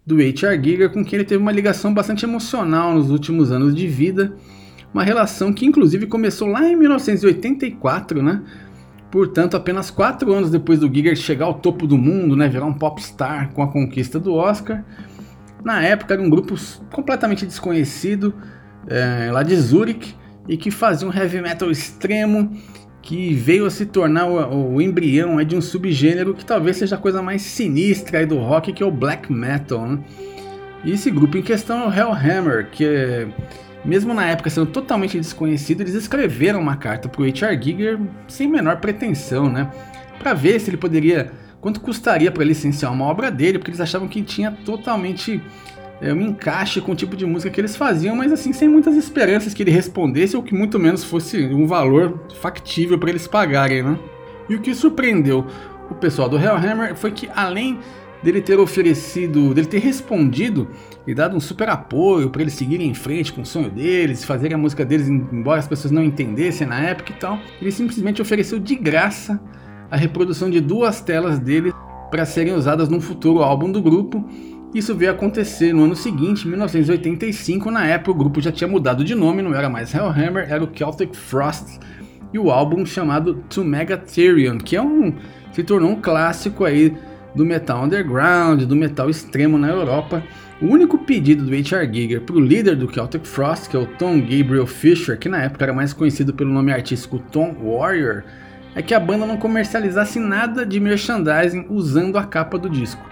do 0.06 0.14
H.R. 0.14 0.62
Giger, 0.62 0.90
com 0.90 1.04
quem 1.04 1.18
ele 1.18 1.24
teve 1.24 1.42
uma 1.42 1.52
ligação 1.52 1.92
bastante 1.92 2.24
emocional 2.24 2.94
nos 2.94 3.10
últimos 3.10 3.50
anos 3.50 3.74
de 3.74 3.86
vida, 3.86 4.32
uma 4.94 5.02
relação 5.02 5.52
que 5.52 5.66
inclusive 5.66 6.06
começou 6.06 6.48
lá 6.48 6.66
em 6.68 6.76
1984, 6.76 8.22
né? 8.22 8.42
Portanto, 9.10 9.56
apenas 9.56 9.90
quatro 9.90 10.32
anos 10.32 10.50
depois 10.50 10.78
do 10.78 10.92
Giger 10.92 11.16
chegar 11.16 11.46
ao 11.46 11.54
topo 11.54 11.86
do 11.86 11.98
mundo, 11.98 12.36
né, 12.36 12.48
virar 12.48 12.66
um 12.66 12.72
popstar 12.72 13.52
com 13.52 13.62
a 13.62 13.66
conquista 13.66 14.20
do 14.20 14.34
Oscar, 14.34 14.84
na 15.64 15.82
época 15.82 16.14
era 16.14 16.22
um 16.22 16.30
grupo 16.30 16.54
completamente 16.92 17.44
desconhecido, 17.44 18.32
é, 18.88 19.30
lá 19.30 19.42
de 19.42 19.56
Zurich, 19.56 20.14
e 20.48 20.56
que 20.56 20.70
fazia 20.70 21.06
um 21.06 21.12
heavy 21.12 21.40
metal 21.40 21.70
extremo 21.70 22.50
que 23.02 23.32
veio 23.34 23.66
a 23.66 23.70
se 23.70 23.86
tornar 23.86 24.26
o, 24.26 24.74
o 24.74 24.82
embrião 24.82 25.42
de 25.44 25.56
um 25.56 25.60
subgênero 25.60 26.34
que 26.34 26.44
talvez 26.44 26.76
seja 26.76 26.96
a 26.96 26.98
coisa 26.98 27.22
mais 27.22 27.42
sinistra 27.42 28.26
do 28.26 28.38
rock, 28.38 28.72
que 28.72 28.82
é 28.82 28.86
o 28.86 28.90
black 28.90 29.32
metal. 29.32 29.86
Né? 29.86 29.98
E 30.84 30.92
esse 30.92 31.10
grupo 31.10 31.36
em 31.36 31.42
questão 31.42 31.84
é 31.84 31.86
o 31.86 32.14
Hellhammer, 32.14 32.70
que 32.70 32.84
é, 32.84 33.28
mesmo 33.84 34.12
na 34.12 34.26
época 34.26 34.50
sendo 34.50 34.66
totalmente 34.66 35.18
desconhecido, 35.18 35.80
eles 35.80 35.94
escreveram 35.94 36.60
uma 36.60 36.76
carta 36.76 37.08
para 37.08 37.22
o 37.22 37.24
H.R. 37.24 37.60
Giger 37.62 37.98
sem 38.28 38.48
menor 38.48 38.76
pretensão, 38.80 39.50
né? 39.50 39.70
Para 40.18 40.34
ver 40.34 40.60
se 40.60 40.70
ele 40.70 40.76
poderia, 40.76 41.32
quanto 41.60 41.80
custaria 41.80 42.30
para 42.30 42.44
licenciar 42.44 42.92
uma 42.92 43.06
obra 43.06 43.30
dele, 43.30 43.58
porque 43.58 43.70
eles 43.70 43.80
achavam 43.80 44.08
que 44.08 44.22
tinha 44.22 44.50
totalmente 44.64 45.42
é, 46.00 46.12
um 46.12 46.20
encaixe 46.20 46.80
com 46.80 46.92
o 46.92 46.94
tipo 46.94 47.16
de 47.16 47.26
música 47.26 47.50
que 47.50 47.60
eles 47.60 47.76
faziam, 47.76 48.16
mas 48.16 48.32
assim, 48.32 48.52
sem 48.52 48.68
muitas 48.68 48.96
esperanças 48.96 49.52
que 49.52 49.62
ele 49.62 49.70
respondesse 49.70 50.36
ou 50.36 50.42
que 50.42 50.54
muito 50.54 50.78
menos 50.78 51.04
fosse 51.04 51.44
um 51.46 51.66
valor 51.66 52.20
factível 52.40 52.98
para 52.98 53.10
eles 53.10 53.26
pagarem, 53.26 53.82
né? 53.82 53.98
E 54.48 54.54
o 54.54 54.60
que 54.60 54.74
surpreendeu 54.74 55.46
o 55.90 55.94
pessoal 55.94 56.28
do 56.28 56.36
Hellhammer 56.36 56.94
foi 56.94 57.10
que 57.10 57.28
além 57.34 57.78
dele 58.22 58.40
ter 58.40 58.58
oferecido, 58.58 59.54
dele 59.54 59.66
ter 59.66 59.78
respondido 59.78 60.68
e 61.06 61.14
dado 61.14 61.36
um 61.36 61.40
super 61.40 61.68
apoio 61.68 62.30
para 62.30 62.42
eles 62.42 62.54
seguirem 62.54 62.88
em 62.88 62.94
frente 62.94 63.32
com 63.32 63.42
o 63.42 63.46
sonho 63.46 63.70
deles, 63.70 64.24
fazerem 64.24 64.54
a 64.54 64.58
música 64.58 64.84
deles, 64.84 65.08
embora 65.08 65.58
as 65.58 65.66
pessoas 65.66 65.90
não 65.90 66.04
entendessem 66.04 66.66
na 66.66 66.80
época 66.80 67.12
e 67.12 67.16
tal, 67.16 67.38
ele 67.60 67.72
simplesmente 67.72 68.20
ofereceu 68.20 68.58
de 68.58 68.74
graça 68.74 69.40
a 69.90 69.96
reprodução 69.96 70.50
de 70.50 70.60
duas 70.60 71.00
telas 71.00 71.38
dele 71.38 71.72
para 72.10 72.24
serem 72.24 72.54
usadas 72.54 72.88
num 72.88 73.00
futuro 73.00 73.42
álbum 73.42 73.70
do 73.70 73.80
grupo 73.80 74.24
isso 74.74 74.94
veio 74.94 75.10
acontecer 75.10 75.72
no 75.72 75.84
ano 75.84 75.96
seguinte, 75.96 76.46
1985, 76.46 77.70
na 77.70 77.86
época 77.86 78.10
o 78.12 78.14
grupo 78.14 78.40
já 78.40 78.52
tinha 78.52 78.68
mudado 78.68 79.04
de 79.04 79.14
nome, 79.14 79.42
não 79.42 79.54
era 79.54 79.68
mais 79.68 79.92
Hellhammer, 79.92 80.46
era 80.48 80.62
o 80.62 80.70
Celtic 80.76 81.14
Frost, 81.14 81.78
e 82.32 82.38
o 82.38 82.50
álbum 82.50 82.86
chamado 82.86 83.34
To 83.50 83.64
Megatherion, 83.64 84.58
que 84.58 84.76
é 84.76 84.82
um 84.82 85.12
se 85.52 85.64
tornou 85.64 85.90
um 85.90 86.00
clássico 86.00 86.64
aí 86.64 86.96
do 87.34 87.44
metal 87.44 87.84
underground, 87.84 88.62
do 88.62 88.76
metal 88.76 89.10
extremo 89.10 89.58
na 89.58 89.68
Europa. 89.68 90.22
O 90.60 90.66
único 90.66 90.98
pedido 90.98 91.44
do 91.44 91.54
H.R. 91.54 91.92
Giger 91.92 92.20
para 92.20 92.36
o 92.36 92.40
líder 92.40 92.76
do 92.76 92.92
Celtic 92.92 93.24
Frost, 93.24 93.68
que 93.68 93.76
é 93.76 93.80
o 93.80 93.86
Tom 93.86 94.20
Gabriel 94.20 94.66
Fisher, 94.66 95.18
que 95.18 95.28
na 95.28 95.42
época 95.42 95.64
era 95.64 95.72
mais 95.72 95.92
conhecido 95.92 96.34
pelo 96.34 96.52
nome 96.52 96.72
artístico 96.72 97.18
Tom 97.18 97.56
Warrior, 97.62 98.22
é 98.74 98.82
que 98.82 98.94
a 98.94 99.00
banda 99.00 99.26
não 99.26 99.36
comercializasse 99.36 100.20
nada 100.20 100.64
de 100.64 100.78
merchandising 100.78 101.66
usando 101.68 102.16
a 102.16 102.24
capa 102.24 102.58
do 102.58 102.68
disco. 102.68 103.02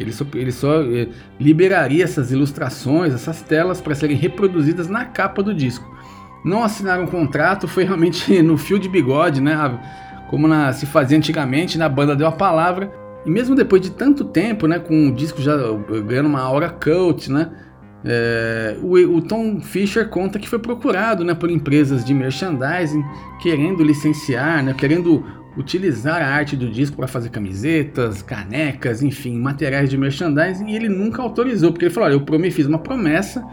Ele 0.00 0.12
só, 0.12 0.24
ele 0.34 0.52
só 0.52 0.82
eh, 0.82 1.08
liberaria 1.38 2.02
essas 2.02 2.32
ilustrações, 2.32 3.12
essas 3.12 3.42
telas 3.42 3.80
para 3.80 3.94
serem 3.94 4.16
reproduzidas 4.16 4.88
na 4.88 5.04
capa 5.04 5.42
do 5.42 5.54
disco. 5.54 5.88
Não 6.44 6.64
assinaram 6.64 7.04
um 7.04 7.06
contrato, 7.06 7.68
foi 7.68 7.84
realmente 7.84 8.40
no 8.42 8.56
fio 8.56 8.78
de 8.78 8.88
bigode, 8.88 9.40
né? 9.40 9.78
Como 10.28 10.48
na, 10.48 10.72
se 10.72 10.86
fazia 10.86 11.18
antigamente, 11.18 11.76
na 11.76 11.88
banda 11.88 12.16
deu 12.16 12.26
a 12.26 12.32
palavra. 12.32 12.92
E 13.26 13.30
mesmo 13.30 13.54
depois 13.54 13.82
de 13.82 13.90
tanto 13.90 14.24
tempo, 14.24 14.66
né, 14.66 14.78
com 14.78 15.08
o 15.08 15.12
disco 15.12 15.42
já 15.42 15.54
ganhando 16.06 16.26
uma 16.26 16.40
aura 16.40 16.70
cult, 16.70 17.30
né, 17.30 17.50
é, 18.02 18.78
o, 18.80 18.94
o, 19.16 19.20
Tom 19.20 19.60
Fisher 19.60 20.08
conta 20.08 20.38
que 20.38 20.48
foi 20.48 20.58
procurado 20.58 21.22
né, 21.22 21.34
por 21.34 21.50
empresas 21.50 22.02
de 22.02 22.14
merchandising 22.14 23.04
querendo 23.42 23.82
licenciar, 23.82 24.64
né, 24.64 24.72
querendo 24.72 25.22
utilizar 25.56 26.22
a 26.22 26.26
arte 26.26 26.56
do 26.56 26.68
disco 26.68 26.96
para 26.96 27.06
fazer 27.06 27.30
camisetas, 27.30 28.22
canecas, 28.22 29.02
enfim, 29.02 29.38
materiais 29.38 29.90
de 29.90 29.98
merchandising 29.98 30.68
e 30.68 30.76
ele 30.76 30.88
nunca 30.88 31.22
autorizou, 31.22 31.72
porque 31.72 31.86
ele 31.86 31.94
falou: 31.94 32.08
olha, 32.08 32.14
eu 32.14 32.20
prometi, 32.20 32.54
fiz 32.54 32.66
uma 32.66 32.78
promessa 32.78 33.44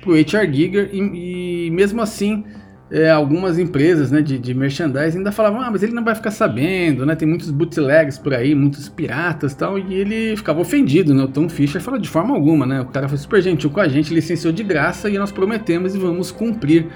para 0.00 0.10
o 0.10 0.14
HR 0.14 0.52
Giger 0.52 0.90
e, 0.92 1.66
e, 1.66 1.70
mesmo 1.70 2.00
assim 2.00 2.44
é, 2.90 3.10
algumas 3.10 3.58
empresas 3.58 4.10
né, 4.10 4.22
de, 4.22 4.38
de 4.38 4.54
merchandising 4.54 5.18
ainda 5.18 5.32
falavam: 5.32 5.60
ah, 5.60 5.70
mas 5.70 5.82
ele 5.82 5.92
não 5.92 6.04
vai 6.04 6.14
ficar 6.14 6.30
sabendo, 6.30 7.04
né? 7.04 7.14
Tem 7.14 7.28
muitos 7.28 7.50
bootlegs 7.50 8.16
por 8.16 8.32
aí, 8.32 8.54
muitos 8.54 8.88
piratas 8.88 9.54
tal, 9.54 9.78
e 9.78 9.94
ele 9.94 10.36
ficava 10.36 10.60
ofendido, 10.60 11.12
né? 11.12 11.24
O 11.24 11.28
Tom 11.28 11.48
Fisher 11.48 11.80
fala 11.80 11.98
de 11.98 12.08
forma 12.08 12.34
alguma, 12.34 12.64
né? 12.64 12.80
O 12.80 12.86
cara 12.86 13.08
foi 13.08 13.18
super 13.18 13.42
gentil 13.42 13.70
com 13.70 13.80
a 13.80 13.88
gente, 13.88 14.14
licenciou 14.14 14.52
de 14.52 14.62
graça 14.62 15.10
e 15.10 15.18
nós 15.18 15.32
prometemos 15.32 15.94
e 15.94 15.98
vamos 15.98 16.30
cumprir. 16.30 16.86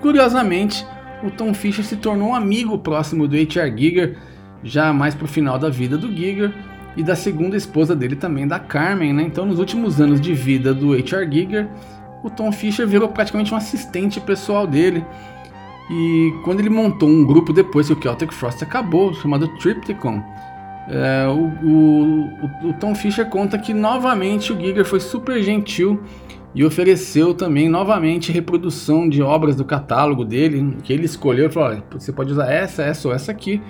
Curiosamente, 0.00 0.84
o 1.22 1.30
Tom 1.30 1.54
Fisher 1.54 1.84
se 1.84 1.96
tornou 1.96 2.30
um 2.30 2.34
amigo 2.34 2.78
próximo 2.78 3.28
do 3.28 3.36
H.R. 3.36 3.76
Giger, 3.76 4.16
já 4.62 4.92
mais 4.92 5.14
pro 5.14 5.26
final 5.26 5.58
da 5.58 5.68
vida 5.68 5.96
do 5.96 6.14
Giger, 6.14 6.52
e 6.96 7.02
da 7.02 7.16
segunda 7.16 7.56
esposa 7.56 7.96
dele 7.96 8.16
também, 8.16 8.46
da 8.46 8.58
Carmen, 8.58 9.12
né? 9.12 9.22
Então, 9.22 9.46
nos 9.46 9.58
últimos 9.58 10.00
anos 10.00 10.20
de 10.20 10.34
vida 10.34 10.74
do 10.74 10.92
H.R. 10.92 11.30
Giger, 11.30 11.68
o 12.22 12.30
Tom 12.30 12.52
Fisher 12.52 12.86
virou 12.86 13.08
praticamente 13.08 13.52
um 13.52 13.56
assistente 13.56 14.20
pessoal 14.20 14.66
dele. 14.66 15.04
E 15.90 16.32
quando 16.44 16.60
ele 16.60 16.70
montou 16.70 17.08
um 17.08 17.24
grupo 17.24 17.52
depois 17.52 17.88
que 17.88 17.92
o 17.92 18.02
Celtic 18.02 18.32
Frost 18.32 18.62
acabou, 18.62 19.12
chamado 19.14 19.48
Tripticon, 19.58 20.22
é, 20.88 21.26
o, 21.28 21.66
o, 21.66 22.68
o, 22.68 22.72
Tom 22.74 22.94
Fisher 22.94 23.28
conta 23.28 23.58
que 23.58 23.72
novamente 23.72 24.52
o 24.52 24.60
Giger 24.60 24.84
foi 24.84 25.00
super 25.00 25.42
gentil 25.42 26.02
e 26.54 26.64
ofereceu 26.64 27.32
também 27.32 27.68
novamente 27.68 28.30
reprodução 28.30 29.08
de 29.08 29.22
obras 29.22 29.56
do 29.56 29.64
catálogo 29.64 30.24
dele, 30.24 30.76
que 30.82 30.92
ele 30.92 31.06
escolheu, 31.06 31.50
falou, 31.50 31.70
olha, 31.70 31.84
você 31.90 32.12
pode 32.12 32.32
usar 32.32 32.50
essa, 32.50 32.82
essa 32.82 33.08
ou 33.08 33.14
essa 33.14 33.32
aqui 33.32 33.60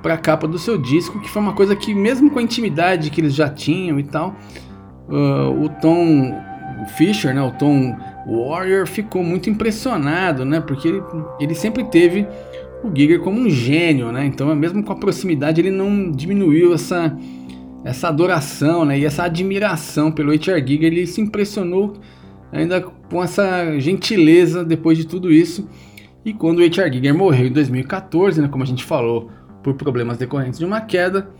para 0.00 0.14
a 0.14 0.18
capa 0.18 0.46
do 0.46 0.58
seu 0.58 0.78
disco, 0.78 1.20
que 1.20 1.28
foi 1.28 1.42
uma 1.42 1.54
coisa 1.54 1.74
que 1.74 1.92
mesmo 1.92 2.30
com 2.30 2.38
a 2.38 2.42
intimidade 2.42 3.10
que 3.10 3.20
eles 3.20 3.34
já 3.34 3.48
tinham 3.48 3.98
e 3.98 4.04
tal, 4.04 4.36
uh, 5.08 5.64
o 5.64 5.68
Tom 5.80 6.40
Fisher, 6.96 7.34
né, 7.34 7.42
o 7.42 7.50
Tom 7.50 7.96
Warrior 8.26 8.86
ficou 8.86 9.24
muito 9.24 9.50
impressionado, 9.50 10.44
né, 10.44 10.60
porque 10.60 10.86
ele, 10.86 11.02
ele 11.40 11.54
sempre 11.54 11.82
teve 11.82 12.26
o 12.84 12.96
Giger 12.96 13.20
como 13.20 13.40
um 13.40 13.50
gênio, 13.50 14.12
né, 14.12 14.24
então 14.24 14.54
mesmo 14.54 14.84
com 14.84 14.92
a 14.92 14.96
proximidade 14.96 15.60
ele 15.60 15.72
não 15.72 16.12
diminuiu 16.12 16.72
essa 16.72 17.16
essa 17.88 18.08
adoração 18.08 18.84
né, 18.84 18.98
e 18.98 19.06
essa 19.06 19.22
admiração 19.22 20.12
pelo 20.12 20.30
H.R. 20.30 20.60
Giger, 20.60 20.92
ele 20.92 21.06
se 21.06 21.22
impressionou 21.22 21.94
ainda 22.52 22.82
com 22.82 23.22
essa 23.22 23.80
gentileza 23.80 24.62
depois 24.62 24.98
de 24.98 25.06
tudo 25.06 25.32
isso. 25.32 25.66
E 26.22 26.34
quando 26.34 26.58
o 26.58 26.64
H.R. 26.64 26.92
Giger 26.92 27.14
morreu 27.14 27.46
em 27.46 27.52
2014, 27.52 28.42
né, 28.42 28.48
como 28.48 28.62
a 28.62 28.66
gente 28.66 28.84
falou, 28.84 29.30
por 29.62 29.72
problemas 29.72 30.18
decorrentes 30.18 30.58
de 30.58 30.66
uma 30.66 30.82
queda, 30.82 31.30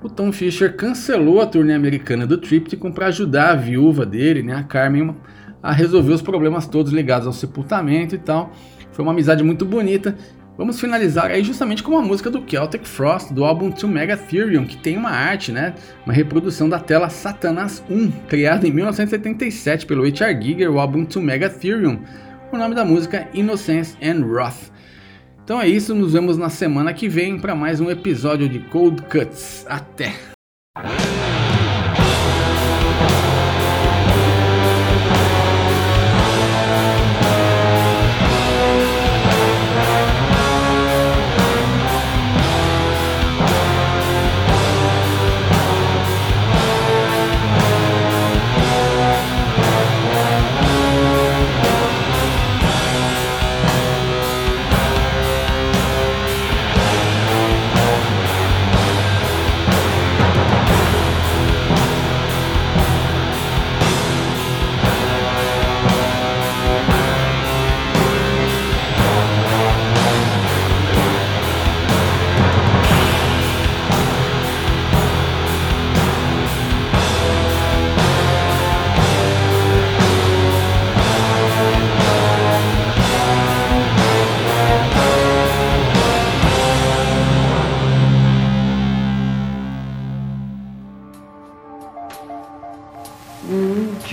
o 0.00 0.08
Tom 0.08 0.30
Fisher 0.30 0.76
cancelou 0.76 1.40
a 1.40 1.46
turnê 1.46 1.74
americana 1.74 2.24
do 2.28 2.38
Tripticon 2.38 2.92
para 2.92 3.06
ajudar 3.06 3.50
a 3.50 3.56
viúva 3.56 4.06
dele, 4.06 4.40
né, 4.40 4.54
a 4.54 4.62
Carmen, 4.62 5.16
a 5.60 5.72
resolver 5.72 6.12
os 6.12 6.22
problemas 6.22 6.68
todos 6.68 6.92
ligados 6.92 7.26
ao 7.26 7.32
sepultamento 7.32 8.14
e 8.14 8.18
tal. 8.18 8.52
Foi 8.92 9.02
uma 9.02 9.10
amizade 9.10 9.42
muito 9.42 9.64
bonita 9.64 10.16
Vamos 10.58 10.80
finalizar 10.80 11.30
aí 11.30 11.44
justamente 11.44 11.84
com 11.84 11.92
uma 11.92 12.02
música 12.02 12.28
do 12.28 12.44
Celtic 12.44 12.84
Frost, 12.84 13.32
do 13.32 13.44
álbum 13.44 13.70
To 13.70 13.86
Megatherium, 13.86 14.66
que 14.66 14.76
tem 14.76 14.96
uma 14.96 15.10
arte, 15.10 15.52
né, 15.52 15.72
uma 16.04 16.12
reprodução 16.12 16.68
da 16.68 16.80
tela 16.80 17.08
Satanás 17.08 17.80
1, 17.88 18.10
criada 18.26 18.66
em 18.66 18.72
1977 18.72 19.86
pelo 19.86 20.04
H.R. 20.04 20.42
Giger, 20.42 20.68
o 20.68 20.80
álbum 20.80 21.04
To 21.04 21.20
Megatherium. 21.20 22.00
O 22.50 22.58
nome 22.58 22.74
da 22.74 22.84
música 22.84 23.28
Innocence 23.32 23.96
and 24.02 24.26
Wrath. 24.26 24.72
Então 25.44 25.60
é 25.62 25.68
isso, 25.68 25.94
nos 25.94 26.14
vemos 26.14 26.36
na 26.36 26.50
semana 26.50 26.92
que 26.92 27.08
vem 27.08 27.38
para 27.38 27.54
mais 27.54 27.80
um 27.80 27.88
episódio 27.88 28.48
de 28.48 28.58
Cold 28.58 29.02
Cuts. 29.02 29.64
Até! 29.68 30.12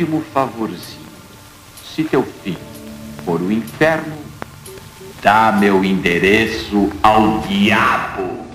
Último 0.05 0.21
favorzinho. 0.33 1.05
Se 1.83 2.03
teu 2.03 2.23
filho 2.23 2.57
for 3.25 3.41
o 3.41 3.51
inferno, 3.51 4.15
dá 5.21 5.51
meu 5.51 5.83
endereço 5.83 6.91
ao 7.01 7.39
diabo. 7.39 8.45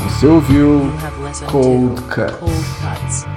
Você 0.00 0.26
ouviu 0.26 0.90
Cold 1.50 2.00
Cuts. 2.02 2.36
Cold 2.38 2.64
Cuts. 2.80 3.35